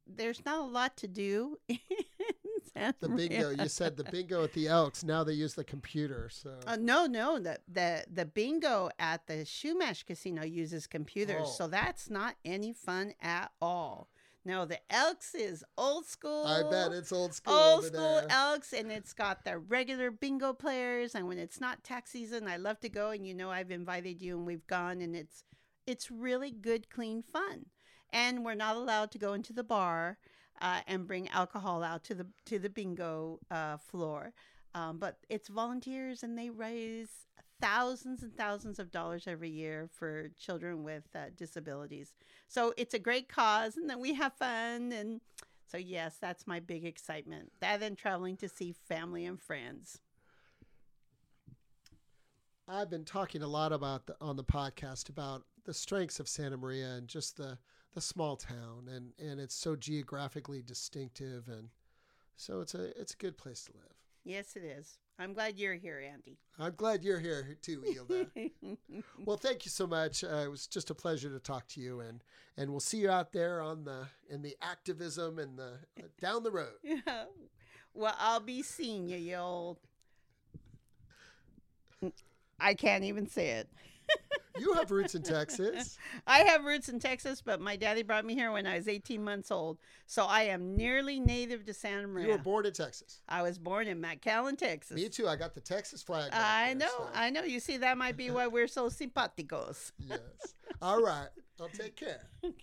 there's 0.07 0.43
not 0.45 0.59
a 0.59 0.63
lot 0.67 0.97
to 0.97 1.07
do 1.07 1.57
The 2.99 3.09
bingo. 3.09 3.49
You 3.51 3.67
said 3.69 3.95
the 3.97 4.03
bingo 4.03 4.43
at 4.43 4.53
the 4.53 4.67
Elks. 4.67 5.03
Now 5.03 5.23
they 5.23 5.33
use 5.33 5.53
the 5.53 5.63
computer. 5.63 6.29
So 6.31 6.55
Uh, 6.67 6.75
no, 6.79 7.05
no, 7.05 7.39
the, 7.39 7.59
the 7.71 8.03
the 8.11 8.25
bingo 8.25 8.89
at 8.99 9.27
the 9.27 9.45
Chumash 9.45 10.05
Casino 10.05 10.43
uses 10.43 10.85
computers, 10.87 11.43
Oh. 11.47 11.51
so 11.51 11.67
that's 11.67 12.09
not 12.09 12.35
any 12.43 12.73
fun 12.73 13.13
at 13.21 13.51
all. 13.61 14.09
No, 14.43 14.65
the 14.65 14.79
Elks 14.91 15.33
is 15.33 15.63
old 15.75 16.05
school. 16.05 16.45
I 16.45 16.61
bet 16.69 16.91
it's 16.91 17.11
old 17.11 17.33
school. 17.33 17.53
old 17.53 17.85
school 17.85 18.15
there. 18.21 18.27
Elks, 18.29 18.73
and 18.73 18.91
it's 18.91 19.11
got 19.13 19.43
the 19.43 19.57
regular 19.57 20.11
bingo 20.11 20.53
players. 20.53 21.15
And 21.15 21.27
when 21.27 21.39
it's 21.39 21.59
not 21.59 21.83
tax 21.83 22.11
season, 22.11 22.47
I 22.47 22.57
love 22.57 22.79
to 22.81 22.89
go. 22.89 23.09
And 23.09 23.25
you 23.25 23.33
know, 23.33 23.49
I've 23.49 23.71
invited 23.71 24.21
you, 24.21 24.37
and 24.37 24.45
we've 24.45 24.67
gone, 24.67 25.01
and 25.01 25.15
it's 25.15 25.43
it's 25.87 26.11
really 26.11 26.51
good, 26.51 26.89
clean 26.91 27.23
fun. 27.23 27.67
And 28.11 28.45
we're 28.45 28.53
not 28.53 28.75
allowed 28.75 29.11
to 29.11 29.17
go 29.17 29.33
into 29.33 29.51
the 29.51 29.63
bar 29.63 30.19
uh, 30.61 30.81
and 30.87 31.07
bring 31.07 31.27
alcohol 31.29 31.83
out 31.83 32.03
to 32.05 32.15
the 32.15 32.27
to 32.45 32.59
the 32.59 32.69
bingo 32.69 33.39
uh, 33.51 33.77
floor. 33.77 34.33
Um, 34.73 34.97
but 34.97 35.17
it's 35.29 35.47
volunteers, 35.47 36.23
and 36.23 36.37
they 36.37 36.49
raise 36.49 37.09
thousands 37.61 38.23
and 38.23 38.35
thousands 38.35 38.79
of 38.79 38.91
dollars 38.91 39.25
every 39.27 39.49
year 39.49 39.89
for 39.91 40.29
children 40.37 40.83
with 40.83 41.03
uh, 41.15 41.27
disabilities. 41.37 42.13
So 42.47 42.73
it's 42.75 42.93
a 42.93 42.99
great 42.99 43.29
cause, 43.29 43.77
and 43.77 43.89
then 43.89 43.99
we 43.99 44.13
have 44.15 44.33
fun. 44.33 44.91
And 44.91 45.21
so, 45.67 45.77
yes, 45.77 46.17
that's 46.19 46.45
my 46.45 46.59
big 46.59 46.85
excitement. 46.85 47.51
That 47.61 47.81
and 47.81 47.97
traveling 47.97 48.37
to 48.37 48.49
see 48.49 48.75
family 48.87 49.25
and 49.25 49.41
friends. 49.41 49.99
I've 52.67 52.89
been 52.89 53.05
talking 53.05 53.43
a 53.43 53.47
lot 53.47 53.71
about 53.71 54.07
the, 54.07 54.15
on 54.19 54.35
the 54.35 54.43
podcast 54.43 55.09
about 55.09 55.43
the 55.65 55.73
strengths 55.73 56.19
of 56.19 56.27
Santa 56.27 56.57
Maria 56.57 56.93
and 56.95 57.07
just 57.07 57.37
the 57.37 57.57
the 57.95 58.01
small 58.01 58.35
town 58.35 58.89
and 58.93 59.13
and 59.17 59.39
it's 59.39 59.55
so 59.55 59.75
geographically 59.75 60.61
distinctive 60.61 61.47
and 61.47 61.69
so 62.35 62.59
it's 62.59 62.75
a 62.75 62.99
it's 62.99 63.13
a 63.13 63.17
good 63.17 63.37
place 63.37 63.63
to 63.63 63.71
live. 63.73 63.95
Yes, 64.25 64.55
it 64.55 64.63
is. 64.63 64.97
I'm 65.17 65.33
glad 65.33 65.57
you're 65.57 65.75
here, 65.75 66.03
Andy. 66.05 66.37
I'm 66.59 66.73
glad 66.75 67.03
you're 67.03 67.19
here 67.19 67.57
too, 67.61 67.81
Hilda. 67.85 68.27
well, 69.25 69.37
thank 69.37 69.63
you 69.63 69.71
so 69.71 69.87
much. 69.87 70.23
Uh, 70.23 70.43
it 70.43 70.51
was 70.51 70.67
just 70.67 70.89
a 70.89 70.95
pleasure 70.95 71.29
to 71.29 71.39
talk 71.39 71.67
to 71.69 71.79
you, 71.79 72.01
and 72.01 72.21
and 72.57 72.69
we'll 72.69 72.81
see 72.81 72.97
you 72.97 73.09
out 73.09 73.31
there 73.31 73.61
on 73.61 73.85
the 73.85 74.07
in 74.29 74.41
the 74.41 74.57
activism 74.61 75.39
and 75.39 75.57
the 75.57 75.79
uh, 75.97 76.03
down 76.19 76.43
the 76.43 76.51
road. 76.51 76.73
Yeah. 76.83 76.99
Well, 77.97 78.13
I'll 78.19 78.41
be 78.41 78.61
seeing 78.61 79.07
you, 79.07 79.15
you 79.15 79.37
old. 79.37 79.77
I 82.59 82.73
can't 82.73 83.05
even 83.05 83.25
say 83.25 83.51
it. 83.51 83.69
You 84.57 84.73
have 84.73 84.89
roots 84.91 85.15
in 85.15 85.21
Texas. 85.21 85.97
I 86.25 86.39
have 86.39 86.63
roots 86.63 86.87
in 86.89 86.99
Texas, 86.99 87.41
but 87.41 87.59
my 87.59 87.75
daddy 87.75 88.03
brought 88.03 88.25
me 88.25 88.33
here 88.35 88.51
when 88.51 88.65
I 88.65 88.77
was 88.77 88.87
18 88.87 89.23
months 89.23 89.51
old. 89.51 89.77
So 90.07 90.23
I 90.25 90.43
am 90.43 90.75
nearly 90.75 91.19
native 91.19 91.65
to 91.65 91.73
Santa 91.73 92.07
Maria. 92.07 92.25
You 92.27 92.31
were 92.33 92.37
born 92.37 92.65
in 92.65 92.73
Texas. 92.73 93.21
I 93.27 93.41
was 93.41 93.57
born 93.57 93.87
in 93.87 94.01
McAllen, 94.01 94.57
Texas. 94.57 94.95
Me 94.95 95.09
too. 95.09 95.27
I 95.27 95.35
got 95.35 95.53
the 95.55 95.61
Texas 95.61 96.01
flag. 96.01 96.31
I 96.33 96.67
there, 96.67 96.75
know, 96.75 96.87
so- 96.97 97.09
I 97.13 97.29
know. 97.29 97.43
You 97.43 97.59
see, 97.59 97.77
that 97.77 97.97
might 97.97 98.15
be 98.17 98.31
why 98.31 98.47
we're 98.47 98.67
so 98.67 98.87
simpaticos. 98.89 99.91
Yes. 99.99 100.19
All 100.81 101.01
right. 101.01 101.27
I'll 101.59 101.69
take 101.69 101.95
care. 101.97 102.21
Okay. 102.43 102.55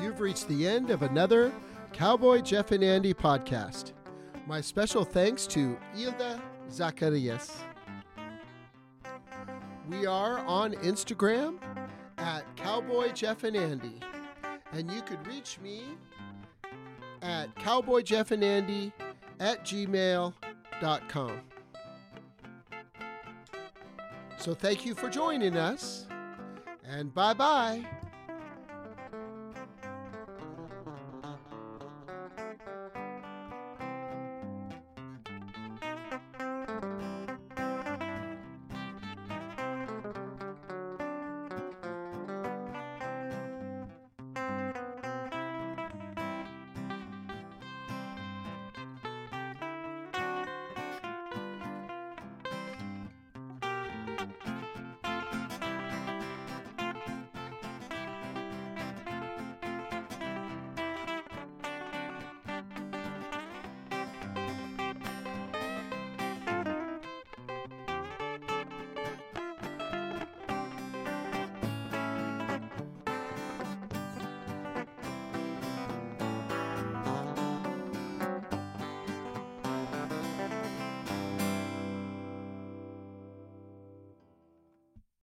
You've 0.00 0.20
reached 0.20 0.48
the 0.48 0.66
end 0.66 0.90
of 0.90 1.02
another 1.02 1.52
Cowboy 1.92 2.40
Jeff 2.40 2.72
and 2.72 2.82
Andy 2.82 3.14
podcast. 3.14 3.92
My 4.46 4.60
special 4.60 5.04
thanks 5.04 5.46
to 5.48 5.78
Hilda 5.94 6.42
Zacarias. 6.70 7.52
We 9.88 10.06
are 10.06 10.38
on 10.40 10.74
Instagram 10.74 11.58
at 12.18 12.44
Cowboy 12.56 13.12
Jeff 13.12 13.44
and 13.44 13.56
Andy. 13.56 14.00
And 14.72 14.90
you 14.90 15.02
could 15.02 15.24
reach 15.26 15.58
me 15.60 15.82
at 17.20 17.54
Cowboy 17.56 18.02
Jeff 18.02 18.30
and 18.30 18.42
Andy 18.42 18.92
at 19.38 19.64
gmail.com. 19.64 21.40
So 24.38 24.54
thank 24.54 24.84
you 24.84 24.94
for 24.94 25.08
joining 25.08 25.56
us, 25.56 26.08
and 26.84 27.14
bye 27.14 27.32
bye. 27.32 27.86